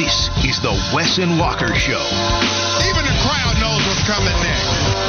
This 0.00 0.30
is 0.46 0.58
the 0.60 0.72
Wesson 0.94 1.36
Walker 1.36 1.74
Show. 1.74 2.00
Even 2.88 3.04
the 3.04 3.18
crowd 3.20 3.60
knows 3.60 3.86
what's 3.86 4.02
coming 4.08 4.32
next. 4.42 4.99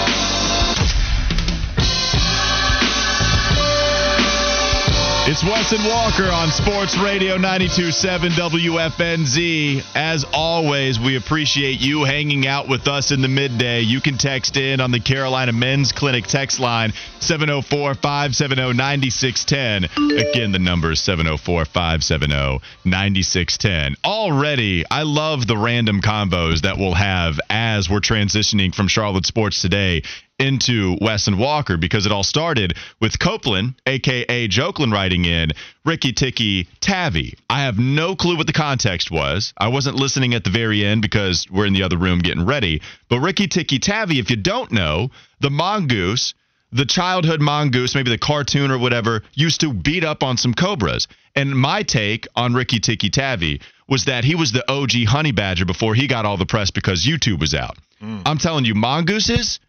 It's 5.31 5.45
Wesson 5.45 5.87
Walker 5.87 6.29
on 6.29 6.51
Sports 6.51 6.97
Radio 6.97 7.37
92.7 7.37 8.31
WFNZ. 8.31 9.81
As 9.95 10.25
always, 10.33 10.99
we 10.99 11.15
appreciate 11.15 11.79
you 11.79 12.03
hanging 12.03 12.45
out 12.47 12.67
with 12.67 12.89
us 12.89 13.11
in 13.11 13.21
the 13.21 13.29
midday. 13.29 13.79
You 13.79 14.01
can 14.01 14.17
text 14.17 14.57
in 14.57 14.81
on 14.81 14.91
the 14.91 14.99
Carolina 14.99 15.53
Men's 15.53 15.93
Clinic 15.93 16.25
text 16.25 16.59
line 16.59 16.91
704 17.21 17.95
570 17.95 18.73
9610. 18.73 20.19
Again, 20.19 20.51
the 20.51 20.59
number 20.59 20.91
is 20.91 20.99
704 20.99 21.63
570 21.63 22.59
9610. 22.83 23.95
Already, 24.03 24.83
I 24.91 25.03
love 25.03 25.47
the 25.47 25.55
random 25.55 26.01
combos 26.01 26.63
that 26.63 26.77
we'll 26.77 26.93
have 26.93 27.39
as 27.49 27.89
we're 27.89 28.01
transitioning 28.01 28.75
from 28.75 28.89
Charlotte 28.89 29.25
Sports 29.25 29.61
Today 29.61 30.03
into 30.41 30.97
Wes 30.99 31.27
and 31.27 31.37
Walker 31.37 31.77
because 31.77 32.05
it 32.05 32.11
all 32.11 32.23
started 32.23 32.73
with 32.99 33.19
Copeland, 33.19 33.75
aka 33.85 34.47
Jokeland, 34.47 34.91
writing 34.91 35.25
in 35.25 35.51
Rikki 35.85 36.11
Tikki 36.13 36.67
Tavi. 36.81 37.35
I 37.49 37.61
have 37.61 37.77
no 37.77 38.15
clue 38.15 38.35
what 38.35 38.47
the 38.47 38.53
context 38.53 39.11
was. 39.11 39.53
I 39.57 39.67
wasn't 39.67 39.97
listening 39.97 40.33
at 40.33 40.43
the 40.43 40.49
very 40.49 40.83
end 40.83 41.03
because 41.03 41.47
we're 41.49 41.67
in 41.67 41.73
the 41.73 41.83
other 41.83 41.97
room 41.97 42.19
getting 42.19 42.45
ready. 42.45 42.81
But 43.07 43.19
Rikki 43.19 43.47
Tikki 43.47 43.79
Tavi, 43.79 44.19
if 44.19 44.29
you 44.29 44.35
don't 44.35 44.71
know, 44.71 45.11
the 45.39 45.51
mongoose, 45.51 46.33
the 46.71 46.85
childhood 46.85 47.41
mongoose, 47.41 47.93
maybe 47.93 48.09
the 48.09 48.17
cartoon 48.17 48.71
or 48.71 48.79
whatever, 48.79 49.21
used 49.33 49.61
to 49.61 49.73
beat 49.73 50.03
up 50.03 50.23
on 50.23 50.37
some 50.37 50.53
cobras. 50.53 51.07
And 51.35 51.57
my 51.57 51.83
take 51.83 52.27
on 52.35 52.53
Rikki 52.53 52.79
Tikki 52.79 53.09
Tavi 53.09 53.61
was 53.87 54.05
that 54.05 54.23
he 54.23 54.35
was 54.35 54.51
the 54.51 54.69
OG 54.71 55.05
honey 55.07 55.31
badger 55.33 55.65
before 55.65 55.93
he 55.93 56.07
got 56.07 56.25
all 56.25 56.37
the 56.37 56.45
press 56.45 56.71
because 56.71 57.05
YouTube 57.05 57.39
was 57.39 57.53
out. 57.53 57.77
Mm. 58.01 58.23
I'm 58.25 58.37
telling 58.37 58.65
you, 58.65 58.73
mongooses 58.73 59.59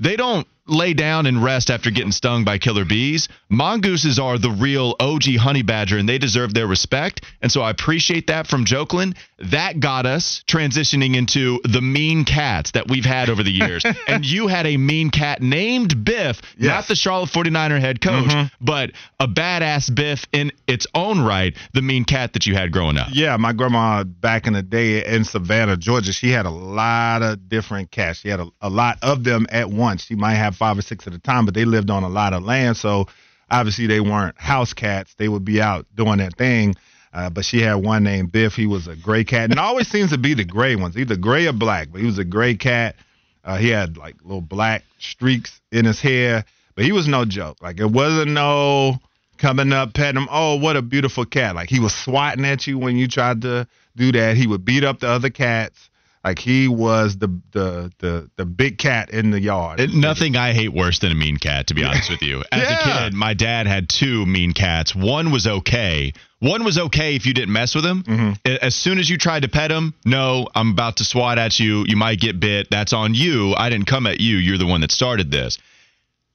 they 0.00 0.16
don't 0.16 0.46
lay 0.70 0.94
down 0.94 1.26
and 1.26 1.42
rest 1.42 1.70
after 1.70 1.90
getting 1.90 2.12
stung 2.12 2.44
by 2.44 2.58
killer 2.58 2.84
bees. 2.84 3.28
Mongooses 3.48 4.18
are 4.18 4.38
the 4.38 4.50
real 4.50 4.94
OG 5.00 5.36
honey 5.36 5.62
badger, 5.62 5.98
and 5.98 6.08
they 6.08 6.18
deserve 6.18 6.54
their 6.54 6.66
respect. 6.66 7.24
And 7.42 7.50
so 7.50 7.62
I 7.62 7.70
appreciate 7.70 8.28
that 8.28 8.46
from 8.46 8.64
Jokeland. 8.64 9.16
That 9.50 9.80
got 9.80 10.06
us 10.06 10.44
transitioning 10.46 11.16
into 11.16 11.60
the 11.64 11.80
mean 11.80 12.24
cats 12.24 12.72
that 12.72 12.88
we've 12.88 13.04
had 13.04 13.28
over 13.28 13.42
the 13.42 13.50
years. 13.50 13.84
and 14.06 14.24
you 14.24 14.46
had 14.46 14.66
a 14.66 14.76
mean 14.76 15.10
cat 15.10 15.42
named 15.42 16.04
Biff, 16.04 16.40
not 16.58 16.86
the 16.86 16.94
Charlotte 16.94 17.30
49er 17.30 17.80
head 17.80 18.00
coach, 18.00 18.26
mm-hmm. 18.26 18.64
but 18.64 18.92
a 19.18 19.26
badass 19.26 19.92
Biff 19.94 20.26
in 20.32 20.52
its 20.66 20.86
own 20.94 21.20
right, 21.20 21.56
the 21.72 21.82
mean 21.82 22.04
cat 22.04 22.34
that 22.34 22.46
you 22.46 22.54
had 22.54 22.70
growing 22.70 22.96
up. 22.96 23.08
Yeah, 23.12 23.36
my 23.36 23.52
grandma 23.52 24.04
back 24.04 24.46
in 24.46 24.52
the 24.52 24.62
day 24.62 25.04
in 25.04 25.24
Savannah, 25.24 25.76
Georgia, 25.76 26.12
she 26.12 26.30
had 26.30 26.46
a 26.46 26.50
lot 26.50 27.22
of 27.22 27.48
different 27.48 27.90
cats. 27.90 28.20
She 28.20 28.28
had 28.28 28.40
a, 28.40 28.48
a 28.60 28.70
lot 28.70 28.98
of 29.02 29.24
them 29.24 29.46
at 29.50 29.68
once. 29.70 30.04
She 30.04 30.14
might 30.14 30.34
have 30.34 30.59
five 30.60 30.76
or 30.76 30.82
six 30.82 31.06
at 31.06 31.14
a 31.14 31.18
time, 31.18 31.46
but 31.46 31.54
they 31.54 31.64
lived 31.64 31.90
on 31.90 32.04
a 32.04 32.08
lot 32.08 32.34
of 32.34 32.42
land. 32.44 32.76
So 32.76 33.06
obviously 33.50 33.86
they 33.86 34.00
weren't 34.00 34.38
house 34.38 34.74
cats. 34.74 35.14
They 35.14 35.26
would 35.28 35.44
be 35.44 35.60
out 35.60 35.86
doing 35.94 36.18
their 36.18 36.30
thing. 36.30 36.74
Uh, 37.12 37.30
but 37.30 37.44
she 37.44 37.62
had 37.62 37.76
one 37.76 38.04
named 38.04 38.30
Biff. 38.30 38.54
He 38.54 38.66
was 38.66 38.86
a 38.86 38.94
gray 38.94 39.24
cat. 39.24 39.50
And 39.50 39.58
always 39.58 39.88
seems 39.88 40.10
to 40.10 40.18
be 40.18 40.34
the 40.34 40.44
gray 40.44 40.76
ones, 40.76 40.96
either 40.96 41.16
gray 41.16 41.46
or 41.46 41.52
black. 41.52 41.88
But 41.90 42.02
he 42.02 42.06
was 42.06 42.18
a 42.18 42.24
gray 42.24 42.54
cat. 42.54 42.94
Uh, 43.42 43.56
he 43.56 43.70
had 43.70 43.96
like 43.96 44.16
little 44.22 44.42
black 44.42 44.84
streaks 44.98 45.60
in 45.72 45.86
his 45.86 46.00
hair. 46.00 46.44
But 46.76 46.84
he 46.84 46.92
was 46.92 47.08
no 47.08 47.24
joke. 47.24 47.56
Like 47.60 47.80
it 47.80 47.90
wasn't 47.90 48.30
no 48.32 49.00
coming 49.38 49.72
up, 49.72 49.94
petting 49.94 50.20
him. 50.20 50.28
Oh, 50.30 50.56
what 50.56 50.76
a 50.76 50.82
beautiful 50.82 51.24
cat! 51.24 51.54
Like 51.54 51.68
he 51.68 51.80
was 51.80 51.94
swatting 51.94 52.44
at 52.44 52.66
you 52.66 52.78
when 52.78 52.96
you 52.96 53.08
tried 53.08 53.42
to 53.42 53.66
do 53.96 54.12
that. 54.12 54.36
He 54.36 54.46
would 54.46 54.64
beat 54.64 54.84
up 54.84 55.00
the 55.00 55.08
other 55.08 55.30
cats. 55.30 55.89
Like 56.22 56.38
he 56.38 56.68
was 56.68 57.16
the 57.16 57.28
the 57.52 57.90
the 57.98 58.30
the 58.36 58.44
big 58.44 58.76
cat 58.76 59.08
in 59.10 59.30
the 59.30 59.40
yard. 59.40 59.80
It- 59.80 59.94
nothing 59.94 60.36
I 60.36 60.52
hate 60.52 60.68
worse 60.72 60.98
than 60.98 61.12
a 61.12 61.14
mean 61.14 61.38
cat, 61.38 61.68
to 61.68 61.74
be 61.74 61.82
honest 61.82 62.10
with 62.10 62.20
you. 62.22 62.44
As 62.52 62.62
Yeah. 62.70 62.78
a 62.78 63.04
kid, 63.04 63.14
my 63.14 63.32
dad 63.32 63.66
had 63.66 63.88
two 63.88 64.26
mean 64.26 64.52
cats. 64.52 64.94
One 64.94 65.30
was 65.30 65.46
okay. 65.46 66.12
One 66.40 66.62
was 66.64 66.78
okay 66.78 67.16
if 67.16 67.24
you 67.24 67.32
didn't 67.32 67.52
mess 67.52 67.74
with 67.74 67.84
him. 67.86 68.02
Mm-hmm. 68.02 68.54
As 68.62 68.74
soon 68.74 68.98
as 68.98 69.08
you 69.08 69.16
tried 69.18 69.42
to 69.42 69.48
pet 69.48 69.70
him, 69.70 69.94
no, 70.04 70.46
I'm 70.54 70.70
about 70.72 70.96
to 70.98 71.04
swat 71.04 71.38
at 71.38 71.58
you. 71.58 71.84
You 71.86 71.96
might 71.96 72.18
get 72.20 72.38
bit. 72.40 72.68
That's 72.70 72.92
on 72.92 73.14
you. 73.14 73.54
I 73.54 73.68
didn't 73.70 73.86
come 73.86 74.06
at 74.06 74.20
you. 74.20 74.36
You're 74.36 74.58
the 74.58 74.66
one 74.66 74.80
that 74.82 74.90
started 74.90 75.30
this. 75.30 75.58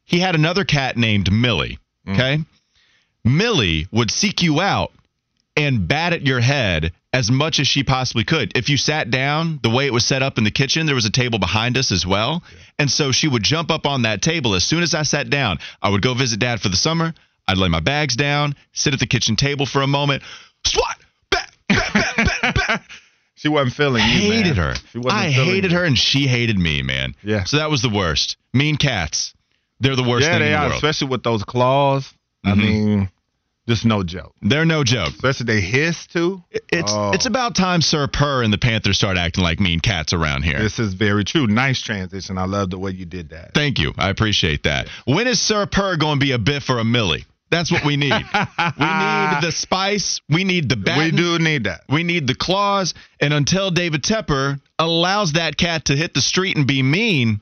He 0.03 0.19
had 0.19 0.33
another 0.35 0.63
cat 0.63 0.95
named 0.97 1.31
Millie. 1.31 1.77
Mm. 2.07 2.13
Okay. 2.13 2.37
Millie 3.23 3.87
would 3.91 4.11
seek 4.11 4.41
you 4.41 4.61
out 4.61 4.91
and 5.57 5.87
bat 5.87 6.13
at 6.13 6.25
your 6.25 6.39
head 6.39 6.91
as 7.15 7.31
much 7.31 7.59
as 7.59 7.67
she 7.67 7.83
possibly 7.83 8.23
could. 8.25 8.51
If 8.55 8.67
you 8.69 8.75
sat 8.77 9.09
down, 9.09 9.59
the 9.63 9.69
way 9.69 9.85
it 9.85 9.93
was 9.93 10.05
set 10.05 10.21
up 10.21 10.37
in 10.37 10.43
the 10.43 10.51
kitchen, 10.51 10.85
there 10.85 10.95
was 10.95 11.05
a 11.05 11.09
table 11.11 11.39
behind 11.39 11.77
us 11.77 11.91
as 11.91 12.05
well. 12.05 12.43
And 12.77 12.91
so 12.91 13.11
she 13.13 13.27
would 13.27 13.41
jump 13.43 13.71
up 13.71 13.85
on 13.85 14.01
that 14.01 14.21
table. 14.21 14.53
As 14.53 14.63
soon 14.65 14.83
as 14.83 14.93
I 14.93 15.03
sat 15.03 15.29
down, 15.29 15.59
I 15.81 15.89
would 15.89 16.01
go 16.01 16.13
visit 16.13 16.39
dad 16.39 16.59
for 16.61 16.69
the 16.69 16.75
summer. 16.75 17.13
I'd 17.47 17.57
lay 17.57 17.69
my 17.69 17.79
bags 17.79 18.15
down, 18.15 18.55
sit 18.73 18.93
at 18.93 18.99
the 18.99 19.05
kitchen 19.07 19.35
table 19.37 19.65
for 19.65 19.81
a 19.81 19.87
moment, 19.87 20.23
swat, 20.65 20.97
bat, 21.31 21.51
bat, 21.69 22.15
bat, 22.17 22.55
bat. 22.67 22.81
she 23.35 23.47
wasn't 23.47 23.75
feeling 23.75 24.03
you. 24.03 24.31
hated 24.31 24.57
man. 24.57 24.73
her. 24.73 24.75
She 24.91 24.97
wasn't 24.97 25.13
I 25.23 25.29
hated 25.29 25.71
you. 25.71 25.77
her 25.77 25.85
and 25.85 25.97
she 25.97 26.27
hated 26.27 26.57
me, 26.59 26.81
man. 26.81 27.15
Yeah. 27.23 27.43
So 27.45 27.57
that 27.57 27.69
was 27.69 27.81
the 27.81 27.89
worst. 27.89 28.35
Mean 28.53 28.75
cats. 28.75 29.33
They're 29.79 29.95
the 29.95 30.03
worst 30.03 30.25
Yeah, 30.25 30.33
thing 30.33 30.39
they 30.41 30.49
the 30.49 30.55
are, 30.55 30.63
world. 30.69 30.73
especially 30.75 31.07
with 31.09 31.23
those 31.23 31.43
claws. 31.45 32.11
I 32.43 32.51
Mhm. 32.51 32.57
mean, 32.57 33.09
just 33.67 33.85
no 33.85 34.03
joke. 34.03 34.33
They're 34.41 34.65
no 34.65 34.83
joke. 34.83 35.09
Especially 35.09 35.45
they 35.45 35.61
hiss 35.61 36.05
too. 36.07 36.43
It's 36.51 36.91
Oh. 36.93 37.11
it's 37.13 37.25
about 37.25 37.55
time 37.55 37.81
Sir 37.81 38.07
Purr 38.07 38.43
and 38.43 38.53
the 38.53 38.57
Panthers 38.57 38.97
start 38.97 39.17
acting 39.17 39.43
like 39.43 39.59
mean 39.59 39.79
cats 39.79 40.13
around 40.13 40.43
here. 40.43 40.59
This 40.59 40.77
is 40.77 40.93
very 40.93 41.23
true. 41.23 41.47
Nice 41.47 41.81
transition. 41.81 42.37
I 42.37 42.45
love 42.45 42.69
the 42.69 42.77
way 42.77 42.91
you 42.91 43.05
did 43.05 43.29
that. 43.29 43.53
Thank 43.53 43.79
you. 43.79 43.93
I 43.97 44.09
appreciate 44.09 44.63
that. 44.63 44.87
When 45.05 45.27
is 45.27 45.41
Sir 45.41 45.65
Purr 45.65 45.97
going 45.97 46.19
to 46.19 46.25
be 46.25 46.31
a 46.33 46.37
Biff 46.39 46.69
or 46.69 46.77
a 46.79 46.85
Millie? 46.85 47.25
That's 47.51 47.71
what 47.71 47.85
we 47.85 47.95
need. 47.95 48.11
we 48.33 48.85
need 48.85 49.37
the 49.41 49.51
spice. 49.51 50.19
We 50.29 50.43
need 50.43 50.67
the 50.67 50.75
bat. 50.75 50.97
we 50.97 51.11
do 51.11 51.39
need 51.39 51.65
that. 51.65 51.81
We 51.89 52.03
need 52.03 52.27
the 52.27 52.35
claws. 52.35 52.93
And 53.19 53.33
until 53.33 53.71
David 53.71 54.03
Tepper 54.03 54.59
allows 54.77 55.33
that 55.33 55.55
cat 55.55 55.85
to 55.85 55.95
hit 55.95 56.13
the 56.13 56.21
street 56.21 56.57
and 56.57 56.67
be 56.67 56.83
mean, 56.83 57.39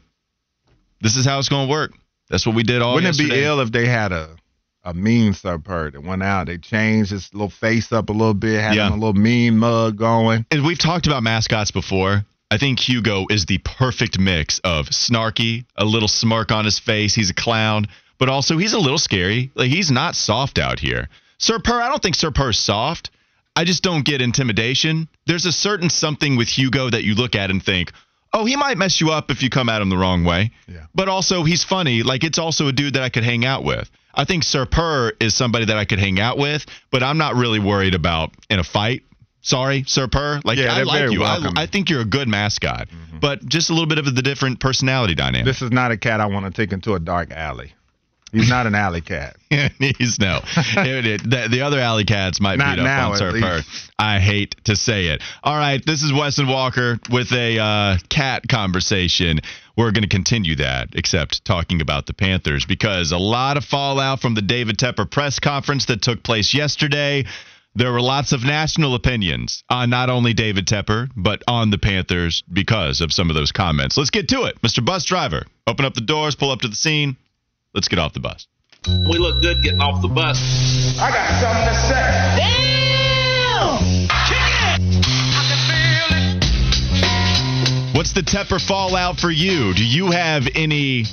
this 1.02 1.16
is 1.16 1.26
how 1.26 1.40
it's 1.40 1.50
going 1.50 1.68
to 1.68 1.72
work. 1.72 1.94
That's 2.30 2.46
what 2.46 2.56
we 2.56 2.64
did 2.64 2.82
all 2.82 2.96
Wouldn't 2.96 3.20
it 3.20 3.30
be 3.30 3.44
ill 3.44 3.60
if 3.60 3.72
they 3.72 3.88
had 3.88 4.12
a 4.12 4.36
a 4.84 4.94
mean 4.94 5.34
Sir 5.34 5.58
Purr 5.58 5.92
that 5.92 6.04
went 6.04 6.24
out? 6.24 6.48
They 6.48 6.58
changed 6.58 7.12
his 7.12 7.34
little 7.34 7.50
face 7.50 7.92
up 7.92 8.10
a 8.10 8.14
little 8.14 8.34
bit, 8.34 8.62
had 8.62 8.76
Yeah. 8.76 8.88
him 8.88 8.94
a 8.94 8.96
little 8.98 9.14
mean 9.14 9.58
mug 9.58 9.98
going. 9.98 10.46
And 10.52 10.64
we've 10.66 10.78
talked 10.80 11.08
about 11.08 11.24
mascots 11.24 11.72
before. 11.72 12.26
I 12.52 12.58
think 12.58 12.80
Hugo 12.80 13.26
is 13.30 13.46
the 13.46 13.58
perfect 13.60 14.20
mix 14.20 14.60
of 14.60 14.88
snarky, 14.90 15.66
a 15.76 15.86
little 15.86 16.08
smirk 16.08 16.52
on 16.52 16.66
his 16.66 16.78
face. 16.80 17.16
He's 17.16 17.32
a 17.32 17.34
clown, 17.34 17.88
but 18.20 18.30
also 18.30 18.58
he's 18.58 18.74
a 18.74 18.80
little 18.80 19.00
scary. 19.00 19.52
Like 19.56 19.72
he's 19.72 19.90
not 19.90 20.16
soft 20.16 20.60
out 20.60 20.80
here. 20.80 21.10
Sir 21.40 21.60
Purr, 21.60 21.82
I 21.82 21.88
don't 21.90 22.02
think 22.02 22.16
Sir 22.16 22.32
Purr's 22.32 22.60
soft. 22.60 23.10
I 23.56 23.64
just 23.66 23.84
don't 23.84 24.06
get 24.06 24.22
intimidation. 24.22 25.08
There's 25.26 25.46
a 25.46 25.52
certain 25.52 25.90
something 25.90 26.36
with 26.38 26.48
Hugo 26.48 26.90
that 26.90 27.04
you 27.04 27.16
look 27.16 27.36
at 27.36 27.50
and 27.52 27.62
think, 27.64 27.92
oh, 28.34 28.46
he 28.46 28.56
might 28.56 28.78
mess 28.78 29.00
you 29.00 29.12
up 29.12 29.30
if 29.30 29.44
you 29.44 29.50
come 29.50 29.70
at 29.70 29.82
him 29.82 29.90
the 29.90 29.98
wrong 29.98 30.24
way. 30.24 30.52
Yeah. 30.68 30.86
But 30.96 31.08
also, 31.08 31.44
he's 31.44 31.64
funny. 31.64 32.02
Like, 32.02 32.24
it's 32.24 32.40
also 32.40 32.68
a 32.68 32.72
dude 32.72 32.94
that 32.96 33.04
I 33.04 33.10
could 33.10 33.24
hang 33.24 33.46
out 33.46 33.64
with. 33.64 33.90
I 34.14 34.26
think 34.26 34.44
Sir 34.44 34.66
Purr 34.66 35.14
is 35.20 35.36
somebody 35.36 35.66
that 35.66 35.78
I 35.78 35.86
could 35.86 36.00
hang 36.00 36.20
out 36.20 36.38
with, 36.38 36.66
but 36.92 37.04
I'm 37.04 37.18
not 37.18 37.36
really 37.36 37.60
worried 37.60 37.96
about 37.96 38.32
in 38.50 38.60
a 38.60 38.64
fight. 38.64 39.04
Sorry, 39.42 39.84
Sir 39.88 40.08
Purr. 40.08 40.40
Like, 40.46 40.58
Yeah, 40.58 40.74
I 40.74 40.84
like 40.84 41.12
you. 41.12 41.24
I. 41.24 41.52
I 41.56 41.66
think 41.66 41.90
you're 41.90 42.02
a 42.02 42.06
good 42.06 42.30
mascot, 42.30 42.88
mm-hmm. 42.88 43.20
but 43.20 43.46
just 43.46 43.70
a 43.70 43.74
little 43.74 43.88
bit 43.88 43.98
of 43.98 44.16
the 44.16 44.22
different 44.22 44.60
personality 44.60 45.16
dynamic. 45.16 45.46
This 45.46 45.62
is 45.62 45.72
not 45.72 45.92
a 45.92 45.98
cat 45.98 46.22
I 46.22 46.28
want 46.28 46.46
to 46.46 46.52
take 46.52 46.72
into 46.72 46.94
a 46.94 47.00
dark 47.00 47.32
alley. 47.32 47.74
He's 48.34 48.50
not 48.50 48.66
an 48.66 48.74
alley 48.74 49.02
cat. 49.02 49.36
He's 49.50 50.20
no. 50.20 50.40
The, 50.74 51.48
the 51.50 51.62
other 51.62 51.80
alley 51.80 52.04
cats 52.04 52.42
might 52.42 52.58
Not 52.58 52.78
beat 52.78 52.84
up 52.84 53.12
on 53.12 53.18
Sir. 53.18 53.32
Purr. 53.40 53.62
I 54.00 54.20
hate 54.20 54.56
to 54.66 54.76
say 54.76 55.08
it. 55.08 55.22
All 55.44 55.56
right, 55.56 55.84
this 55.86 56.02
is 56.02 56.12
Weston 56.12 56.48
Walker 56.48 57.00
with 57.12 57.32
a 57.32 57.60
uh, 57.60 57.98
cat 58.10 58.48
conversation. 58.50 59.40
We're 59.78 59.92
going 59.92 60.04
to 60.04 60.10
continue 60.10 60.56
that, 60.56 60.90
except 60.94 61.46
talking 61.46 61.80
about 61.82 62.08
the 62.08 62.14
Panthers 62.14 62.66
because 62.66 63.12
a 63.12 63.18
lot 63.18 63.58
of 63.58 63.66
fallout 63.66 64.20
from 64.20 64.34
the 64.34 64.42
David 64.42 64.78
Tepper 64.78 65.10
press 65.10 65.40
conference 65.40 65.86
that 65.86 66.02
took 66.02 66.24
place 66.24 66.54
yesterday. 66.54 67.26
there 67.76 67.92
were 67.92 68.02
lots 68.02 68.34
of 68.34 68.44
national 68.44 68.94
opinions 68.96 69.64
on 69.70 69.90
not 69.90 70.10
only 70.10 70.34
David 70.34 70.68
Tepper, 70.68 71.10
but 71.16 71.44
on 71.48 71.72
the 71.72 71.78
Panthers 71.78 72.44
because 72.52 73.02
of 73.02 73.12
some 73.12 73.30
of 73.30 73.36
those 73.36 73.52
comments. 73.52 73.98
Let's 73.98 74.12
get 74.12 74.28
to 74.30 74.44
it. 74.44 74.62
Mr. 74.62 74.84
Bus 74.84 75.06
Driver, 75.06 75.44
open 75.68 75.86
up 75.86 75.94
the 75.94 76.02
doors, 76.02 76.36
pull 76.36 76.52
up 76.52 76.62
to 76.62 76.68
the 76.68 76.76
scene. 76.76 77.16
Let's 77.74 77.88
get 77.88 77.98
off 77.98 78.14
the 78.14 78.20
bus. 78.20 78.46
We 78.88 79.18
look 79.18 79.42
good 79.42 79.64
getting 79.64 79.82
off 79.82 80.02
the 80.04 80.08
bus. 80.08 80.38
I 81.00 81.10
got 81.10 81.28
something 81.42 81.66
to 81.66 81.74
say. 81.74 82.04
Damn! 82.38 82.84
What's 87.96 88.14
the 88.14 88.22
Tepper 88.22 88.60
fallout 88.62 89.20
for 89.20 89.32
you? 89.32 89.74
Do 89.74 89.84
you 89.84 90.12
have 90.12 90.48
any 90.54 91.06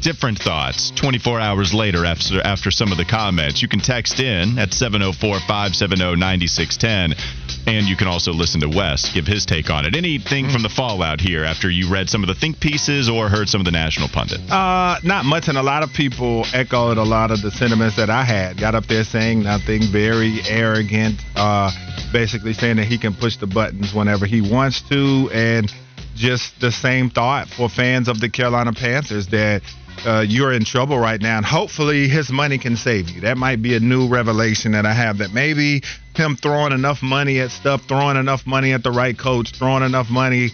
different 0.00 0.38
thoughts 0.38 0.92
24 0.92 1.40
hours 1.40 1.74
later 1.74 2.04
after 2.04 2.40
after 2.40 2.70
some 2.70 2.92
of 2.92 2.98
the 2.98 3.04
comments? 3.04 3.60
You 3.62 3.68
can 3.68 3.80
text 3.80 4.20
in 4.20 4.58
at 4.58 4.70
704-570-9610 4.70 7.18
and 7.66 7.86
you 7.86 7.96
can 7.96 8.06
also 8.08 8.32
listen 8.32 8.62
to 8.62 8.68
Wes 8.68 9.12
give 9.12 9.26
his 9.26 9.44
take 9.44 9.68
on 9.70 9.84
it. 9.84 9.94
Anything 9.94 10.48
from 10.48 10.62
the 10.62 10.68
fallout 10.68 11.20
here 11.20 11.44
after 11.44 11.70
you 11.70 11.90
read 11.90 12.08
some 12.08 12.22
of 12.22 12.28
the 12.28 12.34
think 12.34 12.60
pieces 12.60 13.10
or 13.10 13.28
heard 13.28 13.48
some 13.48 13.60
of 13.60 13.66
the 13.66 13.70
national 13.70 14.08
pundits? 14.08 14.50
Uh, 14.50 14.98
not 15.04 15.24
much, 15.24 15.48
and 15.48 15.58
a 15.58 15.62
lot 15.62 15.82
of 15.82 15.92
people 15.92 16.46
echoed 16.54 16.96
a 16.96 17.02
lot 17.02 17.30
of 17.30 17.42
the 17.42 17.50
sentiments 17.50 17.96
that 17.96 18.08
I 18.08 18.24
had. 18.24 18.58
Got 18.58 18.74
up 18.74 18.86
there 18.86 19.04
saying 19.04 19.42
nothing, 19.42 19.82
very 19.92 20.40
arrogant, 20.48 21.20
uh, 21.36 21.70
basically 22.12 22.54
saying 22.54 22.76
that 22.76 22.86
he 22.86 22.96
can 22.96 23.14
push 23.14 23.36
the 23.36 23.46
buttons 23.46 23.92
whenever 23.92 24.24
he 24.24 24.40
wants 24.40 24.80
to, 24.88 25.28
and 25.32 25.70
just 26.14 26.60
the 26.60 26.72
same 26.72 27.10
thought 27.10 27.48
for 27.48 27.68
fans 27.68 28.08
of 28.08 28.20
the 28.20 28.28
Carolina 28.28 28.72
Panthers 28.72 29.28
that 29.28 29.62
uh, 30.06 30.24
you're 30.26 30.52
in 30.52 30.64
trouble 30.64 30.98
right 30.98 31.20
now, 31.20 31.36
and 31.36 31.46
hopefully 31.46 32.08
his 32.08 32.30
money 32.30 32.58
can 32.58 32.76
save 32.76 33.08
you. 33.08 33.22
That 33.22 33.36
might 33.36 33.62
be 33.62 33.74
a 33.74 33.80
new 33.80 34.08
revelation 34.08 34.72
that 34.72 34.86
I 34.86 34.92
have. 34.92 35.18
That 35.18 35.32
maybe 35.32 35.82
him 36.14 36.36
throwing 36.36 36.72
enough 36.72 37.02
money 37.02 37.40
at 37.40 37.50
stuff, 37.50 37.82
throwing 37.86 38.16
enough 38.16 38.46
money 38.46 38.72
at 38.72 38.82
the 38.82 38.90
right 38.90 39.16
coach, 39.16 39.52
throwing 39.52 39.82
enough 39.82 40.10
money 40.10 40.50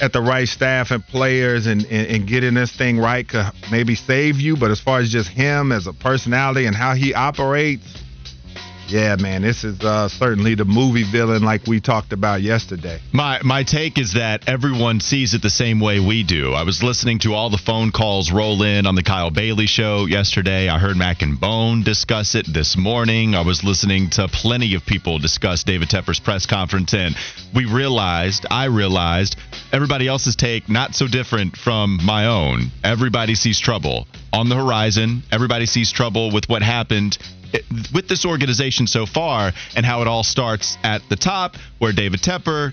at 0.00 0.12
the 0.12 0.20
right 0.20 0.48
staff 0.48 0.90
and 0.90 1.06
players, 1.06 1.66
and, 1.66 1.84
and, 1.84 2.06
and 2.08 2.26
getting 2.26 2.54
this 2.54 2.74
thing 2.74 2.98
right 2.98 3.28
could 3.28 3.46
maybe 3.70 3.94
save 3.94 4.40
you. 4.40 4.56
But 4.56 4.70
as 4.70 4.80
far 4.80 4.98
as 5.00 5.10
just 5.10 5.28
him 5.28 5.72
as 5.72 5.86
a 5.86 5.92
personality 5.92 6.66
and 6.66 6.74
how 6.74 6.94
he 6.94 7.14
operates, 7.14 8.03
yeah, 8.88 9.16
man, 9.16 9.42
this 9.42 9.64
is 9.64 9.80
uh, 9.80 10.08
certainly 10.08 10.54
the 10.54 10.64
movie 10.64 11.04
villain 11.04 11.42
like 11.42 11.66
we 11.66 11.80
talked 11.80 12.12
about 12.12 12.42
yesterday. 12.42 13.00
My 13.12 13.40
my 13.42 13.62
take 13.62 13.98
is 13.98 14.14
that 14.14 14.48
everyone 14.48 15.00
sees 15.00 15.34
it 15.34 15.42
the 15.42 15.50
same 15.50 15.80
way 15.80 16.00
we 16.00 16.22
do. 16.22 16.52
I 16.52 16.64
was 16.64 16.82
listening 16.82 17.18
to 17.20 17.34
all 17.34 17.50
the 17.50 17.58
phone 17.58 17.92
calls 17.92 18.30
roll 18.30 18.62
in 18.62 18.86
on 18.86 18.94
the 18.94 19.02
Kyle 19.02 19.30
Bailey 19.30 19.66
show 19.66 20.06
yesterday. 20.06 20.68
I 20.68 20.78
heard 20.78 20.96
Mac 20.96 21.22
and 21.22 21.40
Bone 21.40 21.82
discuss 21.82 22.34
it 22.34 22.46
this 22.52 22.76
morning. 22.76 23.34
I 23.34 23.40
was 23.40 23.64
listening 23.64 24.10
to 24.10 24.28
plenty 24.28 24.74
of 24.74 24.84
people 24.84 25.18
discuss 25.18 25.64
David 25.64 25.88
Tepper's 25.88 26.20
press 26.20 26.46
conference, 26.46 26.92
and 26.94 27.16
we 27.54 27.64
realized, 27.64 28.46
I 28.50 28.66
realized, 28.66 29.36
everybody 29.72 30.08
else's 30.08 30.36
take 30.36 30.68
not 30.68 30.94
so 30.94 31.06
different 31.06 31.56
from 31.56 32.00
my 32.04 32.26
own. 32.26 32.70
Everybody 32.82 33.34
sees 33.34 33.60
trouble 33.60 34.06
on 34.32 34.48
the 34.48 34.56
horizon. 34.56 35.22
Everybody 35.32 35.66
sees 35.66 35.92
trouble 35.92 36.30
with 36.32 36.48
what 36.48 36.62
happened 36.62 37.16
with 37.92 38.08
this 38.08 38.24
organization 38.24 38.86
so 38.86 39.06
far 39.06 39.52
and 39.76 39.86
how 39.86 40.02
it 40.02 40.08
all 40.08 40.22
starts 40.22 40.76
at 40.82 41.02
the 41.08 41.16
top 41.16 41.56
where 41.78 41.92
David 41.92 42.20
Tepper 42.20 42.72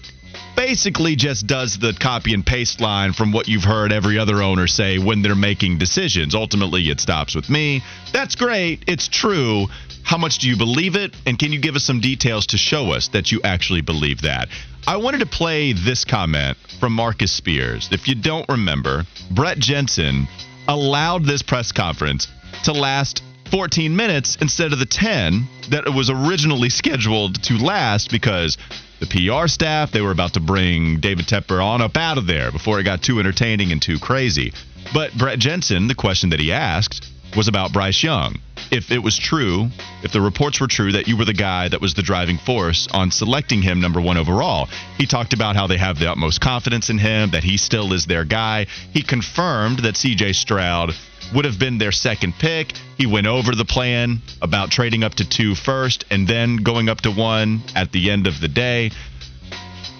basically 0.56 1.16
just 1.16 1.48
does 1.48 1.78
the 1.78 1.94
copy 1.94 2.33
and 2.33 2.45
paste 2.45 2.81
line 2.81 3.13
from 3.13 3.31
what 3.31 3.48
you've 3.48 3.63
heard 3.63 3.92
every 3.92 4.18
other 4.18 4.42
owner 4.42 4.68
say 4.68 4.98
when 4.98 5.22
they're 5.22 5.36
making 5.36 5.78
decisions. 5.78 6.36
Ultimately, 6.36 6.89
it 6.89 7.00
stops 7.00 7.36
with 7.36 7.50
me. 7.50 7.81
That's 8.13 8.36
great. 8.36 8.83
It's 8.88 9.07
true. 9.07 9.68
How 10.04 10.18
much 10.18 10.39
do 10.39 10.50
you 10.50 10.57
believe 10.57 10.95
it? 10.95 11.16
And 11.25 11.38
can 11.38 11.51
you 11.51 11.60
give 11.60 11.75
us 11.75 11.83
some 11.83 12.00
details 12.00 12.48
to 12.48 12.57
show 12.57 12.92
us 12.92 13.10
that 13.10 13.31
you 13.31 13.42
actually 13.44 13.81
believe 13.81 14.22
that? 14.22 14.50
I 14.88 14.98
wanted 14.98 15.19
to 15.19 15.28
play 15.28 15.74
this 15.74 16.06
comment 16.06 16.57
from 16.80 16.94
Marcus 16.94 17.31
Spears. 17.31 17.89
If 17.92 18.07
you 18.07 18.16
don't 18.16 18.48
remember, 18.50 19.06
Brett 19.30 19.60
Jensen 19.60 20.28
allowed 20.68 21.24
this 21.24 21.44
press 21.44 21.72
conference 21.72 22.28
to 22.63 22.72
last 22.72 23.24
14 23.51 23.94
minutes 23.94 24.38
instead 24.39 24.71
of 24.71 24.80
the 24.80 24.86
10 24.86 25.45
that 25.69 25.86
it 25.86 25.94
was 25.94 26.09
originally 26.09 26.69
scheduled 26.69 27.44
to 27.44 27.57
last 27.57 28.09
because 28.09 28.57
the 29.01 29.07
PR 29.07 29.48
staff, 29.48 29.92
they 29.92 30.01
were 30.01 30.12
about 30.12 30.33
to 30.36 30.39
bring 30.39 31.01
David 31.01 31.27
Tepper 31.27 31.62
on 31.62 31.81
up 31.81 31.98
out 31.98 32.18
of 32.18 32.27
there 32.27 32.51
before 32.51 32.80
it 32.80 32.83
got 32.83 33.01
too 33.01 33.19
entertaining 33.19 33.74
and 33.74 33.81
too 33.81 34.00
crazy. 34.00 34.53
But 34.94 35.13
Brett 35.18 35.39
Jensen, 35.39 35.88
the 35.88 35.95
question 35.95 36.30
that 36.30 36.39
he 36.39 36.53
asked 36.53 37.12
was 37.36 37.50
about 37.50 37.74
Bryce 37.74 38.01
Young. 38.01 38.36
If 38.71 38.89
it 38.89 39.00
was 39.00 39.18
true, 39.18 39.68
if 40.01 40.13
the 40.13 40.21
reports 40.21 40.62
were 40.62 40.68
true 40.68 40.94
that 40.94 41.09
you 41.09 41.18
were 41.18 41.25
the 41.25 41.33
guy 41.33 41.68
that 41.68 41.81
was 41.81 41.94
the 41.94 42.01
driving 42.01 42.38
force 42.38 42.88
on 42.94 43.12
selecting 43.12 43.62
him 43.62 43.81
number 43.81 44.00
one 44.00 44.18
overall, 44.18 44.69
he 44.97 45.06
talked 45.06 45.33
about 45.33 45.57
how 45.57 45.68
they 45.68 45.77
have 45.77 46.00
the 46.00 46.09
utmost 46.09 46.39
confidence 46.39 46.89
in 46.89 46.97
him, 46.97 47.31
that 47.31 47.44
he 47.44 47.57
still 47.57 47.92
is 47.92 48.06
their 48.06 48.24
guy. 48.24 48.68
He 48.94 49.01
confirmed 49.01 49.80
that 49.80 49.95
CJ 49.95 50.36
Stroud 50.36 50.94
would 51.33 51.45
have 51.45 51.60
been 51.60 51.78
their 51.78 51.92
second 51.92 52.33
pick. 52.39 52.74
He 52.98 53.06
went 53.06 53.28
over 53.28 53.56
the 53.56 53.66
plan 53.66 54.22
about 54.42 54.72
trading 54.72 55.04
up 55.04 55.16
to 55.16 55.28
two 55.28 55.56
first 55.56 56.06
and 56.12 56.28
then 56.28 56.57
going 56.57 56.89
up 56.89 57.01
to 57.01 57.12
one 57.12 57.62
at 57.75 57.92
the 57.92 58.12
end 58.12 58.28
of 58.28 58.39
the 58.39 58.48
day. 58.48 58.92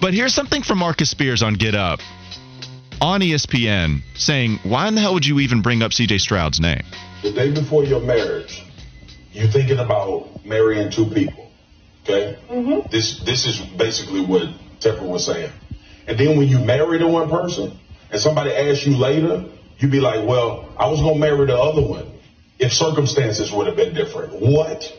But 0.00 0.14
here's 0.14 0.34
something 0.34 0.62
from 0.62 0.78
Marcus 0.78 1.10
Spears 1.10 1.42
on 1.42 1.54
Get 1.54 1.74
Up 1.74 2.00
on 3.00 3.20
ESPN 3.20 4.02
saying, 4.14 4.58
Why 4.64 4.88
in 4.88 4.94
the 4.94 5.00
hell 5.00 5.14
would 5.14 5.26
you 5.26 5.40
even 5.40 5.62
bring 5.62 5.82
up 5.82 5.92
CJ 5.92 6.20
Stroud's 6.20 6.60
name? 6.60 6.82
the 7.22 7.30
day 7.30 7.52
before 7.52 7.84
your 7.84 8.00
marriage, 8.00 8.62
you're 9.32 9.46
thinking 9.46 9.78
about 9.78 10.44
marrying 10.44 10.90
two 10.90 11.06
people. 11.06 11.50
Okay? 12.02 12.36
Mm-hmm. 12.50 12.90
This 12.90 13.20
this 13.20 13.46
is 13.46 13.60
basically 13.60 14.20
what 14.20 14.42
Tepper 14.80 15.08
was 15.08 15.24
saying. 15.24 15.52
And 16.06 16.18
then 16.18 16.36
when 16.36 16.48
you 16.48 16.58
marry 16.58 16.98
the 16.98 17.06
one 17.06 17.30
person, 17.30 17.78
and 18.10 18.20
somebody 18.20 18.50
asks 18.50 18.84
you 18.84 18.96
later, 18.96 19.44
you 19.82 19.88
be 19.88 20.00
like, 20.00 20.26
"Well, 20.26 20.68
I 20.76 20.88
was 20.88 21.00
gonna 21.00 21.18
marry 21.18 21.46
the 21.46 21.58
other 21.58 21.82
one 21.82 22.06
if 22.58 22.72
circumstances 22.72 23.52
would 23.52 23.66
have 23.66 23.76
been 23.76 23.94
different." 23.94 24.32
What? 24.34 24.92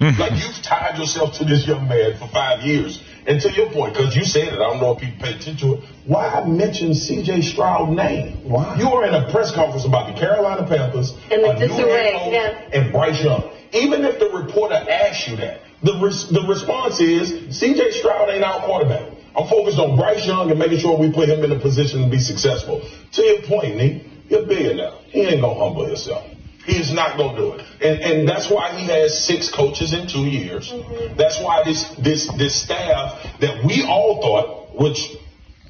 Hmm. 0.00 0.18
like 0.18 0.32
you've 0.32 0.62
tied 0.62 0.96
yourself 0.98 1.34
to 1.34 1.44
this 1.44 1.66
young 1.66 1.86
man 1.86 2.16
for 2.16 2.26
five 2.28 2.62
years. 2.62 3.02
And 3.26 3.38
to 3.42 3.52
your 3.52 3.70
point, 3.70 3.92
because 3.92 4.16
you 4.16 4.24
said 4.24 4.48
it, 4.48 4.54
I 4.54 4.56
don't 4.56 4.80
know 4.80 4.92
if 4.92 5.00
people 5.00 5.26
pay 5.26 5.34
attention 5.34 5.56
to 5.58 5.74
it. 5.74 5.84
Why 6.06 6.42
mention 6.46 6.94
C.J. 6.94 7.42
Stroud's 7.42 7.94
name? 7.94 8.48
Why? 8.48 8.78
You 8.78 8.88
were 8.88 9.04
in 9.04 9.12
a 9.12 9.30
press 9.30 9.54
conference 9.54 9.84
about 9.84 10.14
the 10.14 10.18
Carolina 10.18 10.66
Panthers 10.66 11.12
And 11.30 11.44
the 11.44 11.50
a 11.50 11.58
new 11.58 11.68
disarray, 11.68 12.30
yeah. 12.32 12.68
and 12.72 12.90
Bryce 12.92 13.22
Young. 13.22 13.50
Even 13.72 14.06
if 14.06 14.18
the 14.18 14.30
reporter 14.30 14.74
asks 14.74 15.28
you 15.28 15.36
that, 15.36 15.60
the 15.82 15.98
res- 16.02 16.28
the 16.30 16.42
response 16.48 16.98
is 17.00 17.54
C.J. 17.54 17.90
Stroud 17.90 18.30
ain't 18.30 18.42
our 18.42 18.60
quarterback. 18.60 19.04
I'm 19.36 19.46
focused 19.48 19.78
on 19.78 19.96
Bryce 19.96 20.26
Young 20.26 20.50
and 20.50 20.58
making 20.58 20.78
sure 20.78 20.96
we 20.96 21.12
put 21.12 21.28
him 21.28 21.44
in 21.44 21.52
a 21.52 21.58
position 21.58 22.02
to 22.02 22.08
be 22.08 22.18
successful. 22.18 22.82
To 23.12 23.22
your 23.22 23.42
point, 23.42 23.76
Nick, 23.76 24.02
you're 24.30 24.42
a 24.42 24.46
billionaire. 24.46 24.92
He 25.08 25.22
ain't 25.22 25.40
gonna 25.40 25.58
humble 25.58 25.84
himself. 25.84 26.24
He's 26.64 26.92
not 26.92 27.16
gonna 27.16 27.36
do 27.36 27.52
it, 27.54 27.66
and 27.80 28.00
and 28.00 28.28
that's 28.28 28.48
why 28.48 28.70
he 28.78 28.86
has 28.86 29.26
six 29.26 29.50
coaches 29.50 29.92
in 29.92 30.06
two 30.06 30.26
years. 30.26 30.70
Mm-hmm. 30.70 31.16
That's 31.16 31.40
why 31.40 31.62
this 31.64 31.88
this 31.96 32.30
this 32.38 32.54
staff 32.54 33.26
that 33.40 33.64
we 33.64 33.82
all 33.82 34.22
thought, 34.22 34.78
which 34.80 35.16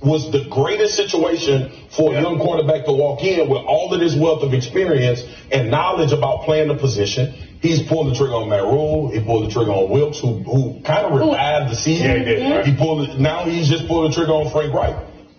was 0.02 0.30
the 0.32 0.44
greatest 0.50 0.94
situation 0.94 1.70
for 1.90 2.14
a 2.14 2.20
young 2.20 2.38
quarterback 2.38 2.86
to 2.86 2.92
walk 2.92 3.22
in 3.22 3.48
with 3.48 3.62
all 3.66 3.92
of 3.92 4.00
this 4.00 4.14
wealth 4.14 4.42
of 4.42 4.54
experience 4.54 5.22
and 5.52 5.70
knowledge 5.70 6.12
about 6.12 6.42
playing 6.44 6.68
the 6.68 6.74
position. 6.74 7.32
He's 7.60 7.82
pulled 7.82 8.10
the 8.10 8.14
trigger 8.14 8.34
on 8.34 8.48
Matt 8.48 8.64
Rhule. 8.64 9.10
He 9.10 9.20
pulled 9.20 9.46
the 9.46 9.52
trigger 9.52 9.70
on 9.70 9.90
Wilks, 9.90 10.18
who 10.18 10.42
who 10.42 10.80
kind 10.82 11.06
of 11.06 11.12
revived 11.12 11.70
the 11.70 11.76
season. 11.76 12.06
Yeah, 12.06 12.18
he 12.18 12.24
did, 12.24 12.52
right. 12.52 12.66
He 12.66 12.76
pulled 12.76 13.08
it. 13.08 13.18
Now 13.18 13.44
he's 13.44 13.68
just 13.68 13.86
pulled 13.86 14.10
the 14.10 14.14
trigger 14.14 14.32
on 14.32 14.50
Frank 14.50 14.74
Reich. 14.74 14.96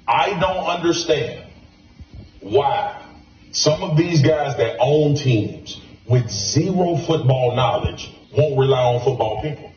I 0.07 0.39
don't 0.39 0.65
understand 0.65 1.45
why 2.41 3.01
some 3.51 3.83
of 3.83 3.97
these 3.97 4.21
guys 4.21 4.57
that 4.57 4.77
own 4.79 5.15
teams 5.15 5.79
with 6.07 6.29
zero 6.29 6.97
football 6.97 7.55
knowledge 7.55 8.11
won't 8.35 8.57
rely 8.57 8.81
on 8.81 9.03
football 9.03 9.41
people. 9.41 9.71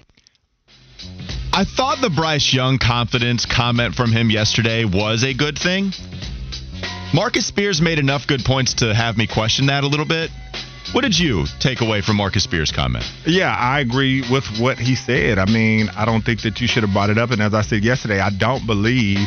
I 1.52 1.64
thought 1.64 2.00
the 2.00 2.10
Bryce 2.10 2.52
Young 2.52 2.78
confidence 2.78 3.46
comment 3.46 3.94
from 3.94 4.10
him 4.10 4.30
yesterday 4.30 4.84
was 4.84 5.22
a 5.22 5.34
good 5.34 5.58
thing. 5.58 5.92
Marcus 7.12 7.46
Spears 7.46 7.80
made 7.80 8.00
enough 8.00 8.26
good 8.26 8.44
points 8.44 8.74
to 8.74 8.92
have 8.92 9.16
me 9.16 9.28
question 9.28 9.66
that 9.66 9.84
a 9.84 9.86
little 9.86 10.06
bit. 10.06 10.30
What 10.92 11.02
did 11.02 11.18
you 11.18 11.44
take 11.60 11.80
away 11.80 12.02
from 12.02 12.16
Marcus 12.16 12.44
Spears' 12.44 12.72
comment? 12.72 13.04
Yeah, 13.24 13.54
I 13.54 13.80
agree 13.80 14.22
with 14.30 14.44
what 14.58 14.78
he 14.78 14.94
said. 14.96 15.38
I 15.38 15.46
mean, 15.46 15.88
I 15.90 16.04
don't 16.04 16.22
think 16.22 16.42
that 16.42 16.60
you 16.60 16.66
should 16.66 16.82
have 16.82 16.92
brought 16.92 17.10
it 17.10 17.18
up. 17.18 17.30
And 17.30 17.40
as 17.40 17.54
I 17.54 17.62
said 17.62 17.84
yesterday, 17.84 18.20
I 18.20 18.30
don't 18.30 18.66
believe 18.66 19.18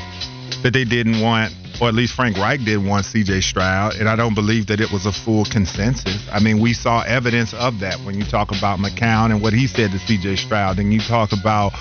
that 0.63 0.71
they 0.73 0.85
didn't 0.85 1.21
want, 1.21 1.53
or 1.79 1.88
at 1.88 1.93
least 1.93 2.13
Frank 2.13 2.38
Reich 2.38 2.60
didn't 2.63 2.88
want 2.88 3.05
CJ 3.05 3.43
Stroud. 3.43 3.96
And 3.96 4.10
I 4.10 4.15
don't 4.15 4.34
believe 4.34 4.67
that 4.67 4.79
it 4.79 4.91
was 4.91 5.05
a 5.05 5.12
full 5.12 5.46
consensus. 5.46 6.27
I 6.31 6.39
mean, 6.39 6.60
we 6.60 6.74
saw 6.74 7.01
evidence 7.01 7.53
of 7.53 7.79
that 7.81 8.00
when 8.01 8.15
you 8.15 8.25
talk 8.25 8.50
about 8.50 8.79
McCown 8.79 9.31
and 9.31 9.41
what 9.41 9.53
he 9.53 9.67
said 9.67 9.91
to 9.91 9.98
CJ 9.98 10.38
Stroud, 10.38 10.79
and 10.79 10.93
you 10.93 11.00
talk 11.00 11.31
about 11.34 11.74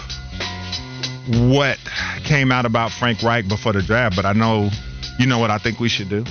what 1.29 1.79
came 2.25 2.53
out 2.53 2.67
about 2.67 2.93
Frank 2.93 3.23
Reich 3.23 3.49
before 3.49 3.73
the 3.73 3.83
draft. 3.83 4.17
But 4.17 4.27
I 4.27 4.33
know, 4.33 4.71
you 5.19 5.27
know 5.27 5.39
what 5.39 5.51
I 5.51 5.59
think 5.59 5.81
we 5.81 5.89
should 5.89 6.09
do? 6.09 6.25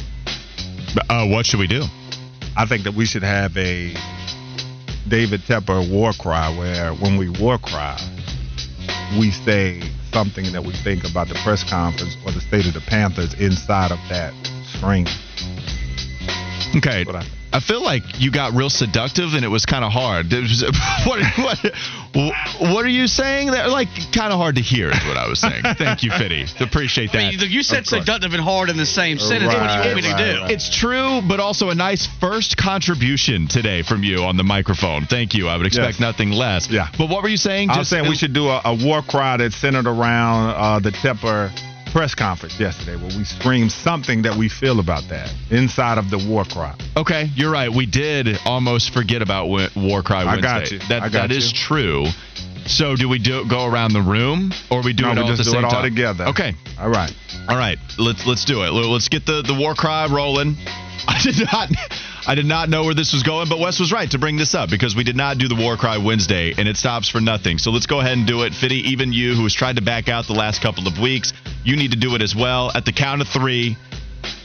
Uh, 1.09 1.27
what 1.27 1.45
should 1.45 1.59
we 1.59 1.67
do? 1.67 1.83
I 2.57 2.65
think 2.65 2.83
that 2.83 2.93
we 2.93 3.05
should 3.05 3.23
have 3.23 3.55
a 3.57 3.93
David 5.07 5.41
Tepper 5.41 5.91
war 5.91 6.13
cry 6.13 6.55
where 6.57 6.93
when 6.93 7.17
we 7.17 7.29
war 7.29 7.57
cry, 7.57 7.99
we 9.19 9.31
say 9.31 9.81
something 10.15 10.49
that 10.53 10.63
we 10.63 10.71
think 10.71 11.03
about 11.03 11.27
the 11.27 11.35
press 11.43 11.61
conference 11.69 12.15
or 12.25 12.31
the 12.31 12.39
state 12.39 12.65
of 12.65 12.73
the 12.73 12.79
Panthers 12.79 13.33
inside 13.33 13.91
of 13.91 13.99
that 14.07 14.33
screen. 14.63 15.05
Okay. 16.77 17.03
What 17.55 17.63
I- 17.63 17.65
I 17.65 17.67
feel 17.67 17.83
like 17.83 18.03
you 18.19 18.31
got 18.31 18.53
real 18.53 18.69
seductive 18.69 19.33
and 19.33 19.43
it 19.45 19.47
was 19.47 19.65
kind 19.65 19.83
of 19.85 19.91
hard. 19.91 20.31
Was- 20.31 20.63
what, 21.05 21.19
what, 21.37 22.35
what 22.59 22.85
are 22.85 22.89
you 22.89 23.07
saying? 23.07 23.51
That 23.51 23.69
like 23.69 23.87
kind 24.13 24.31
of 24.33 24.39
hard 24.39 24.55
to 24.55 24.61
hear 24.61 24.89
is 24.89 25.03
what 25.05 25.17
I 25.17 25.27
was 25.27 25.39
saying. 25.39 25.63
Thank 25.77 26.03
you, 26.03 26.11
Fitty. 26.11 26.45
Appreciate 26.59 27.11
that. 27.13 27.17
I 27.19 27.29
mean, 27.31 27.39
you- 27.39 27.47
you 27.47 27.63
said 27.63 27.79
Of 27.83 27.89
course. 27.89 28.01
seductive 28.01 28.33
and 28.33 28.43
hard 28.43 28.69
in 28.69 28.77
the 28.77 28.85
same 28.85 29.17
sentence. 29.17 29.53
what 29.53 29.59
do 29.59 29.73
you 29.73 29.79
want 29.79 29.95
me 29.95 30.01
to 30.03 30.09
Right, 30.11 30.33
do? 30.35 30.41
right, 30.41 30.51
It's 30.51 30.69
true, 30.75 31.21
but 31.27 31.39
also 31.39 31.69
a 31.69 31.75
nice 31.75 32.05
first 32.19 32.57
contribution 32.57 33.47
today 33.47 33.81
from 33.83 34.03
you 34.03 34.23
on 34.23 34.37
the 34.37 34.43
microphone. 34.43 35.05
Thank 35.05 35.33
you. 35.33 35.47
I 35.47 35.57
would 35.57 35.65
expect 35.65 35.93
Yes. 35.93 35.99
nothing 35.99 36.31
less. 36.31 36.69
Yeah. 36.69 36.87
But 36.97 37.09
what 37.09 37.23
were 37.23 37.29
you 37.29 37.37
saying? 37.37 37.69
I 37.69 37.77
was 37.79 37.87
saying 37.87 38.07
we 38.09 38.15
should 38.15 38.33
do 38.33 38.47
a, 38.49 38.61
a 38.65 38.75
war 38.75 39.01
cry 39.01 39.37
that's 39.37 39.55
centered 39.55 39.87
around 39.87 40.49
uh, 40.55 40.79
the 40.79 40.91
Tepper 40.91 41.51
press 41.95 42.13
conference 42.13 42.59
yesterday, 42.59 42.97
where 42.97 43.17
we 43.17 43.23
screamed 43.23 43.71
something 43.71 44.23
that 44.23 44.35
we 44.35 44.49
feel 44.49 44.81
about 44.81 45.07
that 45.07 45.33
inside 45.49 45.97
of 45.97 46.09
the 46.09 46.17
war 46.29 46.43
cry. 46.43 46.75
Okay, 46.97 47.29
you're 47.35 47.49
right. 47.49 47.71
We 47.71 47.85
did 47.85 48.37
almost 48.43 48.93
forget 48.93 49.21
about 49.21 49.47
War 49.47 50.03
Cry 50.03 50.25
Wednesday. 50.25 50.47
I 50.47 50.59
got 50.59 50.71
you. 50.71 50.79
That 50.89 50.99
got 51.03 51.11
that 51.13 51.31
is 51.31 51.53
you. 51.53 51.57
true. 51.57 52.05
So 52.65 52.97
do 52.97 53.07
we 53.07 53.17
do 53.17 53.47
go 53.47 53.65
around 53.65 53.93
the 53.93 54.01
room 54.01 54.51
or 54.69 54.83
we 54.83 54.91
do 54.91 55.03
no, 55.03 55.11
it 55.11 55.15
we 55.15 55.21
all 55.21 55.31
at 55.31 55.37
just 55.37 55.37
the 55.37 55.43
do 55.45 55.51
same 55.51 55.59
it 55.59 55.65
all 55.65 55.71
time? 55.71 55.89
together. 55.89 56.25
Okay. 56.25 56.51
All 56.77 56.89
right. 56.89 57.13
All 57.47 57.55
right, 57.55 57.77
let's 57.97 58.27
let's 58.27 58.43
do 58.43 58.63
it. 58.63 58.71
Let's 58.71 59.07
get 59.07 59.25
the, 59.25 59.41
the 59.41 59.53
war 59.53 59.73
cry 59.73 60.07
rolling. 60.11 60.57
I 61.07 61.21
did 61.23 61.47
not 61.51 61.69
I 62.27 62.35
did 62.35 62.45
not 62.45 62.69
know 62.69 62.83
where 62.83 62.95
this 62.95 63.13
was 63.13 63.21
going, 63.21 63.47
but 63.47 63.59
Wes 63.59 63.79
was 63.79 63.91
right 63.93 64.09
to 64.11 64.17
bring 64.17 64.35
this 64.35 64.55
up 64.55 64.69
because 64.69 64.95
we 64.95 65.03
did 65.03 65.15
not 65.15 65.37
do 65.37 65.47
the 65.47 65.55
war 65.55 65.77
cry 65.77 65.97
Wednesday 65.97 66.55
and 66.57 66.67
it 66.67 66.75
stops 66.75 67.07
for 67.07 67.21
nothing. 67.21 67.59
So 67.59 67.69
let's 67.71 67.85
go 67.85 67.99
ahead 67.99 68.17
and 68.17 68.25
do 68.25 68.41
it. 68.41 68.53
Fitty, 68.53 68.91
even 68.91 69.13
you 69.13 69.35
who 69.35 69.43
has 69.43 69.53
tried 69.53 69.75
to 69.75 69.83
back 69.83 70.09
out 70.09 70.25
the 70.25 70.33
last 70.33 70.61
couple 70.61 70.87
of 70.87 70.97
weeks, 70.99 71.33
you 71.65 71.75
need 71.75 71.91
to 71.91 71.97
do 71.97 72.15
it 72.15 72.21
as 72.21 72.33
well. 72.35 72.71
At 72.73 72.85
the 72.85 72.93
count 72.93 73.21
of 73.21 73.27
three, 73.27 73.75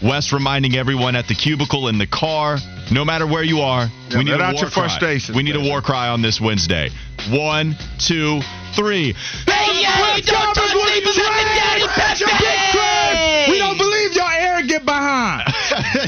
Wes 0.03 0.33
reminding 0.33 0.75
everyone 0.77 1.15
at 1.17 1.29
the 1.29 1.35
cubicle 1.35 1.89
in 1.89 1.99
the 1.99 2.07
car, 2.07 2.59
no 2.91 3.05
matter 3.05 3.27
where 3.27 3.43
you 3.45 3.61
are, 3.61 3.87
Yeah, 4.11 4.19
we 4.19 4.25
need 4.25 4.31
let 4.33 4.41
a 4.41 4.45
out 4.45 4.55
war 4.55 4.62
your 4.65 4.71
cry. 4.71 4.83
frustrations, 4.89 5.37
We 5.37 5.43
need 5.43 5.57
a 5.57 5.61
war 5.61 5.81
cry 5.83 6.09
on 6.09 6.23
this 6.23 6.41
Wednesday. 6.41 6.91
One, 7.31 7.77
two, 7.99 8.41
three. 8.75 9.12
Hey, 9.47 9.81
yeah, 9.83 10.17
you 10.17 10.23
don't 10.23 10.55
touch 10.55 10.75
me, 10.75 11.00
but 11.05 11.15
Daddy 11.15 11.87
Pepe! 11.89 13.50
We 13.53 13.59
don't 13.59 13.77
believe 13.79 14.12
your 14.15 14.31
arrogant 14.31 14.85
behind. 14.85 15.49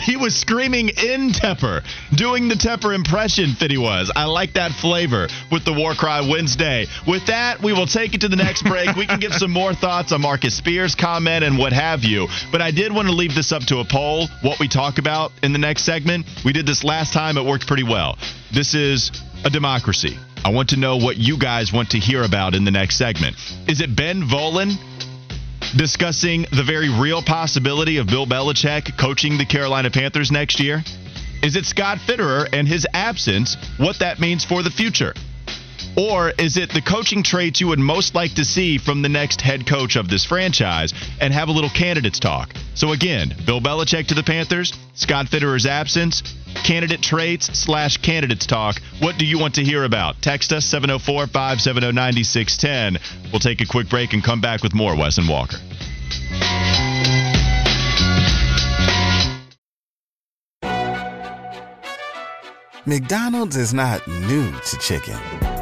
he 0.04 0.11
was 0.22 0.36
screaming 0.36 0.88
in 0.88 1.32
Tepper, 1.32 1.82
doing 2.14 2.48
the 2.48 2.54
Tepper 2.54 2.94
impression. 2.94 3.54
Fitty 3.54 3.76
was. 3.76 4.10
I 4.14 4.26
like 4.26 4.52
that 4.52 4.70
flavor 4.70 5.26
with 5.50 5.64
the 5.64 5.72
War 5.72 5.94
Cry 5.94 6.20
Wednesday. 6.20 6.86
With 7.08 7.26
that, 7.26 7.60
we 7.60 7.72
will 7.72 7.88
take 7.88 8.14
it 8.14 8.20
to 8.20 8.28
the 8.28 8.36
next 8.36 8.62
break. 8.62 8.94
we 8.94 9.04
can 9.04 9.18
give 9.18 9.32
some 9.32 9.50
more 9.50 9.74
thoughts 9.74 10.12
on 10.12 10.20
Marcus 10.20 10.56
Spears' 10.56 10.94
comment 10.94 11.42
and 11.42 11.58
what 11.58 11.72
have 11.72 12.04
you. 12.04 12.28
But 12.52 12.62
I 12.62 12.70
did 12.70 12.92
want 12.92 13.08
to 13.08 13.14
leave 13.14 13.34
this 13.34 13.50
up 13.50 13.64
to 13.64 13.80
a 13.80 13.84
poll. 13.84 14.28
What 14.42 14.60
we 14.60 14.68
talk 14.68 14.98
about 14.98 15.32
in 15.42 15.52
the 15.52 15.58
next 15.58 15.82
segment. 15.82 16.24
We 16.44 16.52
did 16.52 16.66
this 16.66 16.84
last 16.84 17.12
time. 17.12 17.36
It 17.36 17.44
worked 17.44 17.66
pretty 17.66 17.82
well. 17.82 18.16
This 18.52 18.74
is 18.74 19.10
a 19.44 19.50
democracy. 19.50 20.16
I 20.44 20.50
want 20.50 20.68
to 20.68 20.76
know 20.76 20.98
what 20.98 21.16
you 21.16 21.36
guys 21.36 21.72
want 21.72 21.90
to 21.90 21.98
hear 21.98 22.22
about 22.22 22.54
in 22.54 22.64
the 22.64 22.70
next 22.70 22.96
segment. 22.96 23.36
Is 23.66 23.80
it 23.80 23.96
Ben 23.96 24.22
Volin? 24.22 24.76
Discussing 25.76 26.42
the 26.52 26.64
very 26.64 26.88
real 26.88 27.22
possibility 27.22 27.96
of 27.96 28.06
Bill 28.06 28.26
Belichick 28.26 28.98
coaching 28.98 29.38
the 29.38 29.46
Carolina 29.46 29.90
Panthers 29.90 30.30
next 30.30 30.60
year? 30.60 30.82
Is 31.42 31.56
it 31.56 31.64
Scott 31.64 31.98
Fitterer 31.98 32.48
and 32.52 32.68
his 32.68 32.86
absence, 32.92 33.56
what 33.78 33.98
that 34.00 34.20
means 34.20 34.44
for 34.44 34.62
the 34.62 34.70
future? 34.70 35.14
Or 35.96 36.30
is 36.30 36.56
it 36.56 36.72
the 36.72 36.80
coaching 36.80 37.22
traits 37.22 37.60
you 37.60 37.68
would 37.68 37.78
most 37.78 38.14
like 38.14 38.34
to 38.34 38.44
see 38.44 38.78
from 38.78 39.02
the 39.02 39.08
next 39.08 39.40
head 39.40 39.66
coach 39.66 39.96
of 39.96 40.08
this 40.08 40.24
franchise 40.24 40.94
and 41.20 41.32
have 41.32 41.48
a 41.48 41.52
little 41.52 41.70
candidates 41.70 42.18
talk? 42.18 42.52
So 42.74 42.92
again, 42.92 43.34
Bill 43.46 43.60
Belichick 43.60 44.06
to 44.08 44.14
the 44.14 44.22
Panthers, 44.22 44.72
Scott 44.94 45.28
Fitterer's 45.28 45.66
absence, 45.66 46.22
candidate 46.64 47.02
traits 47.02 47.58
slash 47.58 47.98
candidates 47.98 48.46
talk. 48.46 48.80
What 49.00 49.18
do 49.18 49.26
you 49.26 49.38
want 49.38 49.54
to 49.56 49.64
hear 49.64 49.84
about? 49.84 50.20
Text 50.22 50.52
us 50.52 50.64
704 50.66 51.26
570 51.26 51.92
9610. 51.92 53.30
We'll 53.32 53.40
take 53.40 53.60
a 53.60 53.66
quick 53.66 53.88
break 53.88 54.12
and 54.12 54.22
come 54.22 54.40
back 54.40 54.62
with 54.62 54.74
more 54.74 54.96
Wes 54.96 55.18
and 55.18 55.28
Walker. 55.28 55.58
McDonald's 62.84 63.56
is 63.56 63.72
not 63.72 64.06
new 64.08 64.50
to 64.50 64.76
chicken. 64.78 65.61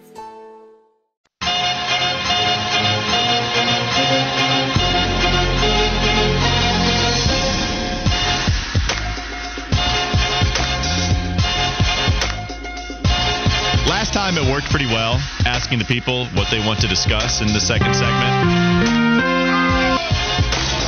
Worked 14.61 14.71
pretty 14.71 14.85
well, 14.87 15.15
asking 15.45 15.79
the 15.79 15.85
people 15.85 16.25
what 16.27 16.49
they 16.51 16.59
want 16.59 16.79
to 16.81 16.87
discuss 16.87 17.41
in 17.41 17.47
the 17.47 17.59
second 17.59 17.93
segment. 17.93 18.33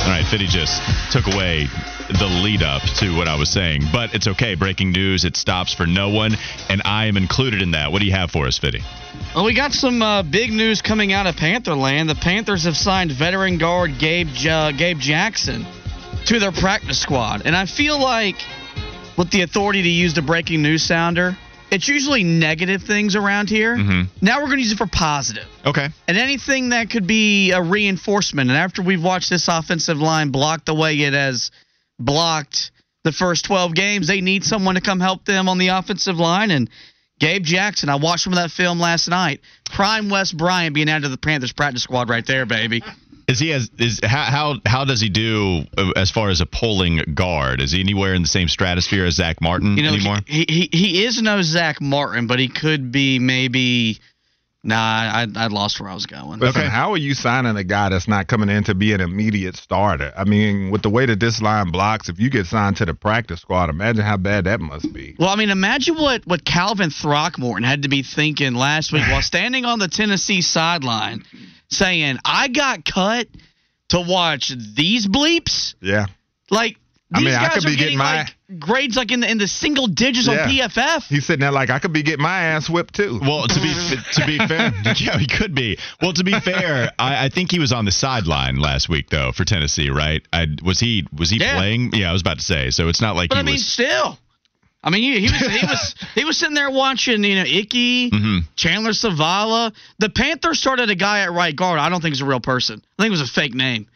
All 0.04 0.10
right, 0.10 0.24
Fitty 0.30 0.46
just 0.46 0.82
took 1.10 1.26
away 1.32 1.66
the 2.08 2.26
lead 2.42 2.62
up 2.62 2.82
to 2.98 3.16
what 3.16 3.26
I 3.26 3.36
was 3.36 3.48
saying, 3.48 3.82
but 3.92 4.14
it's 4.14 4.26
okay. 4.28 4.54
Breaking 4.54 4.92
news, 4.92 5.24
it 5.24 5.36
stops 5.36 5.72
for 5.72 5.86
no 5.86 6.10
one, 6.10 6.36
and 6.68 6.82
I 6.84 7.06
am 7.06 7.16
included 7.16 7.62
in 7.62 7.70
that. 7.70 7.90
What 7.90 8.00
do 8.00 8.06
you 8.06 8.12
have 8.12 8.30
for 8.30 8.46
us, 8.46 8.58
Fitty? 8.58 8.82
Well, 9.34 9.44
we 9.44 9.54
got 9.54 9.72
some 9.72 10.02
uh, 10.02 10.22
big 10.22 10.52
news 10.52 10.82
coming 10.82 11.12
out 11.12 11.26
of 11.26 11.36
Pantherland. 11.36 12.08
The 12.08 12.14
Panthers 12.14 12.64
have 12.64 12.76
signed 12.76 13.12
veteran 13.12 13.56
guard 13.58 13.98
Gabe 13.98 14.28
Ja- 14.28 14.72
Gabe 14.72 14.98
Jackson 14.98 15.64
to 16.26 16.38
their 16.38 16.52
practice 16.52 17.00
squad, 17.00 17.42
and 17.46 17.56
I 17.56 17.64
feel 17.64 17.98
like 17.98 18.36
with 19.16 19.30
the 19.30 19.42
authority 19.42 19.82
to 19.82 19.88
use 19.88 20.12
the 20.12 20.22
breaking 20.22 20.60
news 20.60 20.82
sounder, 20.82 21.36
it's 21.74 21.88
usually 21.88 22.24
negative 22.24 22.82
things 22.82 23.16
around 23.16 23.50
here. 23.50 23.76
Mhm. 23.76 24.08
Now 24.20 24.38
we're 24.38 24.46
going 24.46 24.58
to 24.58 24.62
use 24.62 24.72
it 24.72 24.78
for 24.78 24.86
positive. 24.86 25.46
Okay. 25.66 25.88
And 26.06 26.16
anything 26.16 26.70
that 26.70 26.90
could 26.90 27.06
be 27.06 27.50
a 27.50 27.60
reinforcement. 27.60 28.50
And 28.50 28.56
after 28.56 28.80
we've 28.82 29.02
watched 29.02 29.30
this 29.30 29.48
offensive 29.48 29.98
line 29.98 30.30
block 30.30 30.64
the 30.64 30.74
way 30.74 30.98
it 31.00 31.12
has 31.12 31.50
blocked 31.98 32.70
the 33.02 33.12
first 33.12 33.44
12 33.44 33.74
games, 33.74 34.06
they 34.06 34.20
need 34.20 34.44
someone 34.44 34.76
to 34.76 34.80
come 34.80 35.00
help 35.00 35.24
them 35.24 35.48
on 35.48 35.58
the 35.58 35.68
offensive 35.68 36.18
line. 36.18 36.50
And 36.50 36.70
Gabe 37.20 37.44
Jackson, 37.44 37.88
I 37.88 37.96
watched 37.96 38.24
some 38.24 38.32
of 38.32 38.38
that 38.38 38.50
film 38.50 38.80
last 38.80 39.08
night. 39.08 39.40
Prime 39.70 40.08
West 40.08 40.36
Bryant 40.36 40.74
being 40.74 40.88
added 40.88 41.02
to 41.02 41.08
the 41.08 41.16
Panthers 41.16 41.52
practice 41.52 41.82
squad 41.82 42.08
right 42.08 42.26
there, 42.26 42.46
baby. 42.46 42.82
Is 43.26 43.38
he 43.38 43.52
as 43.52 43.70
is 43.78 44.00
how 44.02 44.24
how 44.24 44.54
how 44.66 44.84
does 44.84 45.00
he 45.00 45.08
do 45.08 45.62
uh, 45.76 45.92
as 45.96 46.10
far 46.10 46.30
as 46.30 46.40
a 46.40 46.46
polling 46.46 47.00
guard? 47.14 47.60
Is 47.60 47.72
he 47.72 47.80
anywhere 47.80 48.14
in 48.14 48.22
the 48.22 48.28
same 48.28 48.48
stratosphere 48.48 49.06
as 49.06 49.14
Zach 49.14 49.40
Martin 49.40 49.76
You 49.76 49.84
know, 49.84 49.94
anymore? 49.94 50.18
he, 50.26 50.44
he 50.48 50.68
he 50.72 51.04
is 51.04 51.20
no 51.22 51.40
Zach 51.42 51.80
Martin, 51.80 52.26
but 52.26 52.38
he 52.38 52.48
could 52.48 52.92
be 52.92 53.18
maybe. 53.18 53.98
Nah, 54.66 54.76
I 54.76 55.26
I 55.36 55.46
lost 55.48 55.78
where 55.78 55.90
I 55.90 55.94
was 55.94 56.06
going. 56.06 56.40
Listen, 56.40 56.62
how 56.62 56.92
are 56.92 56.96
you 56.96 57.12
signing 57.12 57.54
a 57.54 57.64
guy 57.64 57.90
that's 57.90 58.08
not 58.08 58.28
coming 58.28 58.48
in 58.48 58.64
to 58.64 58.74
be 58.74 58.94
an 58.94 59.02
immediate 59.02 59.56
starter? 59.56 60.10
I 60.16 60.24
mean, 60.24 60.70
with 60.70 60.80
the 60.80 60.88
way 60.88 61.04
that 61.04 61.20
this 61.20 61.42
line 61.42 61.70
blocks, 61.70 62.08
if 62.08 62.18
you 62.18 62.30
get 62.30 62.46
signed 62.46 62.78
to 62.78 62.86
the 62.86 62.94
practice 62.94 63.40
squad, 63.40 63.68
imagine 63.68 64.02
how 64.02 64.16
bad 64.16 64.44
that 64.44 64.60
must 64.60 64.90
be. 64.90 65.16
Well, 65.18 65.28
I 65.28 65.36
mean, 65.36 65.50
imagine 65.50 65.96
what, 65.96 66.26
what 66.26 66.46
Calvin 66.46 66.88
Throckmorton 66.88 67.62
had 67.62 67.82
to 67.82 67.90
be 67.90 68.02
thinking 68.02 68.54
last 68.54 68.90
week 68.90 69.02
while 69.10 69.20
standing 69.20 69.66
on 69.66 69.80
the 69.80 69.88
Tennessee 69.88 70.40
sideline 70.40 71.24
saying, 71.70 72.18
I 72.24 72.48
got 72.48 72.84
cut 72.84 73.28
to 73.90 74.00
watch 74.00 74.52
these 74.74 75.06
bleeps. 75.06 75.74
Yeah. 75.80 76.06
Like, 76.50 76.76
I 77.12 77.18
These 77.18 77.26
mean, 77.26 77.34
I 77.34 77.48
could 77.50 77.64
are 77.64 77.68
be 77.68 77.76
getting 77.76 77.98
getting 77.98 77.98
my 77.98 78.16
like 78.22 78.58
grades 78.58 78.96
like 78.96 79.12
in 79.12 79.20
the 79.20 79.30
in 79.30 79.38
the 79.38 79.46
single 79.46 79.86
digits 79.86 80.26
on 80.26 80.36
PFF. 80.36 81.04
he's 81.04 81.24
sitting 81.26 81.40
there 81.40 81.52
like 81.52 81.70
I 81.70 81.78
could 81.78 81.92
be 81.92 82.02
getting 82.02 82.22
my 82.22 82.40
ass 82.40 82.68
whipped 82.68 82.94
too. 82.94 83.20
Well, 83.22 83.46
to 83.46 83.60
be 83.60 83.72
to 84.14 84.26
be 84.26 84.38
fair, 84.38 84.72
yeah, 84.96 85.18
he 85.18 85.26
could 85.26 85.54
be. 85.54 85.78
Well, 86.02 86.12
to 86.14 86.24
be 86.24 86.32
fair, 86.40 86.90
I, 86.98 87.26
I 87.26 87.28
think 87.28 87.52
he 87.52 87.58
was 87.60 87.72
on 87.72 87.84
the 87.84 87.92
sideline 87.92 88.56
last 88.56 88.88
week 88.88 89.10
though 89.10 89.30
for 89.32 89.44
Tennessee, 89.44 89.90
right? 89.90 90.22
I, 90.32 90.46
was 90.64 90.80
he 90.80 91.06
was 91.16 91.30
he 91.30 91.38
Yeah. 91.38 91.54
playing? 91.56 91.92
Yeah, 91.94 92.10
I 92.10 92.12
was 92.12 92.22
about 92.22 92.38
to 92.38 92.44
say. 92.44 92.70
So 92.70 92.88
it's 92.88 93.00
not 93.00 93.14
like 93.16 93.28
But 93.28 93.36
he 93.36 93.40
I 93.40 93.44
mean, 93.44 93.54
was. 93.54 93.66
still. 93.66 94.18
I 94.84 94.90
mean, 94.90 95.02
he, 95.02 95.26
he 95.26 95.32
was 95.32 95.40
he 95.60 95.66
was 95.66 95.94
he 96.14 96.24
was 96.24 96.38
sitting 96.38 96.54
there 96.54 96.70
watching, 96.70 97.24
you 97.24 97.36
know, 97.36 97.44
Ickey, 97.44 98.10
Mhm. 98.10 98.40
Chandler 98.54 98.90
Zavala. 98.92 99.72
The 99.98 100.10
Panthers 100.10 100.60
started 100.60 100.90
a 100.90 100.94
guy 100.94 101.20
at 101.20 101.32
right 101.32 101.56
guard. 101.56 101.78
I 101.80 101.88
don't 101.88 102.00
think 102.02 102.14
he's 102.14 102.22
a 102.22 102.26
real 102.26 102.40
person. 102.40 102.82
I 102.98 103.02
think 103.02 103.08
it 103.08 103.18
was 103.18 103.22
a 103.28 103.32
fake 103.32 103.54
name. 103.54 103.86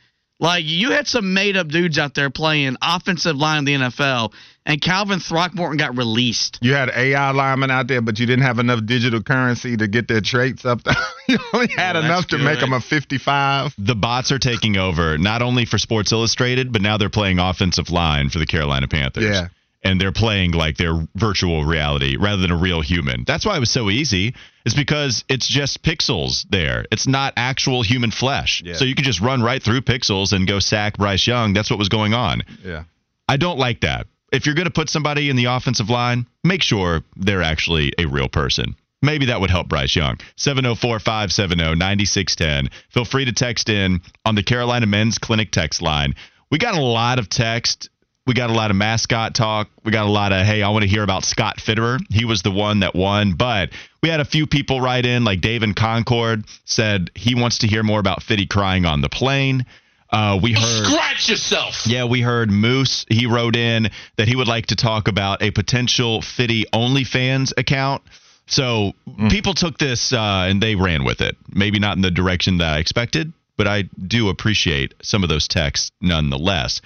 Like 0.40 0.64
you 0.64 0.92
had 0.92 1.07
some 1.09 1.35
made 1.35 1.57
up 1.57 1.66
dudes 1.68 1.99
out 1.99 2.14
there 2.14 2.30
playing 2.30 2.76
offensive 2.80 3.35
line 3.37 3.59
in 3.59 3.64
the 3.64 3.75
NFL, 3.88 4.33
and 4.64 4.80
Calvin 4.80 5.18
Throckmorton 5.18 5.76
got 5.78 5.97
released. 5.97 6.59
You 6.62 6.75
had 6.75 6.90
AI 6.90 7.33
linemen 7.33 7.73
out 7.73 7.88
there, 7.88 8.00
but 8.00 8.21
you 8.21 8.26
didn't 8.26 8.45
have 8.45 8.61
enough 8.61 8.87
digital 8.87 9.21
currency 9.21 9.76
to 9.76 9.88
get 9.88 10.07
their 10.09 10.21
traits 10.21 10.64
up. 10.64 10.80
You 11.28 11.37
only 11.52 11.68
had 11.76 11.95
Well, 11.95 12.04
enough 12.07 12.28
that's 12.28 12.38
to 12.38 12.38
make 12.38 12.59
them 12.61 12.73
a 12.73 12.80
55. 12.80 13.75
the 13.76 13.95
bots 13.95 14.33
are 14.33 14.38
taking 14.38 14.78
over 14.78 15.18
not 15.18 15.42
only 15.42 15.66
for 15.66 15.76
Sports 15.76 16.11
Illustrated, 16.11 16.73
but 16.73 16.80
now 16.80 16.97
they're 16.97 17.11
playing 17.11 17.38
offensive 17.38 17.90
line 17.90 18.30
for 18.30 18.38
the 18.38 18.47
Carolina 18.47 18.88
Panthers. 18.88 19.25
Yeah. 19.25 19.49
And 19.83 20.01
they're 20.01 20.13
playing 20.13 20.53
like 20.53 20.77
their 20.77 21.07
virtual 21.15 21.65
reality 21.65 22.17
rather 22.17 22.43
than 22.43 22.51
a 22.51 22.57
real 22.57 22.81
human. 22.81 23.25
That's 23.25 23.47
why 23.47 23.57
it 23.57 23.61
was 23.61 23.71
so 23.71 23.91
easy. 23.91 24.35
Is 24.65 24.75
because 24.75 25.25
it's 25.29 25.47
just 25.47 25.83
pixels 25.83 26.45
there. 26.51 26.85
It's 26.91 27.07
not 27.07 27.33
actual 27.37 27.83
human 27.83 28.11
flesh. 28.11 28.61
Yeah. 28.65 28.75
So 28.75 28.85
you 28.85 28.95
can 28.95 29.05
just 29.05 29.21
run 29.21 29.41
right 29.41 29.63
through 29.63 29.83
pixels 29.83 30.33
and 30.33 30.49
go 30.49 30.59
sack 30.59 30.99
Bryce 30.99 31.27
Young. 31.27 31.53
That's 31.53 31.71
what 31.71 31.79
was 31.79 31.89
going 31.89 32.13
on. 32.13 32.43
Yeah. 32.65 32.85
I 33.29 33.37
don't 33.37 33.59
like 33.59 33.83
that. 33.83 34.07
If 34.33 34.47
you're 34.47 34.55
going 34.55 34.67
to 34.67 34.73
put 34.73 34.91
somebody 34.91 35.31
in 35.31 35.37
the 35.37 35.47
offensive 35.47 35.89
line, 35.89 36.27
make 36.45 36.63
sure 36.63 37.03
they're 37.17 37.43
actually 37.43 37.93
a 37.99 38.07
real 38.07 38.29
person. 38.29 38.75
Maybe 39.01 39.27
that 39.27 39.41
would 39.41 39.51
help 39.51 39.69
Bryce 39.69 39.95
Young. 39.95 40.19
704 40.37 40.99
570 40.99 41.77
9610. 41.77 42.71
Feel 42.91 43.05
free 43.05 43.25
to 43.25 43.33
text 43.33 43.69
in 43.69 44.01
on 44.25 44.35
the 44.35 44.43
Carolina 44.43 44.87
Men's 44.87 45.19
Clinic 45.19 45.51
text 45.51 45.81
line. 45.81 46.15
We 46.51 46.59
got 46.59 46.75
a 46.75 46.81
lot 46.81 47.19
of 47.19 47.29
text. 47.29 47.91
We 48.29 48.35
got 48.35 48.51
a 48.51 48.53
lot 48.53 48.71
of 48.71 48.77
mascot 48.77 49.35
talk. 49.35 49.71
We 49.85 49.91
got 49.91 50.05
a 50.05 50.11
lot 50.11 50.35
of, 50.35 50.45
hey, 50.45 50.63
I 50.63 50.69
want 50.69 50.83
to 50.83 50.89
hear 50.89 51.03
about 51.03 51.25
Scott 51.25 51.57
Fitterer. 51.57 51.99
He 52.11 52.27
was 52.27 52.43
the 52.43 52.51
one 52.51 52.81
that 52.81 52.95
won. 52.95 53.33
But 53.33 53.71
we 54.03 54.11
had 54.11 54.21
a 54.21 54.25
few 54.27 54.47
people 54.47 54.83
write 54.83 55.07
in, 55.07 55.25
like 55.25 55.41
Dave 55.41 55.63
in 55.63 55.73
Concord 55.73 56.45
said 56.67 57.11
he 57.15 57.35
wants 57.35 57.59
to 57.61 57.67
hear 57.67 57.83
more 57.83 57.99
about 57.99 58.23
Fitty 58.23 58.47
crying 58.47 58.85
on 58.85 59.01
the 59.01 59.09
plane. 59.09 59.65
Uh, 60.11 60.39
we 60.43 60.53
heard. 60.53 60.87
Scratch 60.87 61.31
yourself. 61.31 61.87
Yeah, 61.87 62.05
we 62.05 62.21
heard 62.21 62.51
Moose. 62.51 63.07
He 63.09 63.25
wrote 63.25 63.57
in 63.57 63.89
that 64.17 64.29
he 64.29 64.37
would 64.37 64.47
like 64.47 64.67
to 64.67 64.77
talk 64.77 65.09
about 65.09 65.41
a 65.41 65.51
potential 65.51 66.21
Fitty 66.21 66.67
OnlyFans 66.71 67.55
account. 67.57 68.03
So 68.47 68.93
people 69.31 69.55
took 69.55 69.79
this 69.79 70.13
uh, 70.13 70.47
and 70.51 70.63
they 70.63 70.75
ran 70.75 71.05
with 71.05 71.23
it. 71.23 71.35
Maybe 71.51 71.79
not 71.79 71.97
in 71.97 72.03
the 72.03 72.11
direction 72.11 72.59
that 72.59 72.75
I 72.75 72.79
expected, 72.79 73.33
but 73.57 73.67
I 73.67 73.85
do 74.07 74.29
appreciate 74.29 74.93
some 75.03 75.23
of 75.23 75.31
those 75.31 75.49
texts 75.49 75.93
nonetheless. 76.03 76.83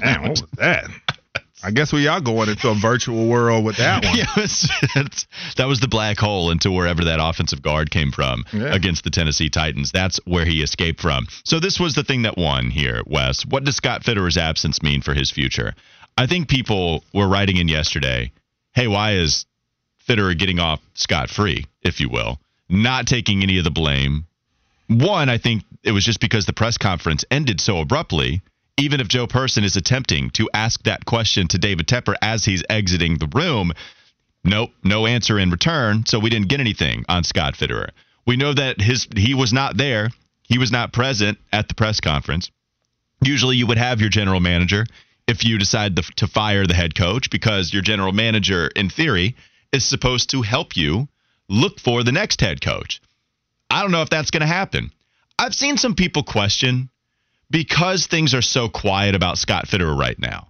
Man, 0.00 0.22
what 0.22 0.30
was 0.30 0.42
that? 0.58 0.84
I 1.64 1.70
guess 1.70 1.92
we 1.92 2.06
are 2.06 2.20
going 2.20 2.48
into 2.48 2.68
a 2.68 2.74
virtual 2.74 3.28
world 3.28 3.64
with 3.64 3.76
that 3.78 4.04
one. 4.04 4.14
Yeah, 4.16 4.26
it's- 4.36 4.68
it's- 4.94 5.26
that 5.56 5.66
was 5.66 5.80
the 5.80 5.88
black 5.88 6.18
hole 6.18 6.50
into 6.50 6.70
wherever 6.70 7.04
that 7.04 7.18
offensive 7.20 7.62
guard 7.62 7.90
came 7.90 8.12
from 8.12 8.44
Yeah. 8.52 8.74
against 8.74 9.04
the 9.04 9.10
Tennessee 9.10 9.48
Titans. 9.48 9.90
That's 9.90 10.20
where 10.26 10.44
he 10.44 10.62
escaped 10.62 11.00
from. 11.00 11.26
So 11.44 11.58
this 11.58 11.80
was 11.80 11.94
the 11.94 12.04
thing 12.04 12.22
that 12.22 12.36
won 12.36 12.70
here, 12.70 13.02
Wes. 13.06 13.44
What 13.46 13.64
does 13.64 13.76
Scott 13.76 14.04
Fitterer's 14.04 14.36
absence 14.36 14.82
mean 14.82 15.00
for 15.02 15.14
his 15.14 15.30
future? 15.30 15.74
I 16.18 16.26
think 16.26 16.48
people 16.48 17.02
were 17.12 17.26
writing 17.28 17.56
in 17.56 17.68
yesterday, 17.68 18.32
hey, 18.74 18.86
why 18.86 19.12
is 19.14 19.44
Fitterer 20.08 20.38
getting 20.38 20.60
off 20.60 20.80
scot 20.94 21.30
free, 21.30 21.66
if 21.82 22.00
you 22.00 22.08
will, 22.08 22.38
not 22.68 23.06
taking 23.06 23.42
any 23.42 23.58
of 23.58 23.64
the 23.64 23.70
blame? 23.70 24.26
One, 24.88 25.28
I 25.28 25.38
think 25.38 25.64
it 25.82 25.90
was 25.92 26.04
just 26.04 26.20
because 26.20 26.46
the 26.46 26.52
press 26.52 26.78
conference 26.78 27.24
ended 27.30 27.60
so 27.60 27.78
abruptly. 27.80 28.40
Even 28.78 29.00
if 29.00 29.08
Joe 29.08 29.26
Person 29.26 29.64
is 29.64 29.76
attempting 29.76 30.30
to 30.30 30.50
ask 30.52 30.82
that 30.82 31.06
question 31.06 31.48
to 31.48 31.58
David 31.58 31.86
Tepper 31.86 32.14
as 32.20 32.44
he's 32.44 32.62
exiting 32.68 33.16
the 33.16 33.28
room, 33.34 33.72
nope, 34.44 34.70
no 34.84 35.06
answer 35.06 35.38
in 35.38 35.50
return. 35.50 36.04
So 36.04 36.18
we 36.18 36.28
didn't 36.28 36.48
get 36.48 36.60
anything 36.60 37.04
on 37.08 37.24
Scott 37.24 37.54
Fitterer. 37.54 37.90
We 38.26 38.36
know 38.36 38.52
that 38.52 38.80
his 38.80 39.08
he 39.16 39.34
was 39.34 39.52
not 39.52 39.76
there. 39.76 40.10
He 40.42 40.58
was 40.58 40.70
not 40.70 40.92
present 40.92 41.38
at 41.52 41.68
the 41.68 41.74
press 41.74 42.00
conference. 42.00 42.50
Usually, 43.22 43.56
you 43.56 43.66
would 43.66 43.78
have 43.78 44.00
your 44.00 44.10
general 44.10 44.40
manager 44.40 44.84
if 45.26 45.44
you 45.44 45.58
decide 45.58 45.96
to, 45.96 46.02
to 46.16 46.26
fire 46.26 46.66
the 46.66 46.74
head 46.74 46.94
coach 46.94 47.30
because 47.30 47.72
your 47.72 47.82
general 47.82 48.12
manager, 48.12 48.68
in 48.76 48.90
theory, 48.90 49.36
is 49.72 49.84
supposed 49.84 50.30
to 50.30 50.42
help 50.42 50.76
you 50.76 51.08
look 51.48 51.80
for 51.80 52.02
the 52.02 52.12
next 52.12 52.40
head 52.40 52.60
coach. 52.60 53.00
I 53.70 53.82
don't 53.82 53.90
know 53.90 54.02
if 54.02 54.10
that's 54.10 54.30
going 54.30 54.42
to 54.42 54.46
happen. 54.46 54.92
I've 55.38 55.54
seen 55.54 55.76
some 55.76 55.94
people 55.94 56.22
question 56.22 56.90
because 57.50 58.06
things 58.06 58.34
are 58.34 58.42
so 58.42 58.68
quiet 58.68 59.14
about 59.14 59.38
Scott 59.38 59.66
Fitterer 59.66 59.96
right 59.96 60.18
now. 60.18 60.48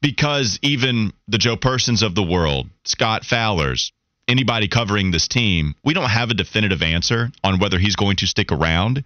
Because 0.00 0.58
even 0.62 1.12
the 1.28 1.38
Joe 1.38 1.56
Persons 1.56 2.02
of 2.02 2.14
the 2.14 2.22
world, 2.22 2.68
Scott 2.84 3.24
Fowler's, 3.24 3.92
anybody 4.28 4.68
covering 4.68 5.10
this 5.10 5.28
team, 5.28 5.74
we 5.82 5.94
don't 5.94 6.10
have 6.10 6.30
a 6.30 6.34
definitive 6.34 6.82
answer 6.82 7.30
on 7.42 7.58
whether 7.58 7.78
he's 7.78 7.96
going 7.96 8.16
to 8.16 8.26
stick 8.26 8.52
around. 8.52 9.04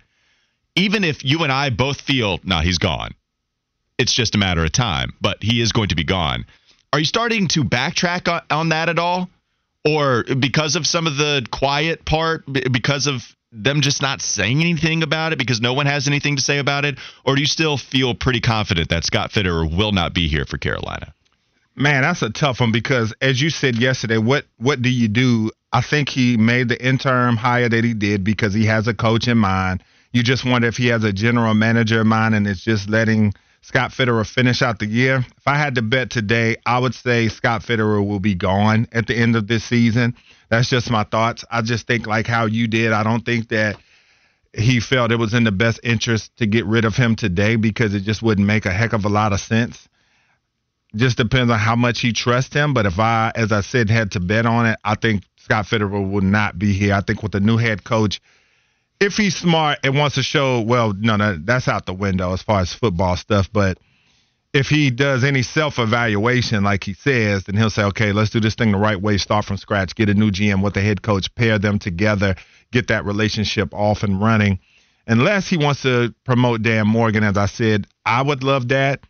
Even 0.75 1.05
if 1.05 1.25
you 1.25 1.45
and 1.45 1.53
I 1.53 1.71
both 1.71 2.01
feel, 2.01 2.41
nah, 2.43 2.63
he's 2.63 2.79
gone. 2.79 3.13
It's 3.97 4.15
just 4.15 4.35
a 4.35 4.39
matter 4.39 4.65
of 4.65 4.73
time, 4.73 5.13
but 5.21 5.43
he 5.43 5.61
is 5.61 5.73
going 5.73 5.89
to 5.89 5.97
be 5.97 6.05
gone. 6.05 6.47
Are 6.93 6.99
you 6.99 7.05
starting 7.05 7.49
to 7.49 7.65
backtrack 7.65 8.33
on, 8.33 8.43
on 8.51 8.69
that 8.71 8.89
at 8.89 8.99
all? 8.99 9.29
Or 9.85 10.25
because 10.25 10.77
of 10.77 10.87
some 10.87 11.07
of 11.07 11.17
the 11.17 11.47
quiet 11.51 12.05
part, 12.05 12.45
because 12.47 13.07
of 13.07 13.23
them 13.53 13.81
just 13.81 14.03
not 14.03 14.21
saying 14.21 14.61
anything 14.61 15.03
about 15.03 15.33
it, 15.33 15.39
because 15.39 15.61
no 15.61 15.73
one 15.73 15.87
has 15.87 16.07
anything 16.07 16.37
to 16.37 16.43
say 16.43 16.59
about 16.59 16.85
it? 16.85 16.99
Or 17.25 17.35
do 17.35 17.41
you 17.41 17.47
still 17.47 17.77
feel 17.77 18.15
pretty 18.15 18.41
confident 18.41 18.91
that 18.91 19.05
Scott 19.05 19.31
Fitterer 19.31 19.75
will 19.77 19.93
not 19.93 20.15
be 20.15 20.29
here 20.29 20.45
for 20.45 20.59
Carolina? 20.59 21.15
Man, 21.75 22.03
that's 22.03 22.23
a 22.23 22.31
tough 22.31 22.61
one 22.61 22.73
because 22.73 23.15
as 23.23 23.41
you 23.41 23.51
said 23.51 23.77
yesterday, 23.77 24.19
what 24.19 24.47
what 24.57 24.83
do 24.83 24.91
you 24.91 25.07
do? 25.07 25.53
I 25.73 25.81
think 25.81 26.09
he 26.09 26.37
made 26.37 26.69
the 26.69 26.85
interim 26.85 27.37
hire 27.37 27.69
that 27.69 27.85
he 27.85 27.95
did 27.95 28.25
because 28.25 28.53
he 28.53 28.67
has 28.67 28.89
a 28.89 28.95
coach 28.95 29.29
in 29.29 29.39
mind. 29.39 29.85
You 30.13 30.25
just 30.25 30.45
wonder 30.45 30.67
if 30.67 30.77
he 30.77 30.89
has 30.89 31.05
a 31.05 31.13
general 31.13 31.55
manager 31.55 32.01
in 32.01 32.09
mind 32.09 32.35
and 32.35 32.49
is 32.49 32.65
just 32.65 32.91
letting 32.91 33.33
Scott 33.61 33.93
Fitterer 33.93 34.27
finish 34.27 34.61
out 34.61 34.81
the 34.81 34.87
year. 34.87 35.19
If 35.37 35.47
I 35.47 35.57
had 35.57 35.77
to 35.77 35.83
bet 35.83 36.11
today, 36.11 36.57
I 36.67 36.79
would 36.81 36.95
say 36.95 37.29
Scott 37.29 37.63
Fitterer 37.63 38.05
will 38.05 38.19
be 38.19 38.35
gone 38.35 38.89
at 38.91 39.07
the 39.07 39.15
end 39.15 39.37
of 39.37 39.47
this 39.47 39.63
season. 39.63 40.17
That's 40.49 40.69
just 40.69 40.91
my 40.91 41.05
thoughts. 41.05 41.45
I 41.51 41.63
just 41.63 41.87
think 41.87 42.07
like 42.07 42.27
how 42.27 42.47
you 42.47 42.69
did. 42.69 42.93
I 42.93 43.03
don't 43.03 43.25
think 43.25 43.49
that 43.49 43.77
he 44.57 44.81
felt 44.81 45.13
it 45.13 45.19
was 45.19 45.35
in 45.35 45.45
the 45.45 45.53
best 45.53 45.81
interest 45.83 46.37
to 46.39 46.47
get 46.47 46.65
rid 46.65 46.85
of 46.85 46.97
him 46.97 47.17
today 47.17 47.57
because 47.57 47.95
it 47.95 48.01
just 48.01 48.23
wouldn't 48.23 48.47
make 48.47 48.65
a 48.65 48.71
heck 48.71 48.93
of 48.93 49.05
a 49.05 49.09
lot 49.09 49.33
of 49.33 49.41
sense 49.41 49.89
just 50.95 51.17
depends 51.17 51.53
on 51.53 51.59
how 51.59 51.77
much 51.77 52.01
he 52.01 52.13
trusts 52.13 52.55
him. 52.55 52.75
But 52.75 52.87
if 52.87 52.99
I, 52.99 53.33
as 53.35 53.53
I 53.53 53.61
said, 53.61 53.91
had 53.91 54.13
to 54.13 54.21
bet 54.21 54.47
on 54.47 54.67
it, 54.67 54.79
I 54.85 54.95
think 54.95 55.25
Scott 55.37 55.67
Fitterer 55.67 56.11
would 56.11 56.25
not 56.25 56.59
be 56.59 56.73
here. 56.73 56.95
I 56.95 57.01
think 57.01 57.23
with 57.23 57.33
the 57.33 57.41
new 57.41 57.57
head 57.57 57.85
coach, 57.85 58.21
if 59.01 59.17
he's 59.17 59.37
smart 59.37 59.79
and 59.85 59.97
wants 59.97 60.17
to 60.17 60.23
show, 60.23 60.61
well, 60.61 60.93
no, 60.95 61.17
no, 61.17 61.39
that's 61.39 61.69
out 61.69 61.87
the 61.87 61.95
window 61.95 62.33
as 62.33 62.43
far 62.43 62.61
as 62.61 62.73
football 62.73 63.17
stuff. 63.17 63.49
But 63.53 63.79
if 64.53 64.69
he 64.69 64.91
does 64.91 65.25
any 65.25 65.43
self 65.43 65.79
evaluation, 65.79 66.65
like 66.65 66.85
he 66.85 66.95
says, 66.95 67.45
then 67.45 67.57
he'll 67.57 67.71
say, 67.71 67.85
okay, 67.85 68.13
let's 68.13 68.31
do 68.31 68.41
this 68.41 68.55
thing 68.55 68.73
the 68.73 68.79
right 68.79 69.01
way, 69.01 69.19
start 69.19 69.45
from 69.45 69.57
scratch, 69.57 69.95
get 69.95 70.09
a 70.09 70.15
new 70.15 70.31
GM 70.31 70.63
with 70.63 70.75
the 70.75 70.81
head 70.81 71.03
coach, 71.03 71.35
pair 71.35 71.59
them 71.59 71.79
together, 71.79 72.35
get 72.73 72.89
that 72.89 73.05
relationship 73.05 73.73
off 73.75 74.03
and 74.03 74.21
running. 74.21 74.59
Unless 75.07 75.49
he 75.49 75.57
wants 75.57 75.83
to 75.83 76.15
promote 76.25 76.63
Dan 76.63 76.87
Morgan, 76.87 77.25
as 77.25 77.37
I 77.37 77.47
said, 77.47 77.87
I 78.05 78.23
would 78.23 78.43
love 78.43 78.69
that. 78.69 79.01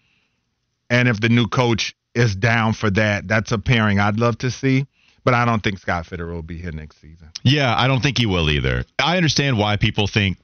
And 0.90 1.08
if 1.08 1.20
the 1.20 1.28
new 1.28 1.46
coach 1.46 1.94
is 2.14 2.34
down 2.34 2.72
for 2.72 2.90
that, 2.90 3.28
that's 3.28 3.52
a 3.52 3.58
pairing 3.58 3.98
I'd 3.98 4.18
love 4.18 4.38
to 4.38 4.50
see. 4.50 4.86
But 5.24 5.34
I 5.34 5.44
don't 5.44 5.62
think 5.62 5.78
Scott 5.78 6.06
Fitterer 6.06 6.32
will 6.32 6.42
be 6.42 6.58
here 6.58 6.72
next 6.72 7.00
season. 7.00 7.30
Yeah, 7.42 7.74
I 7.76 7.86
don't 7.86 8.00
think 8.00 8.16
he 8.16 8.26
will 8.26 8.48
either. 8.48 8.84
I 8.98 9.16
understand 9.16 9.58
why 9.58 9.76
people 9.76 10.06
think 10.06 10.38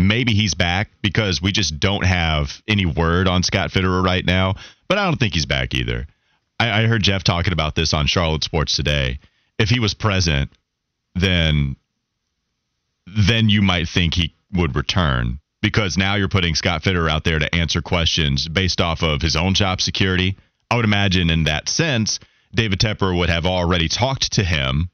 maybe 0.00 0.32
he's 0.32 0.54
back 0.54 0.90
because 1.02 1.42
we 1.42 1.52
just 1.52 1.78
don't 1.78 2.04
have 2.04 2.62
any 2.66 2.86
word 2.86 3.28
on 3.28 3.42
Scott 3.42 3.70
Fitterer 3.70 4.02
right 4.04 4.24
now. 4.24 4.54
But 4.88 4.98
I 4.98 5.04
don't 5.04 5.18
think 5.18 5.34
he's 5.34 5.46
back 5.46 5.74
either. 5.74 6.06
I, 6.58 6.82
I 6.82 6.86
heard 6.86 7.02
Jeff 7.02 7.22
talking 7.22 7.52
about 7.52 7.74
this 7.74 7.94
on 7.94 8.06
Charlotte 8.06 8.44
Sports 8.44 8.76
today. 8.76 9.18
If 9.58 9.68
he 9.68 9.80
was 9.80 9.94
present, 9.94 10.50
then 11.14 11.76
then 13.06 13.48
you 13.48 13.60
might 13.60 13.88
think 13.88 14.14
he 14.14 14.34
would 14.52 14.76
return 14.76 15.40
because 15.62 15.96
now 15.96 16.14
you're 16.14 16.28
putting 16.28 16.54
Scott 16.54 16.82
Fitterer 16.82 17.10
out 17.10 17.24
there 17.24 17.38
to 17.38 17.54
answer 17.54 17.82
questions 17.82 18.48
based 18.48 18.80
off 18.80 19.02
of 19.02 19.20
his 19.20 19.36
own 19.36 19.54
job 19.54 19.80
security. 19.80 20.36
I 20.70 20.76
would 20.76 20.84
imagine 20.84 21.30
in 21.30 21.44
that 21.44 21.68
sense, 21.68 22.20
David 22.54 22.78
Tepper 22.78 23.16
would 23.16 23.28
have 23.28 23.46
already 23.46 23.88
talked 23.88 24.32
to 24.34 24.44
him 24.44 24.90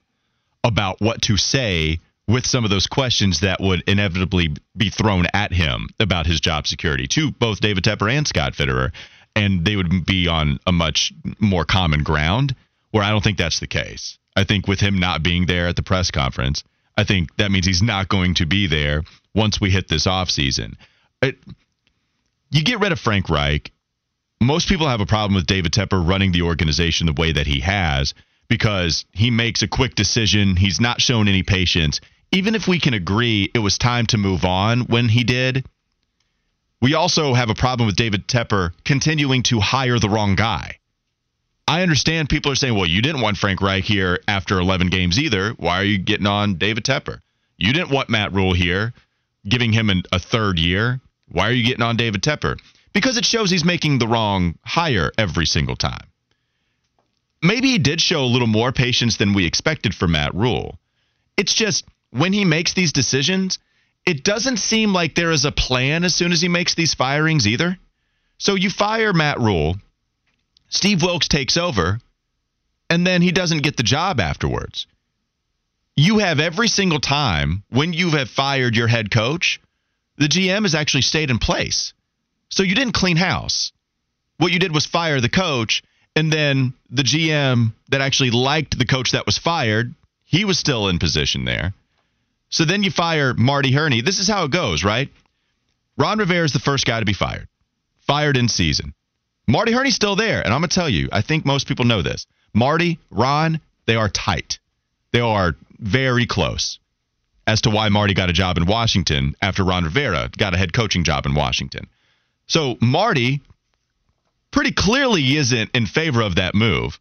about 0.65 1.01
what 1.01 1.23
to 1.23 1.37
say 1.37 1.99
with 2.29 2.47
some 2.47 2.65
of 2.65 2.71
those 2.71 2.87
questions 2.87 3.41
that 3.41 3.61
would 3.61 3.83
inevitably 3.87 4.55
be 4.77 4.91
thrown 4.91 5.27
at 5.33 5.53
him 5.53 5.89
about 6.01 6.27
his 6.27 6.41
job 6.41 6.67
security 6.67 7.07
to 7.07 7.31
both 7.31 7.61
David 7.61 7.85
Tepper 7.85 8.11
and 8.11 8.27
Scott 8.27 8.55
Fitterer, 8.55 8.93
and 9.37 9.65
they 9.65 9.77
would 9.77 10.05
be 10.05 10.27
on 10.27 10.59
a 10.67 10.73
much 10.73 11.13
more 11.39 11.65
common 11.65 12.03
ground. 12.03 12.55
Where 12.91 13.05
I 13.05 13.11
don't 13.11 13.23
think 13.23 13.37
that's 13.37 13.61
the 13.61 13.67
case. 13.67 14.19
I 14.35 14.45
think 14.45 14.67
with 14.67 14.81
him 14.81 14.99
not 14.99 15.23
being 15.23 15.47
there 15.47 15.69
at 15.69 15.77
the 15.77 15.83
press 15.83 16.11
conference, 16.11 16.65
I 16.97 17.05
think 17.05 17.37
that 17.37 17.51
means 17.51 17.67
he's 17.67 17.83
not 17.83 18.09
going 18.09 18.35
to 18.37 18.47
be 18.47 18.67
there 18.67 19.03
once 19.35 19.61
we 19.61 19.71
hit 19.71 19.89
this 19.89 20.07
offseason. 20.07 20.75
You 21.23 22.65
get 22.65 22.81
rid 22.81 22.93
of 22.93 23.01
Frank 23.01 23.29
Reich. 23.29 23.71
Most 24.41 24.69
people 24.69 24.89
have 24.89 25.01
a 25.01 25.07
problem 25.07 25.35
with 25.35 25.47
David 25.47 25.73
Tepper 25.73 26.07
running 26.07 26.33
the 26.33 26.43
organization 26.43 27.07
the 27.07 27.13
way 27.13 27.33
that 27.33 27.47
he 27.47 27.61
has 27.61 28.15
because 28.49 29.05
he 29.13 29.31
makes 29.31 29.63
a 29.63 29.69
quick 29.69 29.95
decision. 29.95 30.57
He's 30.57 30.81
not 30.81 31.01
shown 31.01 31.29
any 31.29 31.43
patience. 31.43 32.01
Even 32.37 32.55
if 32.55 32.69
we 32.69 32.79
can 32.79 32.93
agree 32.93 33.51
it 33.55 33.61
was 33.61 33.79
time 33.79 34.05
to 34.05 34.19
move 34.19 34.45
on 34.45 34.81
when 34.81 35.09
he 35.09 35.25
did, 35.25 35.65
we 36.83 36.93
also 36.93 37.33
have 37.33 37.49
a 37.49 37.55
problem 37.55 37.87
with 37.87 37.97
David 37.97 38.29
Tepper 38.29 38.73
continuing 38.85 39.43
to 39.45 39.59
hire 39.59 39.99
the 39.99 40.11
wrong 40.11 40.35
guy. 40.35 40.77
I 41.67 41.81
understand 41.81 42.29
people 42.29 42.53
are 42.53 42.57
saying, 42.57 42.75
well, 42.75 42.85
you 42.85 43.01
didn't 43.01 43.23
want 43.23 43.39
Frank 43.39 43.63
Reich 43.63 43.85
here 43.85 44.21
after 44.29 44.61
11 44.61 44.89
games 44.89 45.19
either. 45.19 45.53
Why 45.53 45.79
are 45.79 45.85
you 45.85 45.97
getting 45.97 46.27
on 46.27 46.57
David 46.57 46.85
Tepper? 46.85 47.21
You 47.57 47.73
didn't 47.73 47.89
want 47.89 48.11
Matt 48.11 48.35
Rhule 48.35 48.53
here, 48.53 48.93
giving 49.49 49.73
him 49.73 49.89
an, 49.89 50.03
a 50.13 50.19
third 50.19 50.59
year. 50.59 51.01
Why 51.29 51.49
are 51.49 51.53
you 51.53 51.65
getting 51.65 51.83
on 51.83 51.97
David 51.97 52.23
Tepper? 52.23 52.59
Because 52.93 53.17
it 53.17 53.25
shows 53.25 53.51
he's 53.51 53.65
making 53.65 53.99
the 53.99 54.09
wrong 54.09 54.59
hire 54.63 55.11
every 55.17 55.47
single 55.47 55.77
time. 55.77 56.07
Maybe 57.43 57.69
he 57.69 57.79
did 57.79 57.99
show 57.99 58.23
a 58.23 58.27
little 58.35 58.47
more 58.47 58.73
patience 58.73 59.17
than 59.17 59.33
we 59.33 59.47
expected 59.47 59.95
for 59.95 60.07
Matt 60.07 60.35
Rhule. 60.35 60.79
It's 61.39 61.55
just 61.55 61.87
when 62.17 62.33
he 62.33 62.45
makes 62.45 62.75
these 62.75 62.93
decisions, 62.93 63.59
it 64.05 64.25
doesn't 64.25 64.59
seem 64.59 64.93
like 64.93 65.15
there 65.15 65.33
is 65.33 65.45
a 65.45 65.53
plan 65.53 66.05
as 66.05 66.15
soon 66.15 66.33
as 66.33 66.41
he 66.41 66.49
makes 66.49 66.75
these 66.75 66.95
firings 66.95 67.47
either. 67.47 67.79
So 68.39 68.55
you 68.55 68.71
fire 68.71 69.13
Matt 69.13 69.41
Rhule, 69.41 69.77
Steve 70.69 71.03
Wilks 71.03 71.29
takes 71.29 71.57
over, 71.57 72.01
and 72.89 73.07
then 73.07 73.23
he 73.23 73.33
doesn't 73.33 73.63
get 73.63 73.77
the 73.77 73.83
job 73.83 74.21
afterwards. 74.21 74.87
You 75.97 76.19
have 76.19 76.41
every 76.41 76.69
single 76.69 77.01
time 77.01 77.63
when 77.71 77.93
you 77.93 78.11
have 78.11 78.29
fired 78.29 78.77
your 78.77 78.87
head 78.87 79.11
coach, 79.11 79.61
the 80.17 80.29
GM 80.29 80.63
has 80.63 80.75
actually 80.75 81.03
stayed 81.03 81.31
in 81.31 81.39
place. 81.39 81.93
So 82.49 82.63
you 82.63 82.75
didn't 82.75 82.95
clean 82.95 83.17
house. 83.17 83.73
What 84.39 84.53
you 84.53 84.59
did 84.59 84.75
was 84.75 84.87
fire 84.87 85.21
the 85.21 85.29
coach, 85.29 85.83
and 86.15 86.33
then 86.33 86.75
the 86.91 87.03
GM 87.03 87.73
that 87.89 88.01
actually 88.01 88.31
liked 88.31 88.79
the 88.79 88.87
coach 88.87 89.13
that 89.13 89.27
was 89.27 89.39
fired, 89.39 89.95
he 90.25 90.45
was 90.45 90.59
still 90.59 90.89
in 90.89 90.99
position 90.99 91.45
there. 91.45 91.73
So 92.49 92.65
then 92.65 92.83
you 92.83 92.91
fire 92.91 93.35
Marty 93.35 93.73
Hurney. 93.73 94.01
This 94.01 94.19
is 94.19 94.29
how 94.29 94.45
it 94.45 94.51
goes, 94.51 94.85
right? 94.85 95.11
Ron 95.99 96.19
Rivera 96.19 96.45
is 96.45 96.53
the 96.53 96.59
first 96.59 96.87
guy 96.87 97.01
to 97.01 97.07
be 97.07 97.13
fired, 97.13 97.49
fired 98.01 98.37
in 98.37 98.49
season. 98.49 98.95
Marty 99.49 99.73
Hurney's 99.73 99.95
still 99.95 100.17
there, 100.17 100.43
and 100.43 100.53
I'm 100.53 100.61
gonna 100.61 100.69
tell 100.69 100.89
you, 100.89 101.09
I 101.13 101.23
think 101.23 101.45
most 101.45 101.67
people 101.69 101.85
know 101.85 102.03
this. 102.03 102.27
Marty, 102.53 102.99
Ron, 103.11 103.61
they 103.87 103.97
are 103.97 104.09
tight. 104.09 104.59
They 105.13 105.21
are 105.21 105.57
very 105.79 106.27
close 106.27 106.79
as 107.47 107.61
to 107.63 107.71
why 107.71 107.89
Marty 107.89 108.15
got 108.15 108.31
a 108.31 108.35
job 108.35 108.57
in 108.57 108.67
Washington 108.67 109.37
after 109.41 109.63
Ron 109.63 109.85
Rivera 109.85 110.31
got 110.37 110.55
a 110.55 110.59
head 110.59 110.73
coaching 110.73 111.05
job 111.05 111.27
in 111.27 111.35
Washington. 111.35 111.87
So 112.47 112.77
Marty 112.81 113.41
pretty 114.51 114.73
clearly 114.73 115.37
isn't 115.37 115.71
in 115.75 115.87
favor 115.87 116.23
of 116.23 116.37
that 116.37 116.55
move, 116.55 116.99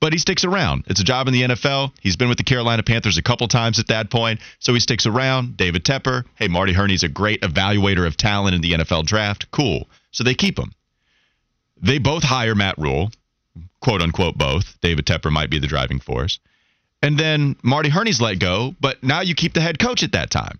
but 0.00 0.12
he 0.12 0.18
sticks 0.18 0.44
around. 0.44 0.84
It's 0.86 1.00
a 1.00 1.04
job 1.04 1.26
in 1.26 1.34
the 1.34 1.42
NFL. 1.42 1.92
He's 2.00 2.16
been 2.16 2.28
with 2.28 2.38
the 2.38 2.44
Carolina 2.44 2.82
Panthers 2.82 3.18
a 3.18 3.22
couple 3.22 3.48
times 3.48 3.78
at 3.78 3.88
that 3.88 4.10
point, 4.10 4.40
so 4.58 4.74
he 4.74 4.80
sticks 4.80 5.06
around. 5.06 5.56
David 5.56 5.84
Tepper, 5.84 6.24
hey, 6.36 6.48
Marty 6.48 6.72
Hurney's 6.72 7.02
a 7.02 7.08
great 7.08 7.40
evaluator 7.42 8.06
of 8.06 8.16
talent 8.16 8.54
in 8.54 8.60
the 8.60 8.72
NFL 8.72 9.06
draft. 9.06 9.50
Cool. 9.50 9.88
So 10.10 10.24
they 10.24 10.34
keep 10.34 10.58
him. 10.58 10.72
They 11.80 11.98
both 11.98 12.22
hire 12.22 12.54
Matt 12.54 12.78
Rhule, 12.78 13.10
quote 13.80 14.02
unquote, 14.02 14.36
both. 14.36 14.80
David 14.80 15.06
Tepper 15.06 15.30
might 15.30 15.50
be 15.50 15.58
the 15.58 15.66
driving 15.66 16.00
force. 16.00 16.38
And 17.02 17.18
then 17.18 17.56
Marty 17.62 17.88
Hurney's 17.88 18.20
let 18.20 18.38
go, 18.40 18.74
but 18.80 19.02
now 19.02 19.20
you 19.20 19.34
keep 19.34 19.52
the 19.52 19.60
head 19.60 19.78
coach 19.78 20.02
at 20.02 20.12
that 20.12 20.30
time. 20.30 20.58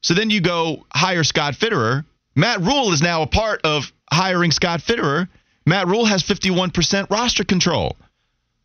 So 0.00 0.14
then 0.14 0.30
you 0.30 0.40
go 0.40 0.86
hire 0.92 1.24
Scott 1.24 1.54
Fitterer. 1.54 2.04
Matt 2.34 2.60
Rhule 2.60 2.92
is 2.92 3.02
now 3.02 3.22
a 3.22 3.26
part 3.26 3.60
of 3.64 3.92
hiring 4.10 4.50
Scott 4.50 4.80
Fitterer. 4.80 5.28
Matt 5.66 5.86
Rhule 5.86 6.04
has 6.04 6.22
51% 6.22 7.10
roster 7.10 7.44
control. 7.44 7.96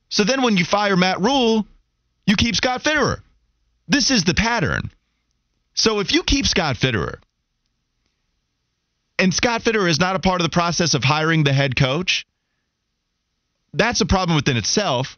So 0.09 0.23
then 0.23 0.41
when 0.41 0.57
you 0.57 0.65
fire 0.65 0.97
Matt 0.97 1.21
Rhule, 1.21 1.65
you 2.25 2.35
keep 2.35 2.55
Scott 2.55 2.83
Fitterer. 2.83 3.21
This 3.87 4.11
is 4.11 4.23
the 4.23 4.33
pattern. 4.33 4.91
So 5.73 5.99
if 5.99 6.11
you 6.13 6.23
keep 6.23 6.45
Scott 6.45 6.75
Fitterer, 6.75 7.19
and 9.17 9.33
Scott 9.33 9.61
Fitterer 9.61 9.89
is 9.89 9.99
not 9.99 10.15
a 10.15 10.19
part 10.19 10.41
of 10.41 10.43
the 10.43 10.53
process 10.53 10.93
of 10.93 11.03
hiring 11.03 11.43
the 11.43 11.53
head 11.53 11.75
coach, 11.75 12.25
that's 13.73 14.01
a 14.01 14.05
problem 14.05 14.35
within 14.35 14.57
itself. 14.57 15.17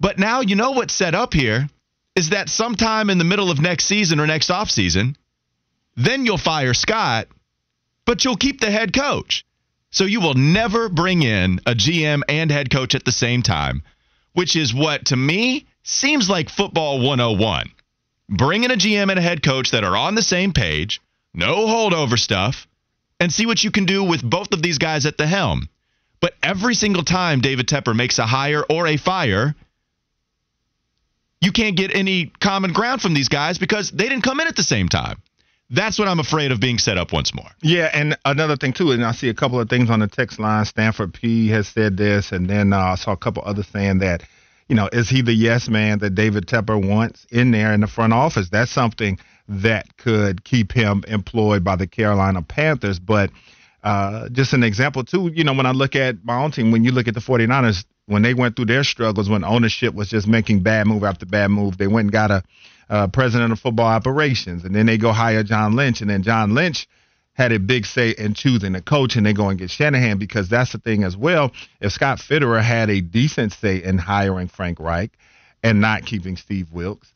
But 0.00 0.18
now 0.18 0.40
you 0.40 0.56
know 0.56 0.72
what's 0.72 0.94
set 0.94 1.14
up 1.14 1.34
here 1.34 1.68
is 2.16 2.30
that 2.30 2.48
sometime 2.48 3.10
in 3.10 3.18
the 3.18 3.24
middle 3.24 3.50
of 3.50 3.60
next 3.60 3.84
season 3.84 4.18
or 4.18 4.26
next 4.26 4.50
offseason, 4.50 5.14
then 5.96 6.26
you'll 6.26 6.38
fire 6.38 6.74
Scott, 6.74 7.28
but 8.04 8.24
you'll 8.24 8.36
keep 8.36 8.60
the 8.60 8.70
head 8.70 8.92
coach. 8.92 9.44
So 9.90 10.04
you 10.04 10.20
will 10.20 10.34
never 10.34 10.88
bring 10.88 11.22
in 11.22 11.60
a 11.66 11.74
GM 11.74 12.22
and 12.28 12.50
head 12.50 12.70
coach 12.70 12.94
at 12.94 13.04
the 13.04 13.12
same 13.12 13.42
time, 13.42 13.82
which 14.38 14.54
is 14.54 14.72
what 14.72 15.06
to 15.06 15.16
me 15.16 15.66
seems 15.82 16.30
like 16.30 16.48
football 16.48 17.00
101. 17.00 17.72
Bring 18.28 18.62
in 18.62 18.70
a 18.70 18.76
GM 18.76 19.10
and 19.10 19.18
a 19.18 19.20
head 19.20 19.42
coach 19.42 19.72
that 19.72 19.82
are 19.82 19.96
on 19.96 20.14
the 20.14 20.22
same 20.22 20.52
page, 20.52 21.00
no 21.34 21.66
holdover 21.66 22.16
stuff, 22.16 22.68
and 23.18 23.32
see 23.32 23.46
what 23.46 23.64
you 23.64 23.72
can 23.72 23.84
do 23.84 24.04
with 24.04 24.22
both 24.22 24.52
of 24.52 24.62
these 24.62 24.78
guys 24.78 25.06
at 25.06 25.18
the 25.18 25.26
helm. 25.26 25.68
But 26.20 26.34
every 26.40 26.76
single 26.76 27.02
time 27.02 27.40
David 27.40 27.66
Tepper 27.66 27.96
makes 27.96 28.20
a 28.20 28.26
hire 28.26 28.62
or 28.70 28.86
a 28.86 28.96
fire, 28.96 29.56
you 31.40 31.50
can't 31.50 31.76
get 31.76 31.92
any 31.92 32.26
common 32.26 32.72
ground 32.72 33.02
from 33.02 33.14
these 33.14 33.28
guys 33.28 33.58
because 33.58 33.90
they 33.90 34.08
didn't 34.08 34.22
come 34.22 34.38
in 34.38 34.46
at 34.46 34.54
the 34.54 34.62
same 34.62 34.88
time. 34.88 35.20
That's 35.70 35.98
what 35.98 36.08
I'm 36.08 36.18
afraid 36.18 36.50
of 36.50 36.60
being 36.60 36.78
set 36.78 36.96
up 36.96 37.12
once 37.12 37.34
more. 37.34 37.50
Yeah, 37.62 37.90
and 37.92 38.16
another 38.24 38.56
thing 38.56 38.72
too, 38.72 38.92
and 38.92 39.04
I 39.04 39.12
see 39.12 39.28
a 39.28 39.34
couple 39.34 39.60
of 39.60 39.68
things 39.68 39.90
on 39.90 40.00
the 40.00 40.06
text 40.06 40.38
line. 40.38 40.64
Stanford 40.64 41.12
P 41.12 41.48
has 41.48 41.68
said 41.68 41.96
this, 41.96 42.32
and 42.32 42.48
then 42.48 42.72
uh, 42.72 42.78
I 42.78 42.94
saw 42.94 43.12
a 43.12 43.16
couple 43.16 43.42
others 43.44 43.66
saying 43.68 43.98
that, 43.98 44.22
you 44.68 44.76
know, 44.76 44.88
is 44.92 45.10
he 45.10 45.20
the 45.20 45.32
yes 45.32 45.68
man 45.68 45.98
that 45.98 46.14
David 46.14 46.46
Tepper 46.46 46.82
wants 46.82 47.26
in 47.30 47.50
there 47.50 47.72
in 47.72 47.80
the 47.80 47.86
front 47.86 48.14
office? 48.14 48.48
That's 48.50 48.70
something 48.70 49.18
that 49.48 49.96
could 49.98 50.44
keep 50.44 50.72
him 50.72 51.04
employed 51.06 51.64
by 51.64 51.76
the 51.76 51.86
Carolina 51.86 52.42
Panthers. 52.42 52.98
But 52.98 53.30
uh, 53.82 54.28
just 54.30 54.54
an 54.54 54.62
example 54.62 55.04
too, 55.04 55.30
you 55.34 55.44
know, 55.44 55.54
when 55.54 55.66
I 55.66 55.72
look 55.72 55.96
at 55.96 56.24
my 56.24 56.42
own 56.42 56.50
team, 56.50 56.70
when 56.70 56.84
you 56.84 56.92
look 56.92 57.08
at 57.08 57.14
the 57.14 57.20
49ers, 57.20 57.84
when 58.06 58.22
they 58.22 58.32
went 58.32 58.56
through 58.56 58.66
their 58.66 58.84
struggles, 58.84 59.28
when 59.28 59.44
ownership 59.44 59.94
was 59.94 60.08
just 60.08 60.26
making 60.26 60.62
bad 60.62 60.86
move 60.86 61.04
after 61.04 61.26
bad 61.26 61.50
move, 61.50 61.76
they 61.76 61.86
went 61.86 62.06
and 62.06 62.12
got 62.12 62.30
a 62.30 62.42
uh, 62.90 63.06
president 63.08 63.52
of 63.52 63.60
football 63.60 63.86
operations, 63.86 64.64
and 64.64 64.74
then 64.74 64.86
they 64.86 64.98
go 64.98 65.12
hire 65.12 65.42
John 65.42 65.76
Lynch, 65.76 66.00
and 66.00 66.10
then 66.10 66.22
John 66.22 66.54
Lynch 66.54 66.88
had 67.34 67.52
a 67.52 67.58
big 67.58 67.86
say 67.86 68.10
in 68.10 68.34
choosing 68.34 68.74
a 68.74 68.82
coach, 68.82 69.16
and 69.16 69.24
they 69.24 69.32
go 69.32 69.48
and 69.48 69.58
get 69.58 69.70
Shanahan 69.70 70.18
because 70.18 70.48
that's 70.48 70.72
the 70.72 70.78
thing 70.78 71.04
as 71.04 71.16
well. 71.16 71.52
If 71.80 71.92
Scott 71.92 72.18
Fitterer 72.18 72.62
had 72.62 72.90
a 72.90 73.00
decent 73.00 73.52
say 73.52 73.82
in 73.82 73.96
hiring 73.98 74.48
Frank 74.48 74.80
Reich 74.80 75.12
and 75.62 75.80
not 75.80 76.04
keeping 76.04 76.36
Steve 76.36 76.72
Wilks, 76.72 77.12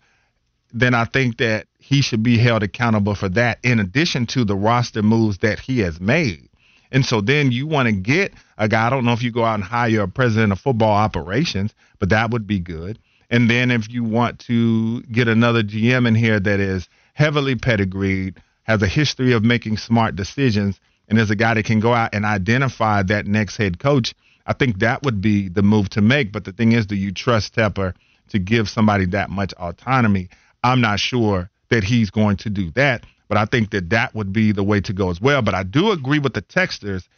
then 0.73 0.95
I 0.95 1.05
think 1.07 1.39
that 1.39 1.67
he 1.79 2.03
should 2.03 2.23
be 2.23 2.39
held 2.39 2.63
accountable 2.63 3.15
for 3.15 3.29
that, 3.31 3.59
in 3.63 3.81
addition 3.81 4.27
to 4.27 4.45
the 4.45 4.55
roster 4.55 5.03
moves 5.03 5.39
that 5.39 5.59
he 5.59 5.81
has 5.81 6.01
made. 6.01 6.49
And 6.93 7.05
so 7.05 7.21
then 7.21 7.51
you 7.51 7.67
want 7.67 7.87
to 7.87 7.93
get 7.93 8.33
a 8.59 8.69
guy. 8.69 8.87
I 8.87 8.91
don't 8.91 9.05
know 9.05 9.13
if 9.13 9.23
you 9.23 9.33
go 9.33 9.45
out 9.45 9.55
and 9.55 9.65
hire 9.65 10.03
a 10.03 10.09
president 10.09 10.53
of 10.53 10.61
football 10.61 10.93
operations, 10.93 11.75
but 11.99 12.11
that 12.11 12.31
would 12.31 12.47
be 12.47 12.61
good. 12.61 12.99
And 13.33 13.49
then 13.49 13.71
if 13.71 13.91
you 13.91 14.05
want 14.05 14.39
to 14.41 15.01
get 15.05 15.27
another 15.27 15.63
GM 15.63 16.07
in 16.07 16.15
here 16.15 16.39
that 16.39 16.61
is 16.61 16.87
heavily 17.15 17.57
pedigreed, 17.57 18.39
has 18.65 18.83
a 18.83 18.87
history 18.87 19.33
of 19.33 19.43
making 19.43 19.79
smart 19.79 20.15
decisions, 20.17 20.79
and 21.09 21.19
is 21.19 21.31
a 21.31 21.37
guy 21.37 21.55
that 21.55 21.65
can 21.65 21.81
go 21.81 21.95
out 21.95 22.15
and 22.15 22.27
identify 22.27 23.03
that 23.05 23.27
next 23.27 23.57
head 23.57 23.79
coach, 23.79 24.15
I 24.47 24.53
think 24.53 24.81
that 24.81 25.03
would 25.03 25.23
be 25.23 25.49
the 25.49 25.63
move 25.63 25.89
to 25.91 26.03
make. 26.03 26.31
But 26.31 26.45
the 26.45 26.53
thing 26.53 26.73
is, 26.73 26.85
do 26.85 26.95
you 26.95 27.11
trust 27.11 27.55
Tepper 27.55 27.95
to 28.29 28.39
give 28.39 28.69
somebody 28.69 29.07
that 29.07 29.31
much 29.31 29.55
autonomy? 29.55 30.29
I'm 30.63 30.83
not 30.83 31.01
sure 31.01 31.51
that 31.71 31.85
he's 31.85 32.11
going 32.11 32.37
to 32.39 32.51
do 32.51 32.71
that, 32.73 33.07
but 33.29 33.39
I 33.39 33.47
think 33.47 33.71
that 33.71 33.91
that 33.91 34.15
would 34.15 34.35
be 34.35 34.53
the 34.53 34.63
way 34.63 34.83
to 34.83 34.93
go 34.93 35.09
as 35.09 35.23
well. 35.23 35.41
But 35.41 35.55
I 35.55 35.63
do 35.63 35.91
agree 35.91 36.19
with 36.19 36.35
the 36.35 36.43
texters. 36.43 37.09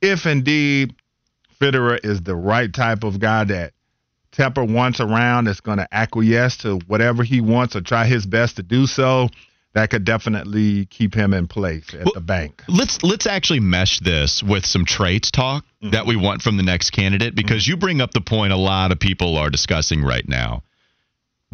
If 0.00 0.26
indeed 0.26 0.96
Fitterer 1.60 2.04
is 2.04 2.20
the 2.22 2.34
right 2.34 2.72
type 2.72 3.04
of 3.04 3.20
guy 3.20 3.44
that 3.44 3.74
Tepper 4.32 4.68
wants 4.68 5.00
around 5.00 5.44
that's 5.44 5.60
going 5.60 5.78
to 5.78 5.88
acquiesce 5.92 6.56
to 6.58 6.78
whatever 6.86 7.22
he 7.22 7.40
wants 7.40 7.76
or 7.76 7.82
try 7.82 8.06
his 8.06 8.26
best 8.26 8.56
to 8.56 8.62
do 8.62 8.86
so, 8.86 9.28
that 9.74 9.90
could 9.90 10.04
definitely 10.04 10.86
keep 10.86 11.14
him 11.14 11.32
in 11.32 11.48
place 11.48 11.94
at 11.94 12.04
well, 12.04 12.14
the 12.14 12.20
bank. 12.20 12.62
Let's 12.68 13.02
let's 13.02 13.26
actually 13.26 13.60
mesh 13.60 14.00
this 14.00 14.42
with 14.42 14.66
some 14.66 14.84
traits 14.84 15.30
talk 15.30 15.64
mm-hmm. 15.82 15.90
that 15.90 16.06
we 16.06 16.16
want 16.16 16.42
from 16.42 16.56
the 16.56 16.62
next 16.62 16.90
candidate 16.90 17.34
because 17.34 17.64
mm-hmm. 17.64 17.72
you 17.72 17.76
bring 17.76 18.00
up 18.00 18.12
the 18.12 18.20
point 18.20 18.52
a 18.52 18.56
lot 18.56 18.92
of 18.92 18.98
people 18.98 19.36
are 19.36 19.50
discussing 19.50 20.02
right 20.02 20.26
now. 20.28 20.62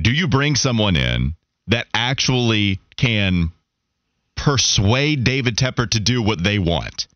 Do 0.00 0.12
you 0.12 0.28
bring 0.28 0.54
someone 0.54 0.96
in 0.96 1.34
that 1.68 1.86
actually 1.92 2.80
can 2.96 3.50
persuade 4.36 5.24
David 5.24 5.56
Tepper 5.56 5.90
to 5.90 6.00
do 6.00 6.22
what 6.22 6.42
they 6.42 6.58
want? 6.58 7.08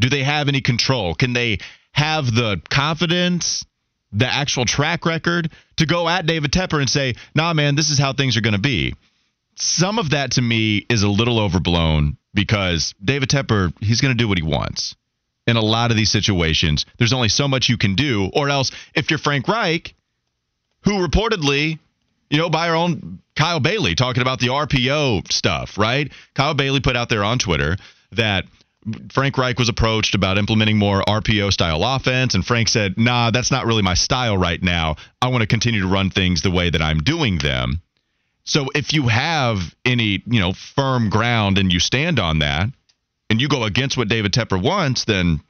Do 0.00 0.08
they 0.08 0.22
have 0.22 0.48
any 0.48 0.60
control? 0.60 1.14
Can 1.14 1.32
they 1.32 1.58
have 1.92 2.26
the 2.26 2.60
confidence, 2.70 3.64
the 4.12 4.26
actual 4.26 4.64
track 4.64 5.04
record 5.04 5.50
to 5.76 5.86
go 5.86 6.08
at 6.08 6.26
David 6.26 6.52
Tepper 6.52 6.80
and 6.80 6.88
say, 6.88 7.14
nah, 7.34 7.52
man, 7.52 7.74
this 7.74 7.90
is 7.90 7.98
how 7.98 8.12
things 8.12 8.36
are 8.36 8.40
going 8.40 8.54
to 8.54 8.60
be? 8.60 8.94
Some 9.56 9.98
of 9.98 10.10
that 10.10 10.32
to 10.32 10.42
me 10.42 10.86
is 10.88 11.02
a 11.02 11.08
little 11.08 11.40
overblown 11.40 12.16
because 12.32 12.94
David 13.04 13.28
Tepper, 13.28 13.72
he's 13.80 14.00
going 14.00 14.16
to 14.16 14.22
do 14.22 14.28
what 14.28 14.38
he 14.38 14.44
wants. 14.44 14.94
In 15.46 15.56
a 15.56 15.62
lot 15.62 15.90
of 15.90 15.96
these 15.96 16.10
situations, 16.10 16.84
there's 16.98 17.12
only 17.12 17.28
so 17.28 17.48
much 17.48 17.68
you 17.68 17.78
can 17.78 17.94
do. 17.94 18.30
Or 18.34 18.50
else, 18.50 18.70
if 18.94 19.10
you're 19.10 19.18
Frank 19.18 19.48
Reich, 19.48 19.94
who 20.82 21.06
reportedly, 21.06 21.78
you 22.30 22.38
know, 22.38 22.50
by 22.50 22.68
our 22.68 22.76
own 22.76 23.20
Kyle 23.34 23.60
Bailey 23.60 23.94
talking 23.94 24.20
about 24.20 24.40
the 24.40 24.48
RPO 24.48 25.32
stuff, 25.32 25.78
right? 25.78 26.12
Kyle 26.34 26.54
Bailey 26.54 26.80
put 26.80 26.96
out 26.96 27.08
there 27.08 27.24
on 27.24 27.38
Twitter 27.38 27.76
that 28.12 28.44
Frank 29.12 29.36
Reich 29.36 29.58
was 29.58 29.68
approached 29.68 30.14
about 30.14 30.38
implementing 30.38 30.78
more 30.78 31.02
RPO 31.02 31.52
style 31.52 31.82
offense, 31.84 32.34
and 32.34 32.46
Frank 32.46 32.68
said, 32.68 32.96
nah, 32.96 33.30
that's 33.30 33.50
not 33.50 33.66
really 33.66 33.82
my 33.82 33.94
style 33.94 34.38
right 34.38 34.62
now. 34.62 34.96
I 35.20 35.28
want 35.28 35.42
to 35.42 35.46
continue 35.46 35.80
to 35.80 35.88
run 35.88 36.10
things 36.10 36.42
the 36.42 36.50
way 36.50 36.70
that 36.70 36.80
I'm 36.80 36.98
doing 36.98 37.38
them. 37.38 37.82
So 38.44 38.68
if 38.74 38.94
you 38.94 39.08
have 39.08 39.74
any, 39.84 40.22
you 40.26 40.40
know, 40.40 40.52
firm 40.52 41.10
ground 41.10 41.58
and 41.58 41.72
you 41.72 41.80
stand 41.80 42.18
on 42.18 42.38
that 42.38 42.68
and 43.28 43.40
you 43.40 43.48
go 43.48 43.64
against 43.64 43.96
what 43.96 44.08
David 44.08 44.32
Tepper 44.32 44.60
wants, 44.60 45.04
then 45.04 45.40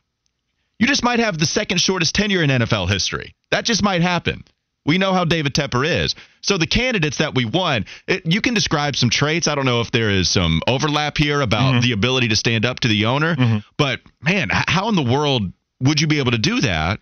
you 0.78 0.86
just 0.86 1.04
might 1.04 1.20
have 1.20 1.38
the 1.38 1.46
second 1.46 1.78
shortest 1.78 2.14
tenure 2.14 2.42
in 2.42 2.50
NFL 2.50 2.88
history. 2.88 3.34
That 3.50 3.64
just 3.64 3.82
might 3.82 4.02
happen. 4.02 4.42
We 4.84 4.98
know 4.98 5.12
how 5.12 5.24
David 5.24 5.54
Tepper 5.54 5.86
is. 5.86 6.14
So 6.40 6.59
the 6.59 6.66
candidates 6.66 7.18
that 7.18 7.35
we 7.35 7.44
won, 7.44 7.87
it, 8.07 8.24
you 8.24 8.40
can 8.40 8.55
describe 8.55 8.96
some 8.96 9.11
traits. 9.11 9.48
I 9.48 9.55
don't 9.55 9.66
know 9.66 9.81
if 9.81 9.90
there 9.90 10.11
is 10.11 10.29
some 10.29 10.62
overlap 10.66 11.16
here 11.16 11.40
about 11.40 11.72
mm-hmm. 11.72 11.81
the 11.81 11.92
ability 11.92 12.29
to 12.29 12.37
stand 12.37 12.64
up 12.64 12.81
to 12.81 12.88
the 12.88 13.07
owner, 13.07 13.35
mm-hmm. 13.37 13.59
but 13.77 14.01
man, 14.22 14.48
how 14.51 14.88
in 14.88 14.94
the 14.94 15.03
world 15.03 15.53
would 15.81 16.01
you 16.01 16.07
be 16.07 16.18
able 16.18 16.33
to 16.33 16.38
do 16.38 16.61
that 16.61 17.01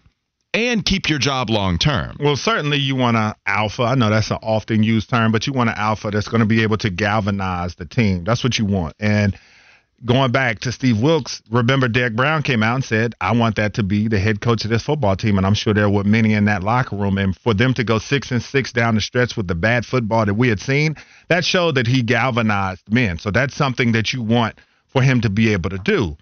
and 0.53 0.85
keep 0.85 1.09
your 1.09 1.19
job 1.19 1.51
long 1.51 1.79
term? 1.79 2.17
Well, 2.19 2.37
certainly 2.37 2.79
you 2.79 2.97
want 2.97 3.17
an 3.17 3.35
alpha. 3.47 3.83
I 3.83 3.95
know 3.95 4.11
that's 4.11 4.31
an 4.31 4.39
often 4.43 4.83
used 4.83 5.11
term, 5.11 5.33
but 5.33 5.47
you 5.47 5.53
want 5.53 5.71
an 5.71 5.77
alpha 5.77 6.11
that's 6.11 6.29
going 6.29 6.41
to 6.41 6.47
be 6.47 6.63
able 6.63 6.79
to 6.79 6.91
galvanize 6.91 7.75
the 7.75 7.85
team. 7.85 8.25
That's 8.25 8.43
what 8.43 8.59
you 8.59 8.65
want. 8.65 8.95
And 8.99 9.39
going 10.05 10.31
back 10.31 10.61
to 10.61 10.73
Steve 10.73 11.01
Wilks, 11.01 11.43
remember 11.51 11.89
Derrick 11.89 12.15
Brown 12.15 12.43
came 12.43 12.63
out 12.63 12.75
and 12.75 12.85
said, 12.85 13.15
I 13.21 13.33
want 13.33 13.57
that 13.57 13.75
to 13.75 13.83
be 13.83 14.09
the 14.09 14.19
head 14.19 14.41
coach 14.41 14.65
of 14.65 14.71
this 14.71 14.83
football 14.83 15.17
team. 15.17 15.39
And 15.39 15.47
I'm 15.47 15.55
sure 15.55 15.73
there 15.73 15.89
were 15.89 16.05
many 16.05 16.35
in 16.35 16.45
that 16.47 16.63
locker 16.63 16.97
room. 16.97 17.19
And 17.19 17.37
for 17.37 17.55
them 17.55 17.73
to 17.75 17.85
go 17.85 17.99
six 17.99 18.31
and 18.31 18.43
six 18.43 18.73
down 18.73 18.95
the 18.95 19.01
stretch 19.01 19.37
with 19.37 19.49
the 19.49 19.55
bad 19.55 19.87
football 19.87 20.27
that 20.27 20.35
we 20.35 20.49
had 20.49 20.61
seen, 20.61 20.97
that 21.29 21.45
showed 21.45 21.77
that 21.77 21.87
he 21.87 22.03
galvanized 22.03 22.93
men. 22.93 23.19
So 23.19 23.31
that's 23.31 23.55
something 23.55 23.93
that 23.93 24.13
you 24.13 24.23
want 24.23 24.59
for 24.89 25.03
him 25.03 25.23
to 25.23 25.31
be 25.31 25.53
able 25.53 25.71
to 25.71 25.79
do. 25.79 26.17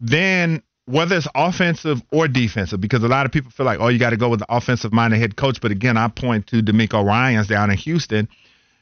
Then 0.00 0.62
whether 0.86 1.16
it's 1.16 1.28
offensive 1.34 2.00
or 2.12 2.28
defensive, 2.28 2.80
because 2.80 3.02
a 3.02 3.08
lot 3.08 3.26
of 3.26 3.32
people 3.32 3.50
feel 3.50 3.66
like, 3.66 3.80
oh, 3.80 3.88
you 3.88 3.98
got 3.98 4.10
to 4.10 4.16
go 4.16 4.28
with 4.28 4.38
the 4.38 4.46
offensive 4.48 4.92
minded 4.92 5.18
head 5.18 5.36
coach. 5.36 5.60
But 5.60 5.72
again, 5.72 5.96
I 5.96 6.08
point 6.08 6.46
to 6.48 6.62
DeMeco 6.62 7.04
Ryans 7.04 7.48
down 7.48 7.70
in 7.70 7.76
Houston, 7.78 8.28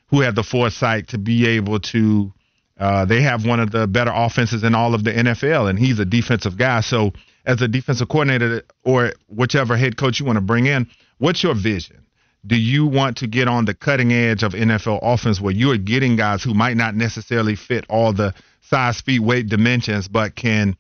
who 0.09 0.21
had 0.21 0.35
the 0.35 0.43
foresight 0.43 1.09
to 1.09 1.19
be 1.19 1.47
able 1.47 1.81
to 1.81 2.34
uh, 2.79 3.05
they 3.05 3.23
have 3.23 3.47
one 3.47 3.61
of 3.61 3.71
the 3.71 3.87
better 3.87 4.11
offenses 4.13 4.65
in 4.65 4.75
all 4.75 4.95
of 4.95 5.05
the 5.05 5.13
NFL, 5.13 5.71
and 5.71 5.79
he's 5.79 5.99
a 5.99 6.05
defensive 6.05 6.57
guy. 6.57 6.81
So, 6.81 7.13
as 7.47 7.61
a 7.63 7.69
defensive 7.69 8.09
coordinator 8.09 8.63
or 8.85 9.13
whichever 9.29 9.77
head 9.77 9.97
coach 9.97 10.19
you 10.19 10.27
want 10.27 10.37
to 10.37 10.43
bring 10.43 10.67
in, 10.67 10.89
what's 11.19 11.43
your 11.43 11.55
vision? 11.55 12.05
Do 12.47 12.57
you 12.57 12.87
want 12.87 13.19
to 13.19 13.27
get 13.27 13.49
on 13.49 13.65
the 13.65 13.75
cutting 13.75 14.13
edge 14.13 14.43
of 14.43 14.53
NFL 14.53 15.01
offense 15.03 15.41
where 15.41 15.53
you 15.53 15.71
are 15.71 15.79
getting 15.79 16.17
guys 16.17 16.43
who 16.43 16.53
might 16.53 16.77
not 16.77 16.95
necessarily 16.95 17.55
fit 17.55 17.87
all 17.89 18.13
the 18.13 18.35
size, 18.63 18.97
speed, 18.97 19.21
weight 19.21 19.49
dimensions, 19.49 20.09
but 20.09 20.35
can 20.35 20.77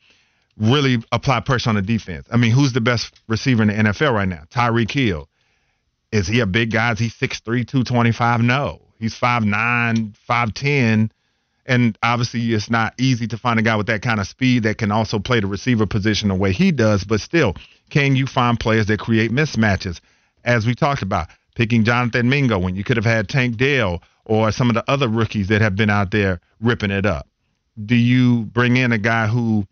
really 0.58 1.02
apply 1.12 1.40
pressure 1.40 1.70
on 1.70 1.76
the 1.76 1.82
defense? 1.82 2.26
I 2.30 2.36
mean, 2.36 2.50
who's 2.50 2.72
the 2.72 2.80
best 2.80 3.20
receiver 3.28 3.62
in 3.62 3.68
the 3.68 3.74
NFL 3.74 4.12
right 4.12 4.28
now? 4.28 4.44
Tyreek 4.50 4.90
Hill. 4.90 5.28
Is 6.12 6.26
he 6.26 6.40
a 6.40 6.46
big 6.46 6.72
guy? 6.72 6.92
Is 6.92 6.98
he 6.98 7.08
6'3, 7.08 7.42
225? 7.44 8.40
No. 8.40 8.80
He's 8.98 9.18
5'9, 9.18 10.14
5'10 10.28 11.10
and 11.66 11.96
obviously, 12.02 12.52
it's 12.52 12.68
not 12.68 12.94
easy 12.98 13.26
to 13.28 13.38
find 13.38 13.58
a 13.58 13.62
guy 13.62 13.76
with 13.76 13.86
that 13.86 14.02
kind 14.02 14.20
of 14.20 14.26
speed 14.26 14.64
that 14.64 14.78
can 14.78 14.92
also 14.92 15.18
play 15.18 15.40
the 15.40 15.46
receiver 15.46 15.86
position 15.86 16.28
the 16.28 16.34
way 16.34 16.52
he 16.52 16.72
does. 16.72 17.04
But 17.04 17.20
still, 17.20 17.54
can 17.90 18.16
you 18.16 18.26
find 18.26 18.60
players 18.60 18.86
that 18.86 19.00
create 19.00 19.30
mismatches? 19.30 20.00
As 20.44 20.66
we 20.66 20.74
talked 20.74 21.02
about, 21.02 21.28
picking 21.54 21.84
Jonathan 21.84 22.28
Mingo 22.28 22.58
when 22.58 22.76
you 22.76 22.84
could 22.84 22.96
have 22.96 23.06
had 23.06 23.28
Tank 23.28 23.56
Dell 23.56 24.02
or 24.24 24.52
some 24.52 24.68
of 24.68 24.74
the 24.74 24.84
other 24.90 25.08
rookies 25.08 25.48
that 25.48 25.62
have 25.62 25.76
been 25.76 25.90
out 25.90 26.10
there 26.10 26.40
ripping 26.60 26.90
it 26.90 27.06
up. 27.06 27.26
Do 27.82 27.94
you 27.94 28.42
bring 28.44 28.76
in 28.76 28.92
a 28.92 28.98
guy 28.98 29.26
who, 29.26 29.66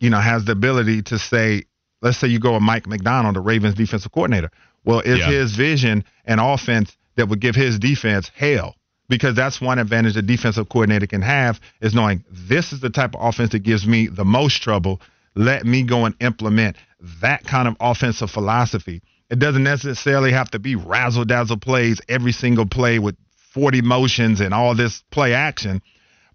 you 0.00 0.10
know, 0.10 0.20
has 0.20 0.44
the 0.44 0.52
ability 0.52 1.02
to 1.02 1.18
say, 1.18 1.64
let's 2.02 2.18
say 2.18 2.28
you 2.28 2.40
go 2.40 2.54
with 2.54 2.62
Mike 2.62 2.86
Macdonald, 2.86 3.36
the 3.36 3.40
Ravens 3.40 3.74
defensive 3.74 4.12
coordinator. 4.12 4.50
Well, 4.84 5.00
is 5.00 5.18
yeah. 5.18 5.30
his 5.30 5.54
vision 5.54 6.04
and 6.24 6.40
offense 6.40 6.96
that 7.16 7.28
would 7.28 7.40
give 7.40 7.54
his 7.54 7.78
defense 7.78 8.30
hell? 8.34 8.76
Because 9.10 9.34
that's 9.34 9.60
one 9.60 9.80
advantage 9.80 10.16
a 10.16 10.22
defensive 10.22 10.68
coordinator 10.68 11.06
can 11.06 11.20
have 11.20 11.60
is 11.82 11.92
knowing 11.92 12.24
this 12.30 12.72
is 12.72 12.80
the 12.80 12.88
type 12.88 13.14
of 13.14 13.20
offense 13.20 13.50
that 13.50 13.58
gives 13.58 13.84
me 13.84 14.06
the 14.06 14.24
most 14.24 14.62
trouble. 14.62 15.02
Let 15.34 15.66
me 15.66 15.82
go 15.82 16.04
and 16.04 16.14
implement 16.20 16.76
that 17.20 17.44
kind 17.44 17.66
of 17.66 17.76
offensive 17.80 18.30
philosophy. 18.30 19.02
It 19.28 19.40
doesn't 19.40 19.64
necessarily 19.64 20.32
have 20.32 20.52
to 20.52 20.60
be 20.60 20.76
razzle 20.76 21.24
dazzle 21.24 21.58
plays 21.58 22.00
every 22.08 22.32
single 22.32 22.66
play 22.66 23.00
with 23.00 23.16
40 23.52 23.82
motions 23.82 24.40
and 24.40 24.54
all 24.54 24.76
this 24.76 25.02
play 25.10 25.34
action, 25.34 25.82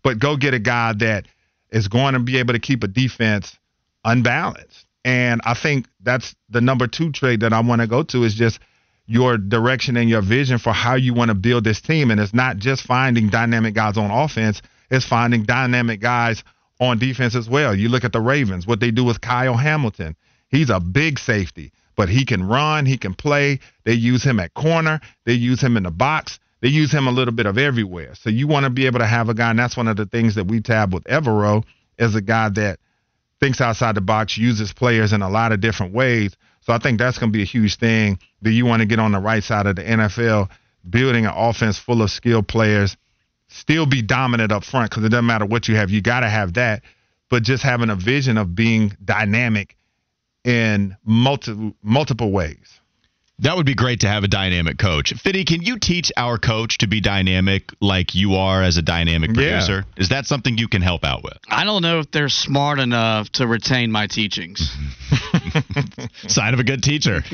but 0.03 0.19
go 0.19 0.35
get 0.35 0.53
a 0.53 0.59
guy 0.59 0.93
that 0.99 1.27
is 1.71 1.87
going 1.87 2.13
to 2.13 2.19
be 2.19 2.37
able 2.37 2.53
to 2.53 2.59
keep 2.59 2.83
a 2.83 2.87
defense 2.87 3.57
unbalanced. 4.03 4.85
And 5.05 5.39
I 5.45 5.53
think 5.53 5.87
that's 6.01 6.35
the 6.49 6.61
number 6.61 6.87
two 6.87 7.13
trade 7.13 7.39
that 7.39 7.53
I 7.53 7.61
want 7.61 7.81
to 7.81 7.87
go 7.87 8.03
to 8.03 8.23
is 8.25 8.35
just– 8.35 8.59
your 9.05 9.37
direction 9.37 9.97
and 9.97 10.09
your 10.09 10.21
vision 10.21 10.57
for 10.57 10.73
how 10.73 10.95
you 10.95 11.13
want 11.13 11.29
to 11.29 11.35
build 11.35 11.63
this 11.63 11.81
team. 11.81 12.11
And 12.11 12.19
it's 12.19 12.33
not 12.33 12.57
just 12.57 12.83
finding 12.83 13.29
dynamic 13.29 13.75
guys 13.75 13.97
on 13.97 14.11
offense, 14.11 14.61
it's 14.89 15.05
finding 15.05 15.43
dynamic 15.43 16.01
guys 16.01 16.43
on 16.79 16.99
defense 16.99 17.35
as 17.35 17.49
well. 17.49 17.75
You 17.75 17.89
look 17.89 18.03
at 18.03 18.13
the 18.13 18.21
Ravens, 18.21 18.67
what 18.67 18.79
they 18.79 18.91
do 18.91 19.03
with 19.03 19.21
Kyle 19.21 19.55
Hamilton. 19.55 20.15
He's 20.49 20.69
a 20.69 20.79
big 20.79 21.19
safety, 21.19 21.71
but 21.95 22.09
he 22.09 22.25
can 22.25 22.47
run, 22.47 22.85
he 22.85 22.97
can 22.97 23.13
play. 23.13 23.59
They 23.83 23.93
use 23.93 24.23
him 24.23 24.39
at 24.39 24.53
corner, 24.53 24.99
they 25.25 25.33
use 25.33 25.61
him 25.61 25.77
in 25.77 25.83
the 25.83 25.91
box. 25.91 26.39
They 26.61 26.69
use 26.71 26.91
him 26.91 27.05
a 27.05 27.11
little 27.11 27.33
bit 27.33 27.45
of 27.45 27.59
everywhere. 27.59 28.15
So 28.15 28.31
you 28.31 28.47
want 28.47 28.63
to 28.63 28.71
be 28.71 28.87
able 28.87 28.97
to 28.97 29.05
have 29.05 29.29
a 29.29 29.35
guy, 29.35 29.51
and 29.51 29.59
that's 29.59 29.77
one 29.77 29.87
of 29.87 29.97
the 29.97 30.07
things 30.07 30.33
that 30.33 30.47
we 30.47 30.61
tab 30.61 30.93
with 30.95 31.03
Evero, 31.03 31.63
is 31.99 32.15
a 32.15 32.21
guy 32.21 32.49
that 32.49 32.79
thinks 33.39 33.61
outside 33.61 33.93
the 33.93 34.01
box, 34.01 34.35
uses 34.35 34.73
players 34.73 35.13
in 35.13 35.21
a 35.21 35.29
lot 35.29 35.51
of 35.51 35.61
different 35.61 35.93
ways. 35.93 36.35
So 36.65 36.73
I 36.73 36.79
think 36.79 36.97
that's 36.97 37.19
going 37.19 37.31
to 37.31 37.37
be 37.37 37.43
a 37.43 37.45
huge 37.45 37.77
thing. 37.77 38.19
Do 38.41 38.49
you 38.49 38.65
want 38.65 38.81
to 38.81 38.87
get 38.87 38.99
on 38.99 39.11
the 39.11 39.19
right 39.19 39.43
side 39.43 39.67
of 39.67 39.75
the 39.75 39.83
NFL, 39.83 40.49
building 40.89 41.25
an 41.25 41.33
offense 41.35 41.77
full 41.77 42.01
of 42.01 42.09
skilled 42.09 42.47
players, 42.47 42.97
still 43.49 43.85
be 43.85 44.01
dominant 44.01 44.51
up 44.51 44.63
front 44.63 44.89
because 44.89 45.03
it 45.03 45.09
doesn't 45.09 45.27
matter 45.27 45.45
what 45.45 45.67
you 45.67 45.75
have, 45.75 45.91
you 45.91 46.01
got 46.01 46.21
to 46.21 46.29
have 46.29 46.55
that. 46.55 46.81
But 47.29 47.43
just 47.43 47.63
having 47.63 47.89
a 47.89 47.95
vision 47.95 48.37
of 48.37 48.55
being 48.55 48.95
dynamic 49.03 49.75
in 50.43 50.95
multiple 51.03 51.73
multiple 51.81 52.31
ways. 52.31 52.79
That 53.39 53.57
would 53.57 53.65
be 53.65 53.75
great 53.75 53.99
to 54.01 54.07
have 54.07 54.23
a 54.23 54.29
dynamic 54.29 54.77
coach. 54.77 55.13
Fitty, 55.13 55.43
can 55.43 55.61
you 55.61 55.77
teach 55.77 56.09
our 56.15 56.37
coach 56.37 56.77
to 56.77 56.87
be 56.87 57.01
dynamic 57.01 57.69
like 57.81 58.15
you 58.15 58.35
are 58.35 58.63
as 58.63 58.77
a 58.77 58.81
dynamic 58.81 59.33
producer? 59.33 59.83
Yeah. 59.85 60.01
Is 60.01 60.09
that 60.09 60.25
something 60.25 60.57
you 60.57 60.69
can 60.69 60.81
help 60.81 61.03
out 61.03 61.21
with? 61.21 61.37
I 61.49 61.65
don't 61.65 61.81
know 61.81 61.99
if 61.99 62.09
they're 62.11 62.29
smart 62.29 62.79
enough 62.79 63.29
to 63.33 63.45
retain 63.45 63.91
my 63.91 64.07
teachings. 64.07 64.73
Sign 66.27 66.53
of 66.53 66.59
a 66.59 66.63
good 66.63 66.83
teacher. 66.83 67.23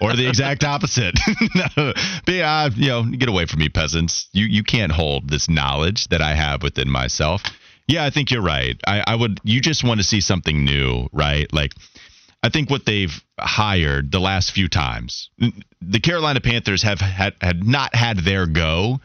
or 0.00 0.14
the 0.14 0.26
exact 0.28 0.64
opposite. 0.64 1.18
no, 1.54 1.92
but, 2.26 2.34
uh, 2.34 2.70
you 2.74 2.88
know, 2.88 3.04
get 3.04 3.28
away 3.28 3.46
from 3.46 3.60
me, 3.60 3.68
peasants. 3.68 4.28
You 4.32 4.46
you 4.46 4.62
can't 4.62 4.92
hold 4.92 5.28
this 5.28 5.48
knowledge 5.48 6.08
that 6.08 6.22
I 6.22 6.34
have 6.34 6.62
within 6.62 6.90
myself. 6.90 7.42
Yeah, 7.86 8.04
I 8.04 8.10
think 8.10 8.30
you're 8.30 8.42
right. 8.42 8.78
I, 8.86 9.02
I 9.06 9.14
would 9.14 9.40
you 9.44 9.60
just 9.60 9.82
want 9.82 10.00
to 10.00 10.04
see 10.04 10.20
something 10.20 10.64
new, 10.64 11.08
right? 11.12 11.52
Like 11.52 11.72
I 12.42 12.50
think 12.50 12.70
what 12.70 12.86
they've 12.86 13.12
hired 13.38 14.12
the 14.12 14.20
last 14.20 14.52
few 14.52 14.68
times, 14.68 15.30
the 15.80 16.00
Carolina 16.00 16.40
Panthers 16.40 16.82
have 16.82 17.00
had, 17.00 17.34
had 17.40 17.66
not 17.66 17.94
had 17.94 18.18
their 18.18 18.46
go 18.46 19.00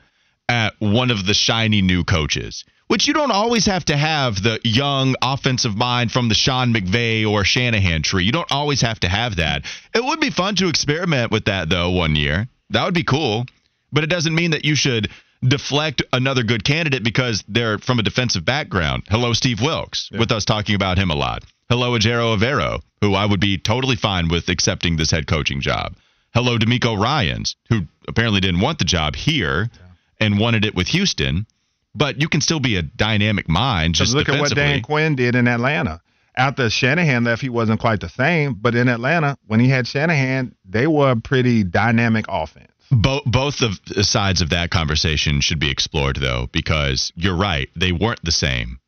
at 0.47 0.73
one 0.79 1.10
of 1.10 1.25
the 1.25 1.34
shiny 1.34 1.82
new 1.82 2.03
coaches, 2.03 2.63
which 2.93 3.08
you 3.08 3.13
don't 3.15 3.32
always 3.32 3.65
have 3.65 3.84
to 3.84 3.97
have 3.97 4.43
the 4.43 4.60
young 4.63 5.15
offensive 5.23 5.75
mind 5.75 6.12
from 6.12 6.29
the 6.29 6.36
Sean 6.36 6.71
McVay 6.71 7.27
or 7.27 7.43
Shanahan 7.43 8.03
tree. 8.03 8.23
You 8.23 8.32
don't 8.32 8.51
always 8.51 8.82
have 8.82 8.99
to 8.99 9.10
have 9.10 9.38
that. 9.38 9.65
It 9.95 10.03
would 10.03 10.19
be 10.19 10.29
fun 10.29 10.53
to 10.58 10.67
experiment 10.67 11.32
with 11.32 11.45
that, 11.45 11.69
though, 11.69 11.89
one 11.89 12.15
year. 12.15 12.47
That 12.69 12.86
would 12.86 12.93
be 12.93 13.03
cool. 13.03 13.47
But 13.91 14.03
it 14.03 14.12
doesn't 14.12 14.36
mean 14.36 14.51
that 14.51 14.63
you 14.63 14.75
should 14.75 15.10
deflect 15.41 16.03
another 16.13 16.43
good 16.43 16.63
candidate 16.63 17.03
because 17.03 17.43
they're 17.47 17.79
from 17.79 17.97
a 17.97 18.03
defensive 18.03 18.45
background. 18.45 19.01
Hello, 19.10 19.34
Steve 19.34 19.60
Wilks, 19.60 20.10
yeah. 20.12 20.19
with 20.19 20.32
us 20.32 20.45
talking 20.45 20.75
about 20.75 20.99
him 20.99 21.10
a 21.10 21.15
lot. 21.15 21.43
Hello, 21.69 21.97
Ejiro 21.97 22.38
Evero, 22.38 22.79
who 23.01 23.15
I 23.15 23.25
would 23.25 23.39
be 23.39 23.58
totally 23.58 23.95
fine 23.95 24.27
with 24.27 24.49
accepting 24.49 24.97
this 24.97 25.10
head 25.10 25.25
coaching 25.25 25.62
job. 25.62 25.95
Hello, 26.36 26.60
DeMeco 26.60 26.95
Ryans, 26.95 27.56
who 27.69 27.88
apparently 28.08 28.39
didn't 28.39 28.62
want 28.62 28.77
the 28.77 28.86
job 28.86 29.15
here. 29.15 29.71
and 30.19 30.39
wanted 30.39 30.63
it 30.63 30.75
with 30.75 30.88
Houston, 30.89 31.47
but 31.95 32.19
you 32.19 32.27
can 32.27 32.41
still 32.41 32.60
be 32.60 32.77
a 32.77 32.82
dynamic 32.82 33.47
mind. 33.47 33.95
Just 33.95 34.13
look 34.13 34.29
at 34.29 34.39
what 34.39 34.56
Dan 34.56 34.82
Quinn 34.82 35.15
did 35.15 35.36
in 35.36 35.47
Atlanta. 35.47 36.01
After 36.36 36.69
Shanahan 36.69 37.23
left, 37.23 37.41
he 37.41 37.49
wasn't 37.49 37.79
quite 37.79 37.99
the 37.99 38.10
same. 38.10 38.56
But 38.56 38.73
in 38.73 38.88
Atlanta, 38.88 39.38
when 39.45 39.60
he 39.60 39.69
had 39.69 39.88
Shanahan, 39.88 40.56
they 40.65 40.88
were 40.88 41.12
a 41.12 41.15
pretty 41.15 41.63
dynamic 41.63 42.25
offense. 42.27 42.71
Both 42.89 43.23
both 43.25 43.62
of 43.62 43.79
the 43.86 44.03
sides 44.03 44.41
of 44.41 44.49
that 44.49 44.69
conversation 44.71 45.41
should 45.41 45.60
be 45.60 45.69
explored, 45.69 46.17
though, 46.17 46.49
because 46.51 47.12
you're 47.15 47.36
right; 47.36 47.69
they 47.75 47.91
weren't 47.91 48.23
the 48.23 48.32
same. 48.32 48.79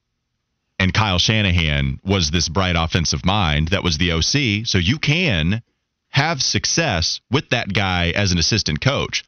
And 0.80 0.94
Kyle 0.94 1.20
Shanahan 1.20 2.00
was 2.04 2.32
this 2.32 2.50
bright 2.50 2.76
offensive 2.78 3.26
mind 3.26 3.70
that 3.70 3.84
was 3.84 3.98
the 3.98 4.12
OC, 4.12 4.68
so 4.68 4.78
you 4.78 5.00
can 5.00 5.62
have 6.10 6.42
success 6.42 7.22
with 7.32 7.50
that 7.50 7.74
guy 7.74 8.10
as 8.10 8.32
an 8.32 8.38
assistant 8.38 8.82
coach. 8.82 9.24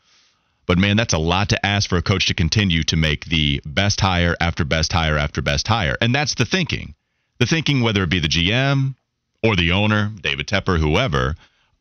But 0.68 0.78
man, 0.78 0.98
that's 0.98 1.14
a 1.14 1.18
lot 1.18 1.50
to 1.50 1.66
ask 1.66 1.90
for 1.90 1.98
a 1.98 2.02
coach 2.02 2.28
to 2.28 2.34
continue 2.34 2.84
to 2.84 2.98
make 2.98 3.26
the 3.26 3.62
best 3.66 4.02
hire 4.02 4.36
after 4.40 4.66
best 4.66 4.92
hire 4.92 5.18
after 5.18 5.42
best 5.42 5.68
hire. 5.68 5.98
And 6.02 6.14
that's 6.14 6.36
the 6.36 6.46
thinking. 6.46 6.94
The 7.40 7.46
thinking, 7.46 7.82
whether 7.82 8.04
it 8.04 8.10
be 8.10 8.20
the 8.20 8.28
GM 8.28 8.96
or 9.42 9.56
the 9.56 9.72
owner, 9.72 10.12
David 10.22 10.48
Tepper, 10.48 10.78
whoever, 10.78 11.36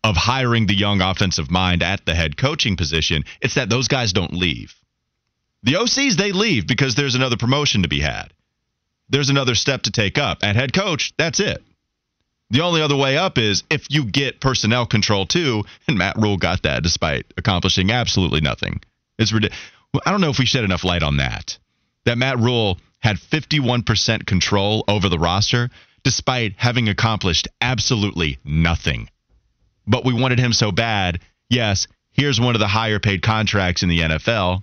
of 0.04 0.16
hiring 0.16 0.66
the 0.66 0.74
young 0.74 1.00
offensive 1.00 1.50
mind 1.50 1.82
at 1.82 2.06
the 2.06 2.14
head 2.14 2.36
coaching 2.36 2.76
position, 2.76 3.24
it's 3.40 3.54
that 3.54 3.68
those 3.68 3.88
guys 3.88 4.12
don't 4.12 4.32
leave. 4.32 4.74
The 5.64 5.74
OCs, 5.74 6.14
they 6.16 6.30
leave 6.30 6.68
because 6.68 6.94
there's 6.94 7.16
another 7.16 7.36
promotion 7.36 7.82
to 7.82 7.88
be 7.88 8.00
had. 8.00 8.32
There's 9.08 9.30
another 9.30 9.56
step 9.56 9.82
to 9.82 9.90
take 9.90 10.16
up. 10.16 10.38
At 10.42 10.54
head 10.54 10.72
coach, 10.72 11.12
that's 11.16 11.40
it. 11.40 11.62
The 12.50 12.60
only 12.60 12.80
other 12.80 12.96
way 12.96 13.18
up 13.18 13.38
is 13.38 13.64
if 13.70 13.86
you 13.90 14.04
get 14.04 14.40
personnel 14.40 14.86
control 14.86 15.26
too, 15.26 15.64
and 15.88 15.98
Matt 15.98 16.16
Rhule 16.16 16.36
got 16.36 16.62
that 16.62 16.82
despite 16.82 17.26
accomplishing 17.36 17.90
absolutely 17.90 18.40
nothing. 18.40 18.80
It's 19.18 19.32
ridiculous. 19.32 19.60
I 20.04 20.10
don't 20.10 20.20
know 20.20 20.30
if 20.30 20.38
we 20.38 20.46
shed 20.46 20.64
enough 20.64 20.84
light 20.84 21.02
on 21.02 21.16
that. 21.16 21.58
That 22.04 22.18
Matt 22.18 22.38
Rhule 22.38 22.78
had 23.00 23.16
51% 23.16 24.26
control 24.26 24.84
over 24.86 25.08
the 25.08 25.18
roster 25.18 25.70
despite 26.04 26.54
having 26.56 26.88
accomplished 26.88 27.48
absolutely 27.60 28.38
nothing 28.44 29.08
but 29.86 30.04
we 30.04 30.12
wanted 30.12 30.38
him 30.38 30.52
so 30.52 30.72
bad. 30.72 31.20
Yes, 31.48 31.86
here's 32.12 32.40
one 32.40 32.54
of 32.54 32.60
the 32.60 32.68
higher 32.68 32.98
paid 32.98 33.22
contracts 33.22 33.82
in 33.82 33.88
the 33.88 34.00
NFL, 34.00 34.62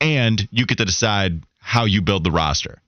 and 0.00 0.48
you 0.50 0.66
get 0.66 0.78
to 0.78 0.84
decide 0.84 1.42
how 1.58 1.84
you 1.84 2.02
build 2.02 2.24
the 2.24 2.30
roster. 2.30 2.80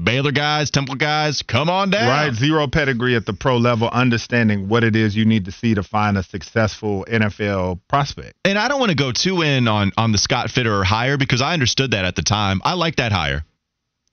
Baylor 0.00 0.30
guys, 0.30 0.70
Temple 0.70 0.94
guys, 0.94 1.42
come 1.42 1.68
on 1.68 1.90
down. 1.90 2.08
Right, 2.08 2.32
zero 2.32 2.68
pedigree 2.68 3.16
at 3.16 3.26
the 3.26 3.32
pro 3.32 3.56
level, 3.56 3.88
understanding 3.88 4.68
what 4.68 4.84
it 4.84 4.94
is 4.94 5.16
you 5.16 5.24
need 5.24 5.46
to 5.46 5.52
see 5.52 5.74
to 5.74 5.82
find 5.82 6.16
a 6.16 6.22
successful 6.22 7.04
NFL 7.10 7.80
prospect. 7.88 8.34
And 8.44 8.56
I 8.56 8.68
don't 8.68 8.78
want 8.78 8.90
to 8.90 8.96
go 8.96 9.10
too 9.10 9.42
in 9.42 9.66
on 9.66 9.90
on 9.96 10.12
the 10.12 10.18
Scott 10.18 10.48
Fitterer 10.48 10.84
hire 10.84 11.18
because 11.18 11.42
I 11.42 11.52
understood 11.52 11.90
that 11.90 12.04
at 12.04 12.14
the 12.14 12.22
time. 12.22 12.60
I 12.64 12.74
like 12.74 12.96
that 12.96 13.10
hire. 13.10 13.44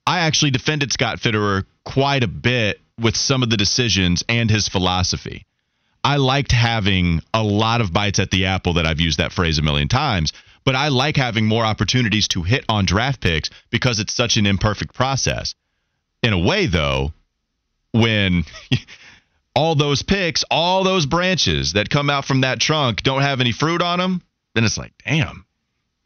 I 0.04 0.20
actually 0.20 0.50
defended 0.50 0.92
Scott 0.92 1.18
Fitterer 1.18 1.64
quite 1.84 2.24
a 2.24 2.28
bit 2.28 2.80
with 3.00 3.16
some 3.16 3.44
of 3.44 3.50
the 3.50 3.56
decisions 3.56 4.24
and 4.28 4.50
his 4.50 4.68
philosophy. 4.68 5.46
I 6.02 6.16
liked 6.16 6.52
having 6.52 7.20
a 7.32 7.42
lot 7.42 7.80
of 7.80 7.92
bites 7.92 8.18
at 8.18 8.30
the 8.30 8.46
apple 8.46 8.74
that 8.74 8.86
I've 8.86 9.00
used 9.00 9.18
that 9.18 9.32
phrase 9.32 9.58
a 9.58 9.62
million 9.62 9.88
times, 9.88 10.32
but 10.64 10.74
I 10.74 10.88
like 10.88 11.16
having 11.16 11.46
more 11.46 11.64
opportunities 11.64 12.26
to 12.28 12.42
hit 12.42 12.64
on 12.68 12.86
draft 12.86 13.20
picks 13.20 13.50
because 13.70 14.00
it's 14.00 14.14
such 14.14 14.36
an 14.36 14.46
imperfect 14.46 14.92
process. 14.94 15.54
In 16.22 16.32
a 16.32 16.38
way, 16.38 16.66
though, 16.66 17.12
when 17.92 18.44
all 19.54 19.74
those 19.74 20.02
picks, 20.02 20.44
all 20.50 20.84
those 20.84 21.06
branches 21.06 21.74
that 21.74 21.88
come 21.88 22.10
out 22.10 22.24
from 22.24 22.42
that 22.42 22.60
trunk 22.60 23.02
don't 23.02 23.22
have 23.22 23.40
any 23.40 23.52
fruit 23.52 23.82
on 23.82 23.98
them, 23.98 24.22
then 24.54 24.64
it's 24.64 24.78
like, 24.78 24.92
damn, 25.04 25.46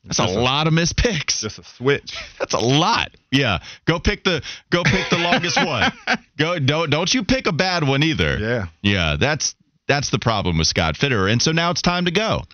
that's 0.05 0.18
a, 0.18 0.25
a, 0.25 0.27
lot 0.27 0.66
of 0.66 0.73
missed 0.73 0.96
picks. 0.96 1.42
Just 1.42 1.59
a 1.59 1.64
switch. 1.64 2.16
That's 2.38 2.55
a 2.55 2.59
lot. 2.59 3.11
Yeah. 3.31 3.59
Go 3.85 4.01
pick 4.01 4.25
the 4.25 4.42
go 4.70 4.83
pick 4.83 5.11
the 5.11 5.18
longest 5.18 5.57
one. 5.64 5.92
Go 6.38 6.59
don't 6.59 6.88
don't 6.88 7.12
you 7.12 7.23
pick 7.23 7.46
a 7.46 7.53
bad 7.53 7.87
one 7.87 8.03
either. 8.03 8.38
Yeah. 8.38 8.66
Yeah. 8.81 9.16
That's 9.20 9.55
that's 9.87 10.11
the 10.11 10.18
problem 10.18 10.57
with 10.57 10.68
Scott 10.68 10.94
Fitterer. 10.94 11.31
And 11.31 11.42
so 11.42 11.53
now 11.53 11.70
it's 11.70 11.83
time 11.83 12.07
to 12.07 12.11
go. 12.11 12.44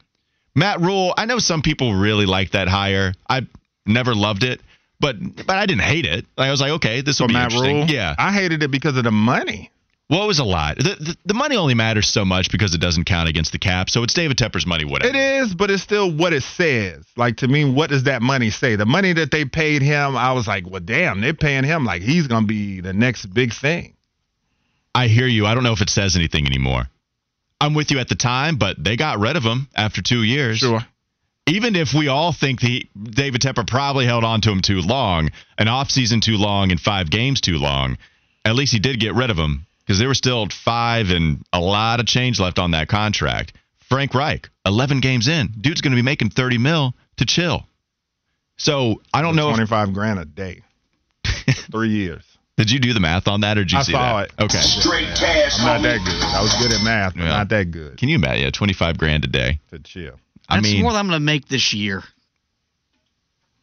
Matt 0.57 0.81
Rhule, 0.81 1.15
I 1.17 1.27
know 1.27 1.39
some 1.39 1.63
people 1.63 1.95
really 1.95 2.27
like 2.27 2.53
that 2.53 2.67
hire. 2.67 3.15
I 3.29 3.47
never 3.87 4.15
loved 4.15 4.43
it, 4.43 4.61
but 5.01 5.17
but 5.47 5.57
I 5.57 5.67
didn't 5.67 5.83
hate 5.83 6.07
it. 6.07 6.27
I 6.37 6.51
was 6.51 6.61
like, 6.61 6.73
okay, 6.73 7.01
this 7.01 7.21
will 7.21 7.29
be 7.29 7.35
Matt 7.35 7.53
interesting. 7.53 7.77
Rhule? 7.79 7.87
Yeah, 7.87 8.15
I 8.19 8.33
hated 8.33 8.63
it 8.63 8.71
because 8.71 8.97
of 8.97 9.05
the 9.05 9.11
money. 9.11 9.71
Well, 10.09 10.23
it 10.23 10.27
was 10.29 10.39
a 10.39 10.45
lot. 10.45 10.77
The, 10.77 10.95
the, 11.01 11.17
the, 11.25 11.35
money 11.35 11.57
only 11.57 11.75
matters 11.75 12.09
so 12.09 12.25
much 12.25 12.53
because 12.53 12.73
it 12.77 12.81
doesn't 12.81 13.07
count 13.07 13.29
against 13.29 13.51
the 13.51 13.59
cap. 13.59 13.91
So 13.91 14.05
it's 14.05 14.15
David 14.15 14.37
Tepper's 14.37 14.65
money, 14.65 14.85
whatever. 14.85 15.09
It 15.09 15.17
is, 15.17 15.53
but 15.53 15.69
it's 15.69 15.83
still 15.83 16.13
what 16.13 16.33
it 16.33 16.45
says. 16.45 17.05
Like 17.17 17.39
to 17.39 17.49
me, 17.49 17.65
what 17.65 17.91
does 17.91 18.05
that 18.05 18.23
money 18.23 18.51
say? 18.51 18.77
The 18.77 18.87
money 18.87 19.15
that 19.15 19.33
they 19.33 19.45
paid 19.45 19.83
him, 19.83 20.17
I 20.17 20.33
was 20.33 20.47
like, 20.47 20.71
well, 20.71 20.81
damn, 20.81 21.21
they're 21.21 21.35
paying 21.35 21.65
him 21.65 21.85
like 21.85 22.03
he's 22.03 22.29
gonna 22.29 22.47
be 22.47 22.81
the 22.81 22.93
next 22.93 23.27
big 23.27 23.53
thing. 23.53 23.95
I 24.95 25.09
hear 25.09 25.27
you. 25.27 25.45
I 25.45 25.55
don't 25.55 25.65
know 25.65 25.73
if 25.73 25.81
it 25.81 25.91
says 25.91 26.15
anything 26.15 26.47
anymore. 26.47 26.85
I'm 27.61 27.75
with 27.75 27.91
you 27.91 27.99
at 27.99 28.09
the 28.09 28.15
time, 28.15 28.59
but 28.59 28.83
they 28.83 28.97
got 28.97 29.19
rid 29.19 29.37
of 29.37 29.43
him 29.43 29.69
after 29.75 30.03
two 30.03 30.23
years. 30.23 30.59
Sure. 30.59 30.87
Even 31.49 31.77
if 31.77 31.95
we 31.95 32.09
all 32.09 32.33
think 32.33 32.61
the 32.61 32.87
David 33.01 33.41
Tepper 33.41 33.67
probably 33.67 34.05
held 34.05 34.25
on 34.25 34.41
to 34.43 34.51
him 34.51 34.61
too 34.63 34.81
long, 34.81 35.31
an 35.59 35.69
offseason 35.69 36.21
too 36.21 36.37
long, 36.37 36.73
and 36.73 36.81
five 36.81 37.09
games 37.09 37.41
too 37.41 37.59
long, 37.59 37.99
at 38.45 38.57
least 38.57 38.73
he 38.73 38.81
did 38.81 38.99
get 38.99 39.15
rid 39.15 39.31
of 39.31 39.39
him 39.39 39.65
because 39.81 39.99
there 40.01 40.09
were 40.09 40.15
still 40.15 40.49
five 40.49 41.11
and 41.11 41.45
a 41.53 41.61
lot 41.61 42.01
of 42.01 42.07
change 42.07 42.41
left 42.41 42.59
on 42.59 42.73
that 42.73 42.89
contract. 42.89 43.53
Frank 43.89 44.13
Reich, 44.15 44.49
11 44.67 44.99
games 45.01 45.29
in, 45.29 45.53
dude's 45.61 45.81
going 45.81 45.93
to 45.93 45.97
be 45.97 46.03
making 46.03 46.31
30 46.31 46.59
mil 46.59 46.95
to 47.19 47.25
chill. 47.25 47.65
So 48.57 49.01
I 49.15 49.23
don't 49.23 49.37
know. 49.37 49.49
25 49.51 49.89
if, 49.89 49.95
grand 49.95 50.19
a 50.19 50.25
day, 50.25 50.63
three 51.71 51.91
years. 51.91 52.25
Did 52.57 52.71
you 52.73 52.81
do 52.81 52.93
the 52.95 53.01
math 53.01 53.29
on 53.29 53.43
that, 53.43 53.59
or 53.59 53.63
did 53.65 53.73
you 53.73 53.79
I 53.79 53.83
see 53.83 53.93
saw 53.93 54.17
that? 54.23 54.31
it. 54.39 54.43
Okay. 54.45 54.61
Straight 54.63 55.09
cash. 55.15 55.61
I'm 55.61 55.67
not 55.67 55.83
that 55.83 55.99
good. 56.05 56.23
I 56.25 56.43
was 56.43 56.55
good 56.55 56.73
at 56.73 56.83
math, 56.83 57.15
but 57.15 57.23
Yeah. 57.25 57.29
not 57.29 57.49
that 57.51 57.71
good 57.71 57.99
Can 57.99 58.09
you 58.09 58.17
imagine? 58.17 58.45
Yeah, 58.45 58.51
25 58.51 58.99
grand 58.99 59.25
a 59.25 59.29
day. 59.29 59.61
to 59.71 59.79
chill. 59.79 60.19
I 60.49 60.57
That's 60.57 60.73
mean, 60.73 60.83
more 60.83 60.93
than 60.93 61.01
I'm 61.01 61.09
going 61.09 61.21
to 61.21 61.25
make 61.25 61.49
this 61.49 61.73
year. 61.75 62.03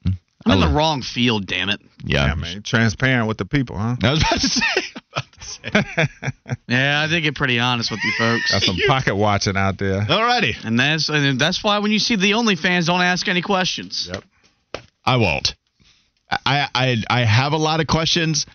I 0.06 0.12
I'm 0.46 0.52
in 0.52 0.60
the 0.60 0.76
wrong 0.76 1.02
field, 1.02 1.46
damn 1.46 1.69
it. 1.69 1.80
yeah. 2.04 2.28
Yeah, 2.28 2.36
man. 2.36 2.63
Transparent 2.63 3.28
with 3.30 3.38
the 3.38 3.46
people, 3.46 3.78
huh? 3.78 3.96
I 4.04 4.12
was 4.12 4.22
about 4.22 4.41
to 4.41 4.48
say. 4.48 4.62
about 5.13 5.32
to 5.32 5.43
say. 5.43 6.08
Yeah, 6.67 7.02
I 7.02 7.08
did 7.08 7.22
get 7.22 7.36
pretty 7.36 7.60
honest 7.60 7.91
with 7.91 8.00
you 8.04 8.12
folks. 8.17 8.52
Got 8.52 8.63
some 8.63 8.78
pocket 8.88 9.15
watching 9.15 9.56
out 9.56 9.78
there. 9.78 10.02
Alrighty. 10.02 10.56
And 10.65 10.80
that's 10.80 11.08
and 11.10 11.39
that's 11.39 11.63
why 11.63 11.80
when 11.80 11.91
you 11.91 12.00
see 12.00 12.15
the 12.15 12.32
OnlyFans, 12.32 12.88
don't 12.88 13.02
ask 13.02 13.28
any 13.28 13.41
questions. 13.41 14.10
Yep. 14.12 14.24
I 15.06 15.17
won't. 15.17 15.56
I, 16.46 16.67
I 16.74 16.98
I 17.10 17.26
have 17.26 17.54
a 17.54 17.58
lot 17.58 17.80
of 17.80 17.88
questions, 17.88 18.46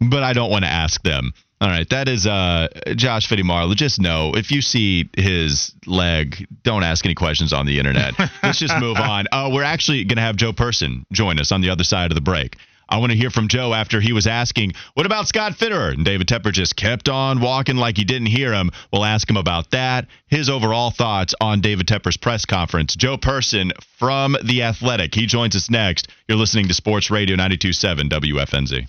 but 0.00 0.22
I 0.22 0.32
don't 0.34 0.50
want 0.50 0.64
to 0.64 0.70
ask 0.70 1.02
them. 1.02 1.32
All 1.62 1.68
right, 1.68 1.88
that 1.90 2.08
is 2.08 2.26
uh, 2.26 2.66
Josh 2.96 3.28
Fitty 3.28 3.44
Marlowe. 3.44 3.74
Just 3.74 4.00
know 4.00 4.32
if 4.34 4.50
you 4.50 4.60
see 4.60 5.08
his 5.16 5.72
leg, 5.86 6.44
don't 6.64 6.82
ask 6.82 7.04
any 7.04 7.14
questions 7.14 7.52
on 7.52 7.66
the 7.66 7.78
internet. 7.78 8.14
Let's 8.42 8.58
just 8.58 8.76
move 8.78 8.96
on. 8.96 9.26
Uh, 9.30 9.48
we're 9.52 9.62
actually 9.62 10.02
going 10.02 10.16
to 10.16 10.22
have 10.22 10.34
Joe 10.34 10.52
Person 10.52 11.06
join 11.12 11.38
us 11.38 11.52
on 11.52 11.60
the 11.60 11.70
other 11.70 11.84
side 11.84 12.10
of 12.10 12.16
the 12.16 12.20
break. 12.20 12.56
I 12.88 12.98
want 12.98 13.12
to 13.12 13.16
hear 13.16 13.30
from 13.30 13.46
Joe 13.46 13.74
after 13.74 14.00
he 14.00 14.12
was 14.12 14.26
asking, 14.26 14.72
"What 14.94 15.06
about 15.06 15.28
Scott 15.28 15.52
Fitterer?" 15.52 15.94
And 15.94 16.04
David 16.04 16.26
Tepper 16.26 16.50
just 16.50 16.74
kept 16.74 17.08
on 17.08 17.40
walking 17.40 17.76
like 17.76 17.96
he 17.96 18.02
didn't 18.02 18.26
hear 18.26 18.52
him. 18.52 18.72
We'll 18.92 19.04
ask 19.04 19.30
him 19.30 19.36
about 19.36 19.70
that, 19.70 20.08
his 20.26 20.50
overall 20.50 20.90
thoughts 20.90 21.32
on 21.40 21.60
David 21.60 21.86
Tepper's 21.86 22.16
press 22.16 22.44
conference. 22.44 22.96
Joe 22.96 23.18
Person 23.18 23.70
from 24.00 24.36
The 24.42 24.64
Athletic. 24.64 25.14
He 25.14 25.26
joins 25.26 25.54
us 25.54 25.70
next. 25.70 26.08
You're 26.26 26.38
listening 26.38 26.66
to 26.66 26.74
Sports 26.74 27.08
Radio 27.08 27.36
92.7 27.36 28.10
WFNZ. 28.10 28.88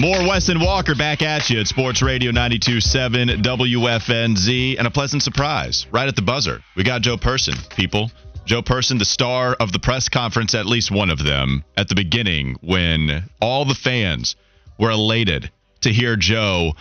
More 0.00 0.26
Wes 0.26 0.48
and 0.48 0.62
Walker 0.62 0.94
back 0.94 1.20
at 1.20 1.50
you 1.50 1.60
at 1.60 1.66
Sports 1.66 2.00
Radio 2.00 2.32
92.7 2.32 3.42
WFNZ. 3.42 4.78
And 4.78 4.86
a 4.86 4.90
pleasant 4.90 5.22
surprise 5.22 5.86
right 5.92 6.08
at 6.08 6.16
the 6.16 6.22
buzzer. 6.22 6.62
We 6.74 6.84
got 6.84 7.02
Joe 7.02 7.18
Person, 7.18 7.54
people. 7.76 8.10
Joe 8.46 8.62
Person, 8.62 8.96
the 8.96 9.04
star 9.04 9.52
of 9.60 9.72
the 9.72 9.78
press 9.78 10.08
conference, 10.08 10.54
at 10.54 10.64
least 10.64 10.90
one 10.90 11.10
of 11.10 11.22
them, 11.22 11.64
at 11.76 11.88
the 11.88 11.94
beginning 11.94 12.56
when 12.62 13.28
all 13.42 13.66
the 13.66 13.74
fans 13.74 14.36
were 14.78 14.90
elated 14.90 15.50
to 15.82 15.92
hear 15.92 16.16
Joe 16.16 16.72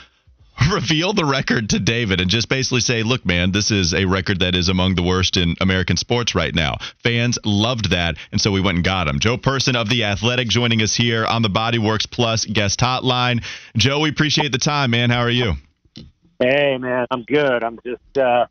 reveal 0.72 1.14
the 1.14 1.26
record 1.26 1.70
to 1.70 1.80
David 1.80 2.22
and 2.22 2.30
just 2.30 2.50
basically 2.50 2.82
say, 2.82 3.04
look, 3.04 3.26
man, 3.26 3.52
this 3.52 3.72
is 3.72 3.94
a 3.94 4.06
record 4.06 4.40
that 4.40 4.56
is 4.56 4.70
among 4.70 4.96
the 4.96 5.04
worst 5.04 5.38
in 5.38 5.56
American 5.62 5.98
sports 5.98 6.36
right 6.36 6.54
now. 6.54 6.78
Fans 7.04 7.38
loved 7.46 7.92
that, 7.92 8.18
and 8.32 8.42
so 8.42 8.52
we 8.52 8.62
went 8.62 8.78
and 8.78 8.86
got 8.86 9.08
him. 9.08 9.20
Joe 9.20 9.38
Person 9.38 9.76
of 9.76 9.90
The 9.90 10.04
Athletic 10.04 10.48
joining 10.48 10.82
us 10.82 10.96
here 10.96 11.26
on 11.26 11.42
the 11.42 11.50
Bodyworks 11.50 12.10
Plus 12.10 12.46
guest 12.46 12.80
hotline. 12.80 13.44
Joe, 13.78 14.00
we 14.00 14.10
appreciate 14.10 14.52
the 14.52 14.58
time, 14.58 14.92
man. 14.92 15.10
How 15.10 15.22
are 15.22 15.30
you? 15.30 15.54
Hey, 16.40 16.78
man, 16.78 17.06
I'm 17.12 17.24
good. 17.24 17.64
I'm 17.64 17.80
just 17.86 18.18
uh, 18.18 18.46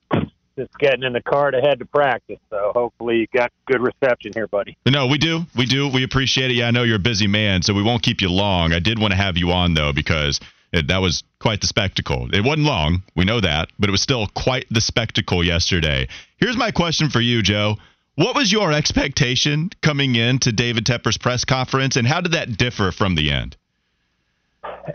just 0.57 0.77
getting 0.79 1.05
in 1.05 1.15
the 1.15 1.23
car 1.23 1.51
to 1.51 1.61
head 1.61 1.79
to 1.79 1.87
practice. 1.87 2.39
So 2.51 2.73
hopefully 2.75 3.19
you 3.19 3.27
got 3.33 3.51
good 3.67 3.81
reception 3.81 4.33
here, 4.35 4.47
buddy. 4.47 4.77
No, 4.87 5.07
we 5.07 5.19
do. 5.19 5.47
We 5.57 5.67
do. 5.67 5.89
We 5.89 6.05
appreciate 6.05 6.51
it. 6.51 6.55
Yeah, 6.55 6.69
I 6.69 6.71
know 6.71 6.83
you're 6.83 6.97
a 6.97 7.01
busy 7.01 7.27
man, 7.27 7.63
so 7.63 7.73
we 7.73 7.83
won't 7.83 8.03
keep 8.03 8.21
you 8.21 8.31
long. 8.31 8.73
I 8.73 8.79
did 8.79 8.99
want 8.99 9.13
to 9.13 9.17
have 9.17 9.37
you 9.37 9.53
on, 9.53 9.75
though, 9.75 9.93
because– 9.93 10.41
it, 10.73 10.89
that 10.89 10.99
was 10.99 11.23
quite 11.39 11.61
the 11.61 11.67
spectacle. 11.67 12.29
It 12.33 12.45
wasn't 12.45 12.67
long, 12.67 13.03
we 13.17 13.25
know 13.25 13.41
that, 13.41 13.71
but 13.79 13.89
it 13.89 13.93
was 13.93 14.03
still 14.03 14.27
quite 14.35 14.67
the 14.71 14.81
spectacle 14.81 15.45
yesterday. 15.45 16.09
Here's 16.37 16.57
my 16.57 16.71
question 16.71 17.11
for 17.11 17.21
you, 17.21 17.43
Joe. 17.43 17.77
What 18.17 18.35
was 18.35 18.51
your 18.51 18.73
expectation 18.73 19.71
coming 19.81 20.17
in 20.17 20.41
to 20.41 20.53
David 20.53 20.85
Tepper's 20.85 21.17
press 21.17 21.45
conference, 21.45 21.97
and 21.97 22.07
how 22.07 22.21
did 22.21 22.33
that 22.33 22.57
differ 22.57 22.91
from 22.91 23.15
the 23.15 23.31
end? 23.31 23.57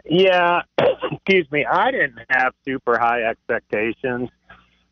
Yeah, 0.05 0.63
excuse 1.11 1.49
me. 1.51 1.65
I 1.65 1.91
didn't 1.91 2.19
have 2.29 2.53
super 2.65 2.97
high 2.99 3.23
expectations. 3.23 4.29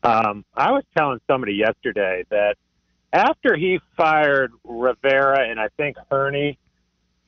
Um, 0.02 0.44
I 0.54 0.72
was 0.72 0.82
telling 0.96 1.20
somebody 1.28 1.54
yesterday 1.54 2.24
that 2.30 2.56
after 3.12 3.54
he 3.54 3.80
fired 3.96 4.52
Rivera 4.64 5.48
and 5.48 5.60
I 5.60 5.68
think 5.76 5.96
Hurney, 6.10 6.58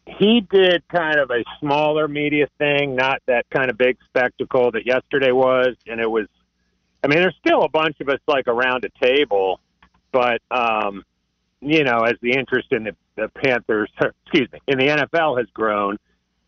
he 0.07 0.47
did 0.51 0.87
kind 0.89 1.19
of 1.19 1.31
a 1.31 1.45
smaller 1.61 2.09
media 2.09 2.47
thing, 2.59 2.95
not 2.95 3.23
that 3.27 3.47
kind 3.51 3.71
of 3.71 3.79
big 3.79 3.97
spectacle 4.09 4.71
that 4.73 4.87
yesterday 4.87 5.33
was. 5.33 5.75
And 5.87 6.01
it 6.01 6.11
was, 6.11 6.27
I 7.03 7.09
mean, 7.09 7.19
there's 7.21 7.37
still 7.45 7.63
a 7.63 7.69
bunch 7.69 8.01
of 8.01 8.09
us 8.09 8.21
like 8.27 8.47
around 8.47 8.85
a 8.85 9.05
table, 9.05 9.61
but, 10.13 10.43
um, 10.51 11.05
you 11.61 11.85
know, 11.85 12.01
as 12.01 12.15
the 12.21 12.33
interest 12.33 12.69
in 12.73 12.85
the, 12.85 12.97
the 13.17 13.29
Panthers, 13.29 13.91
excuse 14.27 14.51
me, 14.53 14.61
in 14.69 14.79
the 14.79 14.87
NFL 14.87 15.39
has 15.39 15.47
grown, 15.55 15.99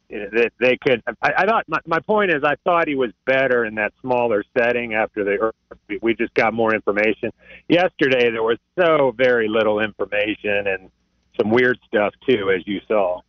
that 0.08 0.52
they 0.60 0.76
could. 0.76 1.02
I, 1.20 1.32
I 1.38 1.46
thought 1.46 1.64
my, 1.66 1.78
my 1.84 1.98
point 1.98 2.30
is, 2.30 2.44
I 2.44 2.54
thought 2.64 2.86
he 2.86 2.94
was 2.94 3.10
better 3.24 3.64
in 3.64 3.74
that 3.76 3.92
smaller 4.00 4.44
setting 4.56 4.94
after 4.94 5.24
the 5.24 5.52
we 6.00 6.14
just 6.14 6.32
got 6.34 6.54
more 6.54 6.74
information. 6.74 7.32
Yesterday, 7.68 8.30
there 8.30 8.42
was 8.42 8.58
so 8.78 9.12
very 9.16 9.48
little 9.48 9.80
information 9.80 10.68
and 10.68 10.90
some 11.40 11.50
weird 11.50 11.78
stuff 11.86 12.14
too, 12.28 12.50
as 12.50 12.62
you 12.66 12.80
saw. 12.86 13.20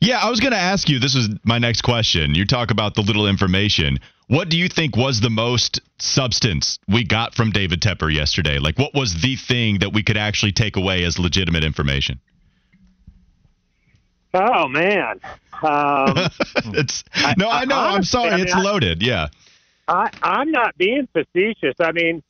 Yeah, 0.00 0.18
I 0.18 0.30
was 0.30 0.40
going 0.40 0.52
to 0.52 0.58
ask 0.58 0.88
you. 0.88 0.98
This 0.98 1.14
was 1.14 1.28
my 1.44 1.58
next 1.58 1.82
question. 1.82 2.34
You 2.34 2.46
talk 2.46 2.70
about 2.70 2.94
the 2.94 3.02
little 3.02 3.26
information. 3.26 3.98
What 4.28 4.48
do 4.48 4.56
you 4.56 4.68
think 4.68 4.96
was 4.96 5.20
the 5.20 5.28
most 5.28 5.80
substance 5.98 6.78
we 6.88 7.04
got 7.04 7.34
from 7.34 7.50
David 7.50 7.82
Tepper 7.82 8.12
yesterday? 8.12 8.58
Like, 8.58 8.78
what 8.78 8.94
was 8.94 9.20
the 9.20 9.36
thing 9.36 9.80
that 9.80 9.92
we 9.92 10.02
could 10.02 10.16
actually 10.16 10.52
take 10.52 10.76
away 10.76 11.04
as 11.04 11.18
legitimate 11.18 11.64
information? 11.64 12.18
Oh 14.32 14.68
man, 14.68 15.20
um, 15.60 16.14
it's 16.74 17.02
no, 17.36 17.50
I 17.50 17.64
know. 17.64 17.74
I, 17.74 17.96
am 17.96 18.04
sorry, 18.04 18.30
I 18.30 18.36
mean, 18.36 18.46
it's 18.46 18.54
loaded. 18.54 19.02
Yeah, 19.02 19.26
I, 19.88 20.08
I'm 20.22 20.52
not 20.52 20.78
being 20.78 21.08
facetious. 21.12 21.74
I 21.80 21.90
mean, 21.90 22.22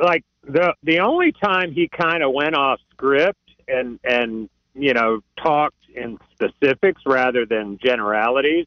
like 0.00 0.24
the 0.44 0.74
the 0.84 1.00
only 1.00 1.32
time 1.32 1.72
he 1.72 1.88
kind 1.88 2.22
of 2.22 2.32
went 2.32 2.54
off 2.54 2.78
script 2.92 3.50
and 3.66 3.98
and 4.04 4.48
you 4.74 4.94
know 4.94 5.22
talked 5.42 5.74
in 5.94 6.18
specifics 6.34 7.02
rather 7.06 7.46
than 7.46 7.78
generalities 7.78 8.66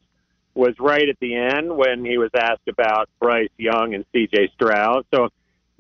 was 0.55 0.75
right 0.79 1.07
at 1.07 1.19
the 1.19 1.35
end 1.35 1.75
when 1.75 2.05
he 2.05 2.17
was 2.17 2.29
asked 2.35 2.67
about 2.67 3.09
Bryce 3.19 3.49
Young 3.57 3.95
and 3.95 4.05
C.J. 4.13 4.51
Stroud. 4.53 5.05
So 5.13 5.29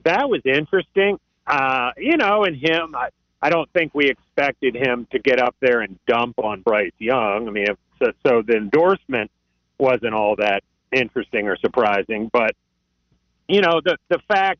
that 0.03 0.29
was 0.29 0.41
interesting. 0.45 1.19
Uh, 1.45 1.91
you 1.97 2.17
know, 2.17 2.43
and 2.43 2.55
him, 2.55 2.95
I, 2.95 3.09
I 3.41 3.49
don't 3.49 3.69
think 3.73 3.93
we 3.93 4.09
expected 4.09 4.75
him 4.75 5.07
to 5.11 5.19
get 5.19 5.39
up 5.39 5.55
there 5.59 5.81
and 5.81 5.99
dump 6.07 6.39
on 6.39 6.61
Bryce 6.61 6.93
Young. 6.97 7.47
I 7.47 7.51
mean, 7.51 7.67
if, 7.69 7.77
so, 7.99 8.11
so 8.25 8.41
the 8.41 8.55
endorsement 8.55 9.29
wasn't 9.77 10.13
all 10.13 10.35
that 10.37 10.63
interesting 10.91 11.47
or 11.47 11.57
surprising, 11.57 12.29
but 12.31 12.55
you 13.47 13.61
know, 13.61 13.81
the 13.83 13.97
the 14.09 14.19
fact 14.27 14.59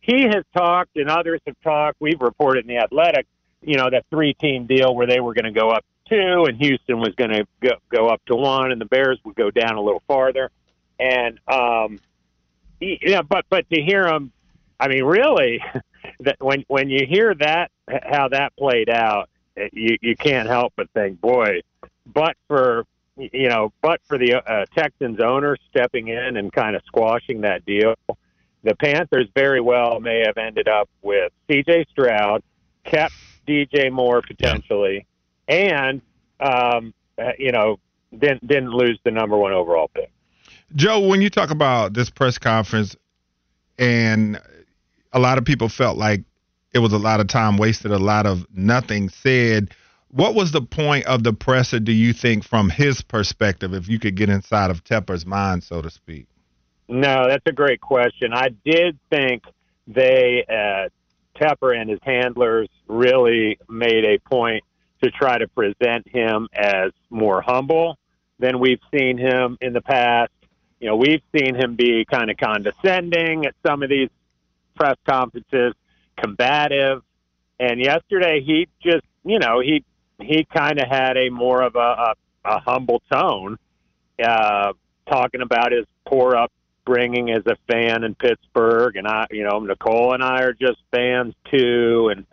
he 0.00 0.22
has 0.22 0.44
talked 0.54 0.96
and 0.96 1.08
others 1.08 1.40
have 1.46 1.56
talked, 1.62 1.96
we've 2.00 2.20
reported 2.20 2.64
in 2.64 2.68
the 2.68 2.82
Athletic, 2.82 3.26
you 3.62 3.76
know, 3.76 3.88
that 3.90 4.04
three 4.10 4.34
team 4.34 4.66
deal 4.66 4.94
where 4.94 5.06
they 5.06 5.20
were 5.20 5.34
going 5.34 5.52
to 5.52 5.58
go 5.58 5.70
up 5.70 5.84
two, 6.08 6.44
and 6.48 6.56
Houston 6.58 6.98
was 6.98 7.14
going 7.14 7.30
to 7.30 7.46
go, 7.60 7.72
go 7.88 8.08
up 8.08 8.24
to 8.26 8.36
one, 8.36 8.72
and 8.72 8.80
the 8.80 8.86
Bears 8.86 9.18
would 9.24 9.34
go 9.34 9.50
down 9.50 9.76
a 9.76 9.80
little 9.80 10.02
farther. 10.06 10.50
And 10.98 11.38
um, 11.48 11.98
yeah, 12.80 13.22
but 13.22 13.44
but 13.48 13.68
to 13.70 13.80
hear 13.80 14.06
him, 14.06 14.32
I 14.80 14.88
mean, 14.88 15.04
really, 15.04 15.62
that 16.20 16.36
when 16.40 16.64
when 16.68 16.90
you 16.90 17.06
hear 17.06 17.34
that 17.34 17.70
how 17.88 18.28
that 18.28 18.56
played 18.56 18.90
out, 18.90 19.28
you 19.72 19.96
you 20.00 20.16
can't 20.16 20.48
help 20.48 20.72
but 20.76 20.90
think, 20.90 21.20
boy, 21.20 21.60
but 22.06 22.36
for 22.48 22.84
you 23.16 23.48
know, 23.48 23.72
but 23.82 24.00
for 24.06 24.16
the 24.18 24.34
uh, 24.34 24.64
Texans 24.76 25.20
owner 25.20 25.56
stepping 25.70 26.08
in 26.08 26.36
and 26.36 26.52
kind 26.52 26.76
of 26.76 26.82
squashing 26.86 27.40
that 27.40 27.64
deal, 27.64 27.94
the 28.62 28.74
Panthers 28.76 29.28
very 29.34 29.60
well 29.60 29.98
may 29.98 30.22
have 30.24 30.36
ended 30.36 30.68
up 30.68 30.88
with 31.02 31.32
C.J. 31.48 31.86
Stroud, 31.90 32.42
kept 32.84 33.14
DJ 33.46 33.90
Moore 33.90 34.22
potentially 34.22 35.04
and 35.48 36.00
um, 36.40 36.94
uh, 37.18 37.32
you 37.38 37.52
know 37.52 37.78
didn't 38.16 38.46
didn't 38.46 38.70
lose 38.70 38.98
the 39.04 39.10
number 39.10 39.36
one 39.36 39.52
overall 39.52 39.88
pick. 39.88 40.10
Joe, 40.74 41.00
when 41.00 41.22
you 41.22 41.30
talk 41.30 41.50
about 41.50 41.94
this 41.94 42.10
press 42.10 42.38
conference, 42.38 42.94
and 43.78 44.40
a 45.12 45.18
lot 45.18 45.38
of 45.38 45.44
people 45.44 45.68
felt 45.68 45.96
like 45.96 46.22
it 46.74 46.80
was 46.80 46.92
a 46.92 46.98
lot 46.98 47.20
of 47.20 47.26
time 47.28 47.56
wasted, 47.56 47.90
a 47.90 47.98
lot 47.98 48.26
of 48.26 48.46
nothing 48.54 49.08
said. 49.08 49.74
What 50.10 50.34
was 50.34 50.52
the 50.52 50.62
point 50.62 51.06
of 51.06 51.22
the 51.22 51.32
presser, 51.32 51.80
do 51.80 51.92
you 51.92 52.12
think, 52.12 52.44
from 52.44 52.70
his 52.70 53.02
perspective, 53.02 53.74
if 53.74 53.88
you 53.88 53.98
could 53.98 54.14
get 54.14 54.30
inside 54.30 54.70
of 54.70 54.82
Tepper's 54.84 55.26
mind, 55.26 55.64
so 55.64 55.82
to 55.82 55.90
speak? 55.90 56.26
No, 56.88 57.28
that's 57.28 57.44
a 57.46 57.52
great 57.52 57.80
question. 57.80 58.32
I 58.32 58.48
did 58.64 58.98
think 59.10 59.42
they, 59.86 60.44
uh, 60.48 60.88
Tepper 61.38 61.78
and 61.78 61.90
his 61.90 61.98
handlers, 62.02 62.68
really 62.86 63.58
made 63.68 64.04
a 64.04 64.18
point 64.30 64.64
to 65.02 65.10
try 65.10 65.38
to 65.38 65.48
present 65.48 66.06
him 66.08 66.48
as 66.52 66.92
more 67.10 67.40
humble 67.40 67.96
than 68.38 68.58
we've 68.58 68.80
seen 68.92 69.18
him 69.18 69.58
in 69.60 69.72
the 69.72 69.80
past. 69.80 70.32
You 70.80 70.88
know, 70.88 70.96
we've 70.96 71.22
seen 71.36 71.54
him 71.54 71.74
be 71.76 72.04
kind 72.04 72.30
of 72.30 72.36
condescending 72.36 73.46
at 73.46 73.54
some 73.66 73.82
of 73.82 73.90
these 73.90 74.10
press 74.76 74.96
conferences, 75.08 75.74
combative. 76.16 77.02
And 77.58 77.80
yesterday 77.80 78.40
he 78.44 78.68
just, 78.80 79.04
you 79.24 79.38
know, 79.38 79.60
he 79.60 79.84
he 80.20 80.44
kind 80.44 80.78
of 80.80 80.88
had 80.88 81.16
a 81.16 81.30
more 81.30 81.62
of 81.62 81.76
a, 81.76 81.78
a, 81.78 82.14
a 82.44 82.60
humble 82.60 83.02
tone, 83.10 83.56
uh, 84.22 84.72
talking 85.08 85.42
about 85.42 85.72
his 85.72 85.86
poor 86.06 86.36
upbringing 86.36 87.30
as 87.30 87.42
a 87.46 87.56
fan 87.70 88.04
in 88.04 88.14
Pittsburgh. 88.14 88.96
And 88.96 89.06
I, 89.06 89.26
you 89.30 89.44
know, 89.44 89.58
Nicole 89.60 90.14
and 90.14 90.22
I 90.22 90.42
are 90.42 90.52
just 90.52 90.78
fans 90.92 91.34
too. 91.50 92.12
And 92.14 92.26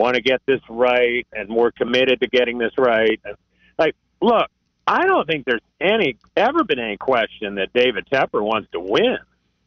want 0.00 0.16
to 0.16 0.22
get 0.22 0.40
this 0.46 0.60
right 0.70 1.26
and 1.32 1.48
we're 1.50 1.72
committed 1.72 2.20
to 2.20 2.26
getting 2.26 2.56
this 2.56 2.72
right. 2.78 3.20
Like, 3.78 3.94
look, 4.22 4.48
I 4.86 5.06
don't 5.06 5.26
think 5.26 5.44
there's 5.44 5.60
any 5.80 6.16
ever 6.36 6.64
been 6.64 6.78
any 6.78 6.96
question 6.96 7.56
that 7.56 7.72
David 7.74 8.06
Tepper 8.10 8.42
wants 8.42 8.70
to 8.72 8.80
win. 8.80 9.18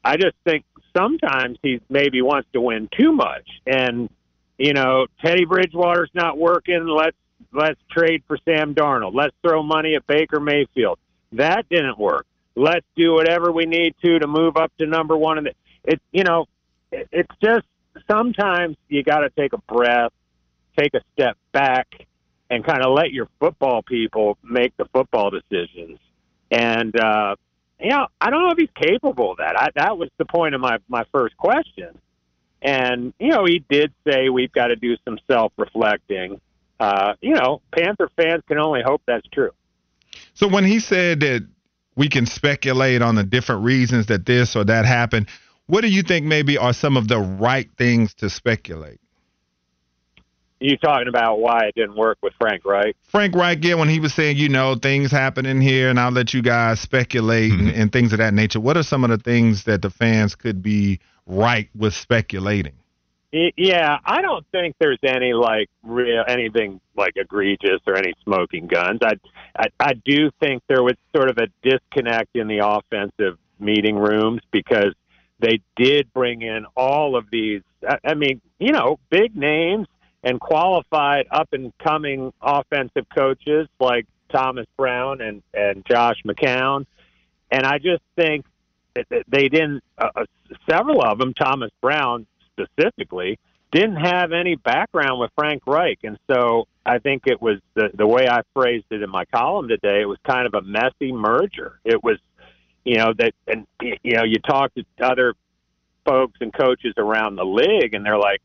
I 0.03 0.17
just 0.17 0.35
think 0.43 0.65
sometimes 0.97 1.59
he 1.61 1.79
maybe 1.87 2.21
wants 2.21 2.49
to 2.53 2.61
win 2.61 2.89
too 2.99 3.13
much. 3.13 3.47
And 3.67 4.09
you 4.57 4.73
know, 4.73 5.05
Teddy 5.23 5.45
Bridgewater's 5.45 6.11
not 6.13 6.37
working. 6.37 6.87
Let's 6.87 7.17
let's 7.51 7.79
trade 7.91 8.23
for 8.27 8.37
Sam 8.43 8.73
Darnold. 8.73 9.13
Let's 9.13 9.35
throw 9.43 9.61
money 9.61 9.95
at 9.95 10.05
Baker 10.07 10.39
Mayfield. 10.39 10.97
That 11.33 11.69
didn't 11.69 11.99
work. 11.99 12.25
Let's 12.55 12.85
do 12.95 13.13
whatever 13.13 13.51
we 13.51 13.65
need 13.65 13.95
to 14.03 14.19
to 14.19 14.27
move 14.27 14.57
up 14.57 14.71
to 14.79 14.87
number 14.87 15.15
one. 15.15 15.37
And 15.37 15.49
it, 15.83 16.01
you 16.11 16.23
know, 16.23 16.47
it, 16.91 17.07
it's 17.11 17.35
just 17.43 17.65
sometimes 18.09 18.77
you 18.89 19.03
got 19.03 19.19
to 19.19 19.29
take 19.29 19.53
a 19.53 19.57
breath 19.57 20.11
take 20.77 20.93
a 20.93 21.01
step 21.13 21.37
back 21.51 21.87
and 22.49 22.65
kind 22.65 22.83
of 22.83 22.93
let 22.93 23.11
your 23.11 23.27
football 23.39 23.81
people 23.81 24.37
make 24.43 24.75
the 24.77 24.85
football 24.93 25.31
decisions. 25.31 25.99
And 26.51 26.97
uh, 26.99 27.35
you 27.79 27.89
know, 27.89 28.07
I 28.21 28.29
don't 28.29 28.43
know 28.43 28.51
if 28.51 28.57
he's 28.57 28.69
capable 28.75 29.31
of 29.31 29.37
that. 29.37 29.55
I, 29.57 29.69
that 29.75 29.97
was 29.97 30.09
the 30.17 30.25
point 30.25 30.55
of 30.55 30.61
my 30.61 30.77
my 30.87 31.03
first 31.11 31.35
question. 31.37 31.97
And 32.61 33.13
you 33.19 33.29
know, 33.29 33.45
he 33.45 33.63
did 33.69 33.91
say 34.07 34.29
we've 34.29 34.51
got 34.51 34.67
to 34.67 34.75
do 34.75 34.95
some 35.05 35.17
self 35.29 35.51
reflecting. 35.57 36.39
Uh, 36.79 37.13
you 37.21 37.35
know, 37.35 37.61
Panther 37.71 38.09
fans 38.15 38.43
can 38.47 38.57
only 38.57 38.81
hope 38.83 39.01
that's 39.05 39.27
true. 39.29 39.51
So 40.33 40.47
when 40.47 40.65
he 40.65 40.79
said 40.79 41.21
that 41.21 41.47
we 41.95 42.09
can 42.09 42.25
speculate 42.25 43.01
on 43.01 43.15
the 43.15 43.23
different 43.23 43.63
reasons 43.63 44.07
that 44.07 44.25
this 44.25 44.55
or 44.55 44.63
that 44.63 44.85
happened. 44.85 45.27
What 45.67 45.81
do 45.81 45.87
you 45.87 46.03
think 46.03 46.25
maybe 46.25 46.57
are 46.57 46.73
some 46.73 46.97
of 46.97 47.07
the 47.07 47.19
right 47.19 47.69
things 47.77 48.13
to 48.15 48.29
speculate? 48.29 48.99
You 50.63 50.77
talking 50.77 51.09
about 51.09 51.41
why 51.41 51.65
it 51.65 51.75
didn't 51.75 51.97
work 51.97 52.19
with 52.21 52.31
Frank 52.39 52.63
Reich? 52.63 52.95
Frank 53.03 53.35
Reich, 53.35 53.61
yeah, 53.65 53.73
when 53.73 53.89
he 53.89 53.99
was 53.99 54.13
saying, 54.13 54.37
you 54.37 54.47
know, 54.47 54.75
things 54.75 55.11
happening 55.11 55.59
here, 55.59 55.89
and 55.89 55.99
I'll 55.99 56.09
let 56.09 56.33
you 56.33 56.41
guys 56.41 56.79
speculate 56.79 57.51
mm-hmm. 57.51 57.67
and, 57.67 57.75
and 57.75 57.91
things 57.91 58.13
of 58.13 58.19
that 58.19 58.33
nature. 58.33 58.61
What 58.61 58.77
are 58.77 58.83
some 58.83 59.03
of 59.03 59.09
the 59.09 59.17
things 59.17 59.65
that 59.65 59.81
the 59.81 59.89
fans 59.89 60.35
could 60.35 60.63
be 60.63 61.01
right 61.27 61.69
with 61.75 61.93
speculating? 61.93 62.71
Yeah, 63.57 63.97
I 64.05 64.21
don't 64.21 64.45
think 64.53 64.77
there's 64.79 64.99
any 65.03 65.33
like 65.33 65.69
real 65.83 66.23
anything 66.29 66.79
like 66.95 67.13
egregious 67.17 67.81
or 67.85 67.97
any 67.97 68.13
smoking 68.23 68.67
guns. 68.67 68.99
I, 69.03 69.15
I 69.57 69.65
I 69.79 69.93
do 70.05 70.29
think 70.39 70.63
there 70.69 70.83
was 70.83 70.93
sort 71.13 71.29
of 71.29 71.39
a 71.39 71.47
disconnect 71.67 72.35
in 72.35 72.47
the 72.47 72.59
offensive 72.59 73.37
meeting 73.59 73.97
rooms 73.97 74.41
because 74.51 74.93
they 75.39 75.59
did 75.75 76.13
bring 76.13 76.41
in 76.41 76.67
all 76.77 77.17
of 77.17 77.25
these. 77.31 77.63
I, 77.85 77.97
I 78.05 78.13
mean, 78.13 78.39
you 78.59 78.71
know, 78.71 78.99
big 79.09 79.35
names 79.35 79.87
and 80.23 80.39
qualified 80.39 81.27
up 81.31 81.49
and 81.51 81.73
coming 81.79 82.31
offensive 82.41 83.05
coaches 83.15 83.67
like 83.79 84.05
Thomas 84.31 84.65
Brown 84.77 85.21
and 85.21 85.43
and 85.53 85.85
Josh 85.85 86.21
McCown, 86.25 86.85
and 87.51 87.65
I 87.65 87.77
just 87.77 88.01
think 88.15 88.45
that 88.95 89.07
they 89.27 89.47
didn't. 89.49 89.83
Uh, 89.97 90.09
uh, 90.15 90.25
several 90.69 91.03
of 91.03 91.17
them, 91.17 91.33
Thomas 91.33 91.71
Brown 91.81 92.25
specifically, 92.51 93.39
didn't 93.71 93.97
have 93.97 94.31
any 94.31 94.55
background 94.55 95.19
with 95.19 95.31
Frank 95.35 95.63
Reich, 95.65 95.99
and 96.03 96.17
so 96.29 96.67
I 96.85 96.99
think 96.99 97.23
it 97.25 97.41
was 97.41 97.59
the 97.75 97.89
the 97.93 98.07
way 98.07 98.27
I 98.27 98.41
phrased 98.53 98.85
it 98.91 99.01
in 99.01 99.09
my 99.09 99.25
column 99.25 99.67
today. 99.67 100.01
It 100.01 100.05
was 100.05 100.17
kind 100.25 100.47
of 100.47 100.53
a 100.53 100.61
messy 100.61 101.11
merger. 101.11 101.79
It 101.83 102.03
was, 102.03 102.17
you 102.83 102.97
know, 102.97 103.13
that 103.17 103.33
and 103.47 103.67
you 103.81 104.15
know, 104.15 104.23
you 104.23 104.39
talk 104.39 104.73
to 104.75 104.83
other 105.01 105.33
folks 106.05 106.37
and 106.41 106.53
coaches 106.53 106.93
around 106.97 107.35
the 107.35 107.45
league, 107.45 107.93
and 107.93 108.05
they're 108.05 108.17
like, 108.17 108.41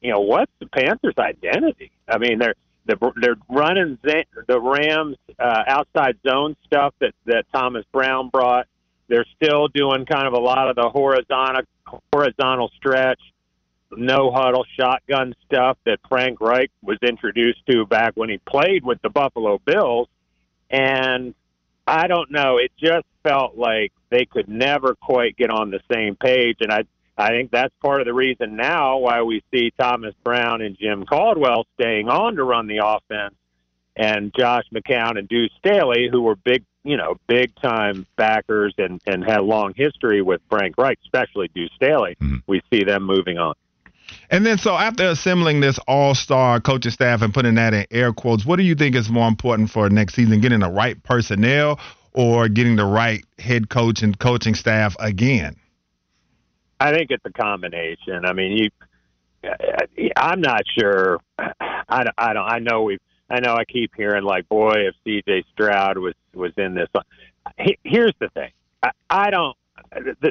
you 0.00 0.12
know, 0.12 0.20
what's 0.20 0.52
the 0.58 0.66
Panthers' 0.66 1.14
identity? 1.18 1.90
I 2.08 2.18
mean, 2.18 2.38
they're 2.38 2.54
they're 2.86 3.36
running 3.48 3.98
the 4.02 4.60
Rams 4.60 5.16
uh, 5.38 5.62
outside 5.66 6.16
zone 6.26 6.56
stuff 6.66 6.94
that 7.00 7.14
that 7.26 7.44
Thomas 7.52 7.84
Brown 7.92 8.28
brought. 8.30 8.66
They're 9.08 9.26
still 9.36 9.68
doing 9.68 10.06
kind 10.06 10.26
of 10.26 10.32
a 10.32 10.40
lot 10.40 10.68
of 10.68 10.76
the 10.76 10.88
horizontal 10.88 11.64
horizontal 12.12 12.70
stretch, 12.76 13.20
no 13.90 14.30
huddle 14.30 14.64
shotgun 14.78 15.34
stuff 15.46 15.78
that 15.84 15.98
Frank 16.08 16.40
Reich 16.40 16.70
was 16.82 16.98
introduced 17.02 17.60
to 17.70 17.84
back 17.86 18.12
when 18.14 18.28
he 18.28 18.38
played 18.38 18.84
with 18.84 19.00
the 19.02 19.10
Buffalo 19.10 19.60
Bills. 19.64 20.08
And 20.70 21.34
I 21.86 22.06
don't 22.06 22.30
know, 22.30 22.58
it 22.58 22.70
just 22.78 23.06
felt 23.24 23.56
like 23.56 23.92
they 24.10 24.24
could 24.24 24.48
never 24.48 24.94
quite 24.94 25.36
get 25.36 25.50
on 25.50 25.70
the 25.70 25.80
same 25.92 26.16
page. 26.16 26.58
And 26.60 26.72
I 26.72 26.84
I 27.16 27.28
think 27.30 27.50
that's 27.50 27.74
part 27.82 28.00
of 28.00 28.06
the 28.06 28.14
reason 28.14 28.56
now 28.56 28.98
why 28.98 29.22
we 29.22 29.42
see 29.52 29.72
Thomas 29.78 30.14
Brown 30.24 30.62
and 30.62 30.76
Jim 30.78 31.04
Caldwell 31.04 31.66
staying 31.78 32.08
on 32.08 32.36
to 32.36 32.44
run 32.44 32.66
the 32.66 32.80
offense, 32.84 33.34
and 33.96 34.32
Josh 34.34 34.64
McCown 34.74 35.18
and 35.18 35.28
Deuce 35.28 35.50
Staley, 35.58 36.08
who 36.10 36.22
were 36.22 36.36
big, 36.36 36.64
you 36.84 36.96
know, 36.96 37.16
big 37.26 37.54
time 37.56 38.06
backers 38.16 38.72
and 38.78 39.00
and 39.06 39.22
had 39.22 39.38
a 39.38 39.42
long 39.42 39.74
history 39.76 40.22
with 40.22 40.40
Frank 40.48 40.76
Reich, 40.78 40.98
especially 41.02 41.48
Deuce 41.54 41.72
Staley. 41.76 42.16
Mm-hmm. 42.20 42.36
We 42.46 42.62
see 42.72 42.84
them 42.84 43.02
moving 43.04 43.38
on. 43.38 43.54
And 44.30 44.46
then, 44.46 44.58
so 44.58 44.74
after 44.76 45.04
assembling 45.04 45.60
this 45.60 45.78
all-star 45.86 46.60
coaching 46.60 46.90
staff 46.90 47.22
and 47.22 47.32
putting 47.32 47.54
that 47.56 47.74
in 47.74 47.86
air 47.90 48.12
quotes, 48.12 48.44
what 48.44 48.56
do 48.56 48.62
you 48.62 48.74
think 48.74 48.96
is 48.96 49.08
more 49.08 49.28
important 49.28 49.70
for 49.70 49.88
next 49.90 50.14
season? 50.14 50.40
Getting 50.40 50.60
the 50.60 50.70
right 50.70 51.00
personnel 51.02 51.78
or 52.12 52.48
getting 52.48 52.76
the 52.76 52.84
right 52.84 53.24
head 53.38 53.68
coach 53.68 54.02
and 54.02 54.18
coaching 54.18 54.54
staff 54.54 54.96
again? 54.98 55.56
I 56.80 56.92
think 56.92 57.10
it's 57.10 57.24
a 57.26 57.32
combination. 57.32 58.24
I 58.24 58.32
mean, 58.32 58.56
you. 58.56 58.70
I'm 60.16 60.40
not 60.40 60.62
sure. 60.78 61.18
I, 61.38 62.04
I 62.16 62.32
don't. 62.32 62.46
I 62.46 62.58
know 62.58 62.82
we've. 62.82 63.00
I 63.28 63.40
know 63.40 63.54
I 63.54 63.64
keep 63.64 63.92
hearing 63.96 64.24
like, 64.24 64.48
boy, 64.48 64.88
if 64.88 64.94
C.J. 65.04 65.44
Stroud 65.52 65.98
was 65.98 66.14
was 66.34 66.52
in 66.56 66.74
this. 66.74 66.88
Here's 67.84 68.14
the 68.18 68.28
thing. 68.30 68.50
I, 68.82 68.90
I 69.08 69.30
don't. 69.30 69.56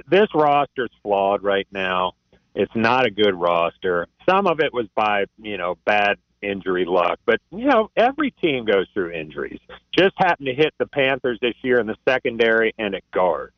This 0.10 0.28
roster's 0.34 0.92
flawed 1.04 1.44
right 1.44 1.68
now. 1.72 2.14
It's 2.56 2.72
not 2.76 3.06
a 3.06 3.12
good 3.12 3.36
roster. 3.36 4.08
Some 4.28 4.48
of 4.48 4.60
it 4.60 4.74
was 4.74 4.88
by 4.96 5.26
you 5.38 5.58
know 5.58 5.76
bad 5.86 6.18
injury 6.42 6.86
luck, 6.86 7.20
but 7.26 7.40
you 7.52 7.66
know 7.66 7.92
every 7.96 8.32
team 8.32 8.66
goes 8.66 8.88
through 8.94 9.12
injuries. 9.12 9.60
Just 9.98 10.16
happened 10.18 10.48
to 10.48 10.54
hit 10.54 10.74
the 10.80 10.88
Panthers 10.88 11.38
this 11.42 11.56
year 11.62 11.80
in 11.80 11.88
the 11.88 11.98
secondary 12.08 12.74
and 12.78 12.96
at 12.96 13.10
guard. 13.12 13.54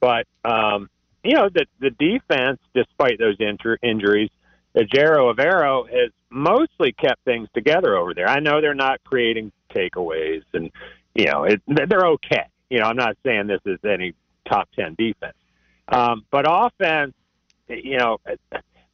But 0.00 0.26
um, 0.44 0.88
you 1.26 1.34
know, 1.34 1.48
the 1.52 1.66
the 1.80 1.90
defense, 1.90 2.60
despite 2.74 3.18
those 3.18 3.36
injur- 3.38 3.78
injuries, 3.82 4.30
Ejiro 4.76 5.34
Evero 5.34 5.88
has 5.88 6.10
mostly 6.30 6.92
kept 6.92 7.24
things 7.24 7.48
together 7.54 7.96
over 7.96 8.14
there. 8.14 8.28
I 8.28 8.40
know 8.40 8.60
they're 8.60 8.74
not 8.74 9.02
creating 9.04 9.52
takeaways, 9.74 10.42
and 10.52 10.70
you 11.14 11.26
know 11.26 11.44
it, 11.44 11.60
they're 11.66 12.06
okay. 12.06 12.44
You 12.70 12.80
know, 12.80 12.86
I'm 12.86 12.96
not 12.96 13.16
saying 13.24 13.46
this 13.46 13.60
is 13.64 13.78
any 13.84 14.14
top 14.48 14.68
ten 14.74 14.94
defense, 14.98 15.36
um, 15.88 16.24
but 16.30 16.46
offense, 16.48 17.14
you 17.68 17.98
know, 17.98 18.18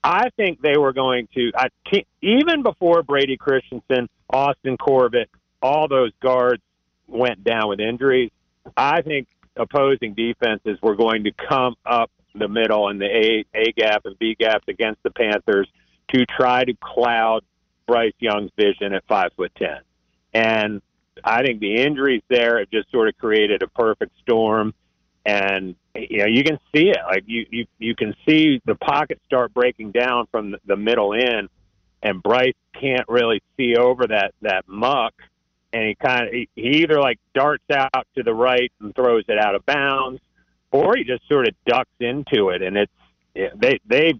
I 0.04 0.30
think 0.30 0.60
they 0.60 0.76
were 0.76 0.92
going 0.92 1.28
to 1.34 1.52
I, 1.56 1.68
even 2.22 2.62
before 2.62 3.02
Brady 3.02 3.36
Christensen, 3.36 4.08
Austin 4.30 4.76
Corbett, 4.76 5.28
all 5.60 5.88
those 5.88 6.12
guards 6.20 6.62
went 7.06 7.44
down 7.44 7.68
with 7.68 7.80
injuries. 7.80 8.30
I 8.76 9.02
think 9.02 9.28
opposing 9.56 10.14
defenses 10.14 10.78
were 10.82 10.96
going 10.96 11.24
to 11.24 11.32
come 11.32 11.74
up 11.84 12.10
the 12.34 12.48
middle 12.48 12.88
and 12.88 13.00
the 13.00 13.06
A 13.06 13.44
A 13.54 13.72
gap 13.72 14.02
and 14.04 14.18
B 14.18 14.36
gaps 14.38 14.64
against 14.68 15.02
the 15.02 15.10
Panthers 15.10 15.68
to 16.12 16.24
try 16.26 16.64
to 16.64 16.74
cloud 16.74 17.44
Bryce 17.86 18.14
Young's 18.18 18.50
vision 18.56 18.92
at 18.94 19.04
five 19.06 19.32
foot 19.36 19.52
ten. 19.56 19.80
And 20.32 20.82
I 21.24 21.42
think 21.42 21.60
the 21.60 21.76
injuries 21.76 22.22
there 22.28 22.58
have 22.58 22.70
just 22.70 22.90
sort 22.90 23.08
of 23.08 23.18
created 23.18 23.62
a 23.62 23.68
perfect 23.68 24.12
storm. 24.22 24.74
And 25.24 25.76
you 25.94 26.18
know 26.18 26.26
you 26.26 26.42
can 26.42 26.58
see 26.74 26.88
it, 26.88 26.98
like 27.06 27.24
you 27.26 27.46
you 27.50 27.66
you 27.78 27.94
can 27.94 28.14
see 28.26 28.60
the 28.64 28.74
pocket 28.74 29.20
start 29.26 29.54
breaking 29.54 29.92
down 29.92 30.26
from 30.32 30.56
the, 30.66 30.76
middle 30.76 31.12
in, 31.12 31.48
and 32.02 32.22
Bryce 32.22 32.54
can't 32.80 33.08
really 33.08 33.40
see 33.56 33.76
over 33.76 34.06
that 34.08 34.34
that 34.40 34.66
muck, 34.66 35.14
and 35.72 35.84
he 35.86 35.94
kind 35.94 36.26
of 36.26 36.32
he, 36.32 36.48
he 36.56 36.82
either 36.82 36.98
like 37.00 37.20
darts 37.34 37.64
out 37.70 38.06
to 38.16 38.24
the 38.24 38.34
right 38.34 38.72
and 38.80 38.94
throws 38.94 39.24
it 39.28 39.38
out 39.38 39.54
of 39.54 39.64
bounds, 39.64 40.20
or 40.72 40.96
he 40.96 41.04
just 41.04 41.26
sort 41.28 41.46
of 41.46 41.54
ducks 41.66 41.90
into 42.00 42.48
it, 42.48 42.62
and 42.62 42.76
it's 42.76 42.92
they 43.34 43.78
they 43.86 44.14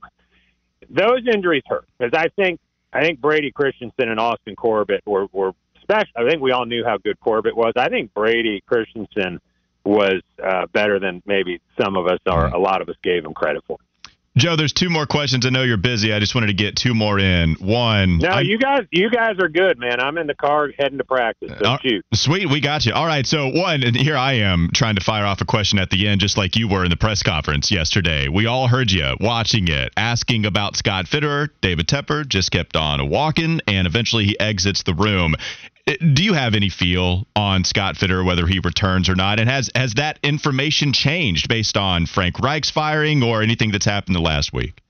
those 0.88 1.26
injuries 1.32 1.62
hurt 1.66 1.86
because 1.98 2.12
I 2.14 2.28
think 2.28 2.60
I 2.92 3.02
think 3.02 3.20
Brady 3.20 3.50
Christensen 3.50 4.08
and 4.08 4.20
Austin 4.20 4.54
Corbett 4.54 5.02
were 5.06 5.26
were 5.32 5.52
special. 5.80 6.12
I 6.16 6.28
think 6.28 6.40
we 6.40 6.52
all 6.52 6.66
knew 6.66 6.84
how 6.84 6.98
good 6.98 7.18
Corbett 7.20 7.56
was. 7.56 7.72
I 7.76 7.88
think 7.88 8.14
Brady 8.14 8.62
Christensen 8.66 9.40
was 9.84 10.22
uh, 10.42 10.66
better 10.72 11.00
than 11.00 11.22
maybe 11.26 11.60
some 11.80 11.96
of 11.96 12.06
us 12.06 12.20
or 12.26 12.46
a 12.46 12.58
lot 12.58 12.82
of 12.82 12.88
us 12.88 12.94
gave 13.02 13.24
him 13.24 13.34
credit 13.34 13.64
for. 13.66 13.78
Joe, 14.34 14.56
there's 14.56 14.72
two 14.72 14.88
more 14.88 15.04
questions. 15.04 15.44
I 15.44 15.50
know 15.50 15.62
you're 15.62 15.76
busy. 15.76 16.12
I 16.12 16.18
just 16.18 16.34
wanted 16.34 16.46
to 16.46 16.54
get 16.54 16.74
two 16.74 16.94
more 16.94 17.18
in. 17.18 17.54
One. 17.56 18.16
No, 18.16 18.28
I'm, 18.28 18.46
you 18.46 18.58
guys, 18.58 18.80
you 18.90 19.10
guys 19.10 19.36
are 19.38 19.48
good, 19.48 19.78
man. 19.78 20.00
I'm 20.00 20.16
in 20.16 20.26
the 20.26 20.34
car 20.34 20.70
heading 20.78 20.96
to 20.96 21.04
practice. 21.04 21.52
So 21.58 21.66
uh. 21.66 21.78
Sweet, 22.14 22.48
we 22.48 22.60
got 22.60 22.86
you. 22.86 22.94
All 22.94 23.04
right. 23.04 23.26
So 23.26 23.48
one, 23.48 23.82
and 23.82 23.94
here 23.94 24.16
I 24.16 24.34
am 24.34 24.70
trying 24.72 24.94
to 24.94 25.02
fire 25.02 25.26
off 25.26 25.42
a 25.42 25.44
question 25.44 25.78
at 25.78 25.90
the 25.90 26.08
end, 26.08 26.22
just 26.22 26.38
like 26.38 26.56
you 26.56 26.66
were 26.66 26.82
in 26.82 26.90
the 26.90 26.96
press 26.96 27.22
conference 27.22 27.70
yesterday. 27.70 28.28
We 28.28 28.46
all 28.46 28.68
heard 28.68 28.90
you 28.90 29.16
watching 29.20 29.68
it, 29.68 29.92
asking 29.98 30.46
about 30.46 30.76
Scott 30.76 31.04
Fitterer. 31.04 31.50
David 31.60 31.86
Tepper 31.86 32.26
just 32.26 32.50
kept 32.50 32.74
on 32.74 33.10
walking, 33.10 33.60
and 33.68 33.86
eventually 33.86 34.24
he 34.24 34.40
exits 34.40 34.82
the 34.82 34.94
room. 34.94 35.34
Do 35.86 36.22
you 36.22 36.32
have 36.32 36.54
any 36.54 36.68
feel 36.68 37.26
on 37.34 37.64
Scott 37.64 37.96
Fitterer 37.96 38.24
whether 38.24 38.46
he 38.46 38.60
returns 38.60 39.08
or 39.08 39.16
not? 39.16 39.40
And 39.40 39.50
has 39.50 39.68
has 39.74 39.94
that 39.94 40.18
information 40.22 40.92
changed 40.92 41.48
based 41.48 41.76
on 41.76 42.06
Frank 42.06 42.38
Reich's 42.38 42.70
firing 42.70 43.22
or 43.22 43.42
anything 43.42 43.72
that's 43.72 43.84
happened 43.84 44.14
the 44.14 44.20
last 44.20 44.52
week? 44.52 44.80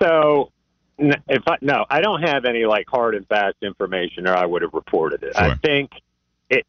So, 0.00 0.50
if 0.98 1.42
I, 1.46 1.56
no, 1.60 1.84
I 1.88 2.00
don't 2.00 2.22
have 2.22 2.44
any 2.46 2.64
like 2.64 2.86
hard 2.88 3.14
and 3.14 3.26
fast 3.28 3.56
information, 3.62 4.26
or 4.26 4.36
I 4.36 4.44
would 4.44 4.62
have 4.62 4.74
reported 4.74 5.22
it. 5.22 5.36
Sure. 5.36 5.44
I 5.44 5.54
think 5.54 5.92
it. 6.48 6.66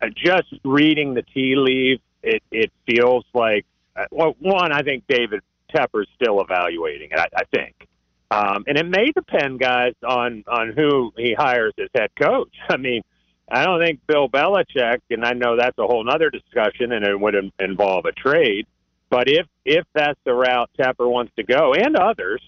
Uh, 0.00 0.06
just 0.14 0.54
reading 0.64 1.14
the 1.14 1.22
tea 1.22 1.56
leaves, 1.56 2.00
it 2.22 2.42
it 2.52 2.70
feels 2.86 3.24
like 3.34 3.66
uh, 3.96 4.04
well, 4.12 4.36
one, 4.38 4.70
I 4.70 4.82
think 4.82 5.04
David 5.08 5.40
Tepper's 5.74 6.08
still 6.14 6.40
evaluating 6.40 7.10
it. 7.10 7.18
I, 7.18 7.26
I 7.36 7.44
think 7.52 7.88
um, 8.30 8.64
and 8.66 8.76
it 8.76 8.86
may 8.86 9.10
depend, 9.12 9.58
guys, 9.58 9.94
on 10.06 10.44
on 10.46 10.72
who 10.76 11.12
he 11.16 11.34
hires 11.34 11.72
as 11.78 11.88
head 11.94 12.10
coach. 12.20 12.54
I 12.68 12.76
mean, 12.76 13.02
I 13.50 13.64
don't 13.64 13.82
think 13.82 14.00
Bill 14.06 14.28
Belichick, 14.28 15.00
and 15.10 15.24
I 15.24 15.32
know 15.32 15.56
that's 15.56 15.78
a 15.78 15.86
whole 15.86 16.08
other 16.08 16.30
discussion, 16.30 16.92
and 16.92 17.04
it 17.04 17.18
would 17.18 17.34
involve 17.58 18.04
a 18.04 18.12
trade. 18.12 18.66
But 19.10 19.28
if 19.28 19.46
if 19.64 19.86
that's 19.94 20.18
the 20.24 20.34
route 20.34 20.70
Tepper 20.78 21.10
wants 21.10 21.32
to 21.36 21.42
go, 21.42 21.72
and 21.72 21.96
others, 21.96 22.42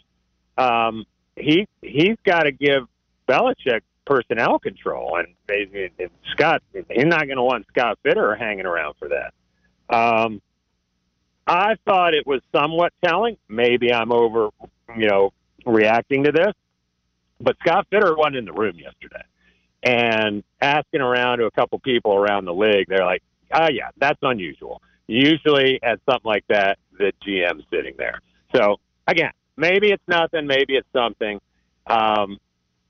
um, 0.59 1.07
he 1.37 1.66
he's 1.81 2.16
got 2.24 2.43
to 2.43 2.53
give 2.53 2.87
Belichick 3.26 3.81
personnel 4.05 4.59
control, 4.59 5.16
and, 5.16 5.28
and 5.49 6.11
Scott 6.33 6.62
he's 6.72 7.07
not 7.07 7.26
going 7.26 7.37
to 7.37 7.43
want 7.43 7.66
Scott 7.68 7.99
Fitterer 8.05 8.39
hanging 8.39 8.66
around 8.66 8.97
for 8.99 9.09
that. 9.09 9.33
Um, 9.89 10.43
I 11.47 11.76
thought 11.87 12.12
it 12.12 12.26
was 12.26 12.43
somewhat 12.55 12.93
telling. 13.03 13.39
Maybe 13.49 13.93
I'm 13.93 14.12
over, 14.12 14.51
you 14.97 15.09
know, 15.09 15.33
reacting 15.67 16.25
to 16.25 16.33
this, 16.33 16.53
but 17.41 17.57
Scott 17.61 17.87
Fitterer 17.91 18.17
wasn't 18.17 18.37
in 18.37 18.45
the 18.45 18.53
room 18.53 18.77
yesterday. 18.79 19.23
And 19.83 20.45
asking 20.61 21.01
around 21.01 21.39
to 21.39 21.47
a 21.47 21.51
couple 21.51 21.79
people 21.79 22.15
around 22.15 22.45
the 22.45 22.53
league, 22.53 22.87
they're 22.89 23.05
like, 23.05 23.23
"Ah, 23.53 23.69
yeah, 23.71 23.91
that's 23.97 24.19
unusual. 24.23 24.83
Usually 25.07 25.83
at 25.83 26.01
something 26.05 26.29
like 26.29 26.45
that, 26.49 26.79
the 26.99 27.13
GM's 27.25 27.65
sitting 27.71 27.95
there." 27.97 28.21
So 28.55 28.77
again, 29.07 29.33
maybe 29.57 29.91
it's 29.91 30.07
nothing, 30.07 30.47
maybe 30.47 30.77
it's 30.77 30.89
something. 30.93 31.41
Um, 31.87 32.39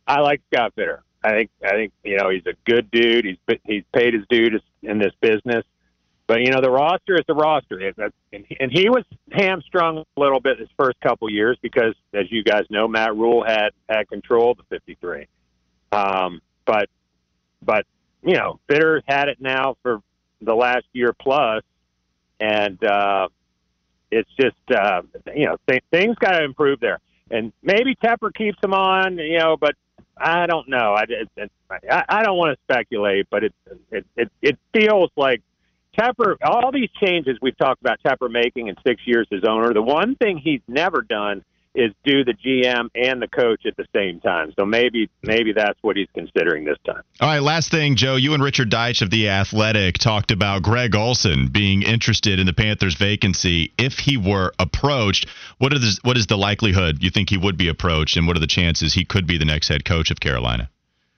I 0.07 0.21
like 0.21 0.41
Scott 0.53 0.75
Fitterer. 0.77 1.03
I 1.23 1.31
think 1.31 1.51
I 1.63 1.71
think 1.71 1.93
you 2.03 2.17
know 2.17 2.31
he's 2.31 2.47
a 2.47 2.55
good 2.65 2.91
dude. 2.91 3.25
He's 3.25 3.59
he's 3.65 3.85
paid 3.95 4.15
his 4.15 4.25
dues 4.29 4.63
in 4.83 4.99
this 4.99 5.13
business. 5.21 5.65
But 6.31 6.43
you 6.43 6.53
know 6.53 6.61
the 6.61 6.71
roster 6.71 7.17
is 7.17 7.25
the 7.27 7.35
roster, 7.35 7.81
and 7.81 8.45
and 8.61 8.71
he 8.71 8.89
was 8.89 9.03
hamstrung 9.33 10.05
a 10.17 10.21
little 10.21 10.39
bit 10.39 10.61
his 10.61 10.69
first 10.79 11.01
couple 11.01 11.29
years 11.29 11.59
because, 11.61 11.97
as 12.15 12.31
you 12.31 12.45
guys 12.45 12.63
know, 12.71 12.87
Matt 12.87 13.17
Rhule 13.17 13.43
had 13.45 13.71
had 13.89 14.09
control 14.09 14.53
of 14.53 14.59
the 14.59 14.63
53. 14.71 15.27
Um, 15.91 16.41
but 16.65 16.89
but 17.61 17.85
you 18.23 18.35
know, 18.35 18.61
Fitterer 18.69 19.01
had 19.09 19.27
it 19.27 19.41
now 19.41 19.77
for 19.83 20.03
the 20.41 20.55
last 20.55 20.85
year 20.93 21.13
plus, 21.21 21.65
and 22.39 22.79
uh, 22.85 23.27
it's 24.13 24.31
just 24.41 24.55
uh, 24.73 25.03
you 25.35 25.47
know 25.47 25.57
th- 25.69 25.83
things 25.91 26.15
got 26.21 26.39
to 26.39 26.45
improve 26.45 26.79
there. 26.79 27.01
And 27.33 27.53
maybe 27.61 27.97
Tepper 27.97 28.33
keeps 28.33 28.59
him 28.63 28.73
on, 28.73 29.19
you 29.19 29.39
know, 29.39 29.57
but 29.57 29.75
I 30.17 30.47
don't 30.47 30.69
know. 30.69 30.95
I 30.95 31.03
it, 31.09 31.29
it, 31.37 31.51
I, 31.91 32.05
I 32.09 32.23
don't 32.23 32.39
want 32.39 32.57
to 32.57 32.63
speculate, 32.73 33.27
but 33.31 33.43
it 33.43 33.55
it 33.91 34.07
it, 34.17 34.31
it 34.41 34.59
feels 34.73 35.11
like 35.17 35.43
Tepper, 35.99 36.37
all 36.43 36.71
these 36.73 36.91
changes 37.03 37.39
we've 37.43 37.57
talked 37.59 37.81
about 37.81 37.99
Tepper 38.05 38.31
making 38.31 38.69
in 38.69 38.77
six 38.87 39.01
years 39.07 39.27
as 39.33 39.41
owner, 39.49 39.73
the 39.73 39.83
one 39.83 40.15
thing 40.17 40.39
he's 40.39 40.63
never 40.69 41.03
done 41.03 41.45
is 41.75 41.93
do 42.05 42.25
the 42.25 42.35
GM 42.35 42.89
and 42.95 43.23
the 43.23 43.29
coach 43.29 43.65
at 43.65 43.77
the 43.77 43.87
same 43.95 44.21
time. 44.21 44.53
So 44.59 44.65
maybe 44.65 45.09
maybe 45.23 45.53
that's 45.53 45.79
what 45.83 45.97
he's 45.97 46.09
considering 46.15 46.65
this 46.65 46.79
time. 46.85 47.03
All 47.21 47.29
right, 47.29 47.43
last 47.43 47.71
thing, 47.71 47.97
Joe. 47.97 48.17
You 48.17 48.35
and 48.35 48.43
Richard 48.43 48.71
Deitsch 48.71 49.03
of 49.03 49.11
the 49.11 49.29
Athletic 49.29 49.99
talked 49.99 50.31
about 50.31 50.63
Greg 50.63 50.95
Olsen 50.95 51.49
being 51.49 51.83
interested 51.83 52.39
in 52.39 52.47
the 52.47 52.53
Panthers 52.53 52.95
vacancy 52.95 53.73
if 53.79 53.99
he 53.99 54.17
were 54.17 54.53
approached. 54.59 55.29
What 55.59 55.73
is 55.73 56.01
what 56.03 56.17
is 56.17 56.27
the 56.27 56.39
likelihood 56.39 57.03
you 57.03 57.11
think 57.11 57.31
he 57.31 57.39
would 57.39 57.57
be 57.57 57.69
approached, 57.69 58.17
and 58.17 58.27
what 58.27 58.37
are 58.37 58.41
the 58.41 58.47
chances 58.47 58.95
he 58.95 59.05
could 59.05 59.27
be 59.27 59.39
the 59.39 59.45
next 59.45 59.69
head 59.69 59.85
coach 59.85 60.11
of 60.11 60.19
Carolina? 60.19 60.69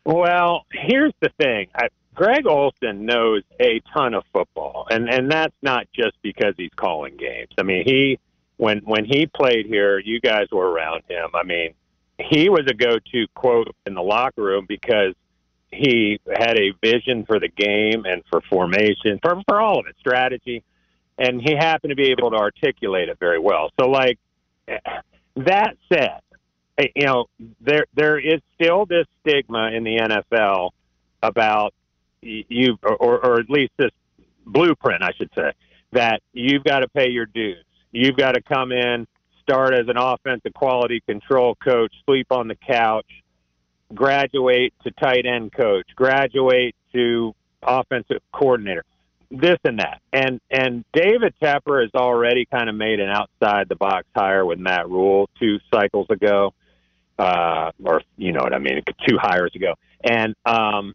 Well, 0.04 0.66
here's 0.72 1.14
the 1.20 1.30
thing. 1.38 1.68
I, 1.74 1.88
Greg 2.14 2.46
Olsen 2.46 3.06
knows 3.06 3.42
a 3.58 3.80
ton 3.92 4.14
of 4.14 4.24
football, 4.32 4.86
and 4.90 5.08
and 5.08 5.30
that's 5.30 5.54
not 5.62 5.86
just 5.94 6.20
because 6.22 6.54
he's 6.56 6.72
calling 6.76 7.16
games. 7.16 7.50
I 7.58 7.62
mean, 7.62 7.84
he 7.86 8.18
when 8.58 8.78
when 8.80 9.04
he 9.04 9.26
played 9.26 9.66
here, 9.66 9.98
you 9.98 10.20
guys 10.20 10.48
were 10.52 10.70
around 10.70 11.04
him. 11.08 11.30
I 11.34 11.42
mean, 11.42 11.74
he 12.18 12.48
was 12.48 12.66
a 12.68 12.74
go-to 12.74 13.26
quote 13.34 13.74
in 13.86 13.94
the 13.94 14.02
locker 14.02 14.42
room 14.42 14.66
because 14.68 15.14
he 15.70 16.20
had 16.30 16.58
a 16.58 16.72
vision 16.82 17.24
for 17.24 17.40
the 17.40 17.48
game 17.48 18.04
and 18.04 18.22
for 18.30 18.42
formation, 18.42 19.18
for 19.22 19.40
for 19.48 19.60
all 19.60 19.80
of 19.80 19.86
it, 19.86 19.96
strategy, 19.98 20.62
and 21.18 21.40
he 21.40 21.54
happened 21.54 21.90
to 21.90 21.96
be 21.96 22.10
able 22.10 22.30
to 22.30 22.36
articulate 22.36 23.08
it 23.08 23.18
very 23.18 23.38
well. 23.38 23.70
So, 23.80 23.88
like 23.88 24.18
that 25.36 25.76
said, 25.90 26.20
you 26.94 27.06
know, 27.06 27.26
there 27.60 27.86
there 27.94 28.18
is 28.18 28.40
still 28.54 28.84
this 28.84 29.06
stigma 29.20 29.70
in 29.72 29.82
the 29.84 29.96
NFL 29.96 30.70
about 31.22 31.72
you 32.22 32.78
or, 32.82 33.24
or 33.24 33.40
at 33.40 33.50
least 33.50 33.72
this 33.76 33.90
blueprint, 34.46 35.02
I 35.02 35.12
should 35.16 35.30
say, 35.34 35.52
that 35.92 36.22
you've 36.32 36.64
got 36.64 36.80
to 36.80 36.88
pay 36.88 37.10
your 37.10 37.26
dues. 37.26 37.64
You've 37.90 38.16
got 38.16 38.32
to 38.32 38.42
come 38.42 38.72
in, 38.72 39.06
start 39.42 39.74
as 39.74 39.88
an 39.88 39.96
offensive 39.98 40.54
quality 40.54 41.00
control 41.06 41.56
coach, 41.56 41.92
sleep 42.06 42.28
on 42.30 42.48
the 42.48 42.54
couch, 42.54 43.06
graduate 43.94 44.72
to 44.84 44.90
tight 44.92 45.26
end 45.26 45.52
coach, 45.52 45.86
graduate 45.94 46.74
to 46.94 47.34
offensive 47.62 48.22
coordinator, 48.32 48.84
this 49.30 49.58
and 49.64 49.78
that. 49.78 50.00
And 50.12 50.40
and 50.50 50.84
David 50.92 51.34
Tepper 51.42 51.82
has 51.82 51.90
already 51.94 52.46
kind 52.46 52.68
of 52.68 52.74
made 52.74 53.00
an 53.00 53.10
outside 53.10 53.68
the 53.68 53.76
box 53.76 54.06
hire 54.14 54.44
with 54.46 54.58
Matt 54.58 54.88
Rhule 54.88 55.28
two 55.38 55.58
cycles 55.72 56.06
ago, 56.10 56.54
uh, 57.18 57.72
or 57.84 58.02
you 58.16 58.32
know 58.32 58.42
what 58.42 58.54
I 58.54 58.58
mean, 58.58 58.82
two 59.06 59.18
hires 59.18 59.52
ago. 59.54 59.74
And 60.02 60.34
um, 60.44 60.94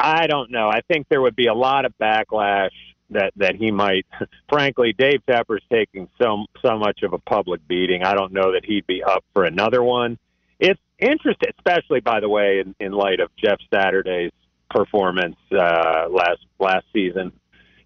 I 0.00 0.26
don't 0.26 0.50
know. 0.50 0.68
I 0.68 0.80
think 0.88 1.08
there 1.08 1.20
would 1.20 1.36
be 1.36 1.46
a 1.46 1.54
lot 1.54 1.84
of 1.84 1.92
backlash 1.98 2.70
that 3.10 3.32
that 3.36 3.56
he 3.56 3.70
might. 3.70 4.06
Frankly, 4.48 4.94
Dave 4.96 5.20
Tepper's 5.28 5.62
taking 5.70 6.08
so 6.20 6.46
so 6.64 6.78
much 6.78 7.02
of 7.02 7.12
a 7.12 7.18
public 7.18 7.66
beating. 7.68 8.02
I 8.02 8.14
don't 8.14 8.32
know 8.32 8.52
that 8.52 8.64
he'd 8.64 8.86
be 8.86 9.02
up 9.02 9.24
for 9.34 9.44
another 9.44 9.82
one. 9.82 10.18
It's 10.58 10.80
interesting, 10.98 11.50
especially 11.58 12.00
by 12.00 12.20
the 12.20 12.28
way, 12.28 12.60
in, 12.60 12.74
in 12.80 12.92
light 12.92 13.20
of 13.20 13.30
Jeff 13.36 13.58
Saturday's 13.72 14.32
performance 14.70 15.36
uh, 15.52 16.06
last 16.08 16.40
last 16.58 16.86
season. 16.92 17.32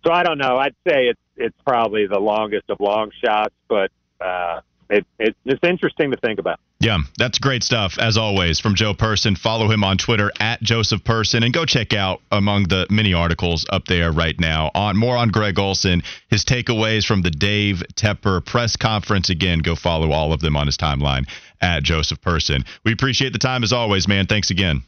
So 0.07 0.13
I 0.13 0.23
don't 0.23 0.39
know. 0.39 0.57
I'd 0.57 0.77
say 0.87 1.07
it's 1.09 1.21
it's 1.37 1.57
probably 1.67 2.07
the 2.07 2.21
longest 2.21 2.71
of 2.71 2.79
long 2.79 3.11
shots, 3.25 3.55
but 3.69 3.91
uh, 4.21 4.61
it, 4.91 5.07
it, 5.19 5.37
it's 5.45 5.63
interesting 5.63 6.11
to 6.11 6.17
think 6.17 6.39
about. 6.39 6.61
Yeah, 6.81 6.99
that's 7.17 7.39
great 7.39 7.63
stuff 7.63 7.99
as 7.99 8.17
always 8.17 8.61
from 8.61 8.75
Joe 8.75 8.95
Person. 8.95 9.37
Follow 9.37 9.71
him 9.71 9.83
on 9.85 9.97
Twitter 9.97 10.31
at 10.39 10.63
Joseph 10.63 11.03
Person 11.05 11.43
and 11.43 11.55
go 11.55 11.65
check 11.65 11.95
out 11.95 12.21
among 12.31 12.65
the 12.65 12.87
many 12.91 13.15
articles 13.15 13.65
up 13.71 13.87
there 13.87 14.13
right 14.13 14.39
now 14.39 14.71
on 14.75 14.97
more 14.97 15.17
on 15.17 15.31
Greg 15.31 15.59
Olsen, 15.59 16.03
his 16.29 16.45
takeaways 16.45 17.07
from 17.07 17.23
the 17.23 17.31
Dave 17.31 17.83
Tepper 17.95 18.45
press 18.45 18.77
conference. 18.77 19.31
Again, 19.31 19.61
go 19.61 19.75
follow 19.75 20.13
all 20.13 20.33
of 20.33 20.41
them 20.41 20.57
on 20.57 20.67
his 20.67 20.77
timeline 20.77 21.27
at 21.61 21.83
Joseph 21.83 22.21
Person. 22.21 22.65
We 22.85 22.93
appreciate 22.93 23.33
the 23.33 23.39
time 23.39 23.63
as 23.63 23.73
always, 23.73 24.07
man. 24.07 24.27
Thanks 24.27 24.51
again. 24.51 24.83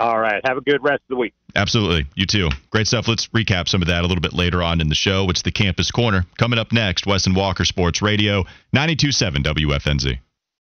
All 0.00 0.18
right. 0.18 0.40
Have 0.46 0.56
a 0.56 0.62
good 0.62 0.82
rest 0.82 1.02
of 1.02 1.08
the 1.10 1.16
week. 1.16 1.34
Absolutely. 1.54 2.06
You 2.14 2.24
too. 2.24 2.48
Great 2.70 2.86
stuff. 2.86 3.06
Let's 3.06 3.28
recap 3.28 3.68
some 3.68 3.82
of 3.82 3.88
that 3.88 4.00
a 4.00 4.06
little 4.06 4.22
bit 4.22 4.32
later 4.32 4.62
on 4.62 4.80
in 4.80 4.88
the 4.88 4.94
show. 4.94 5.28
It's 5.28 5.42
the 5.42 5.52
Campus 5.52 5.90
Corner. 5.90 6.24
Coming 6.38 6.58
up 6.58 6.72
next, 6.72 7.06
Wes 7.06 7.26
and 7.26 7.36
Walker 7.36 7.66
Sports 7.66 8.00
Radio, 8.00 8.44
927 8.72 9.42
WFNZ. 9.42 10.18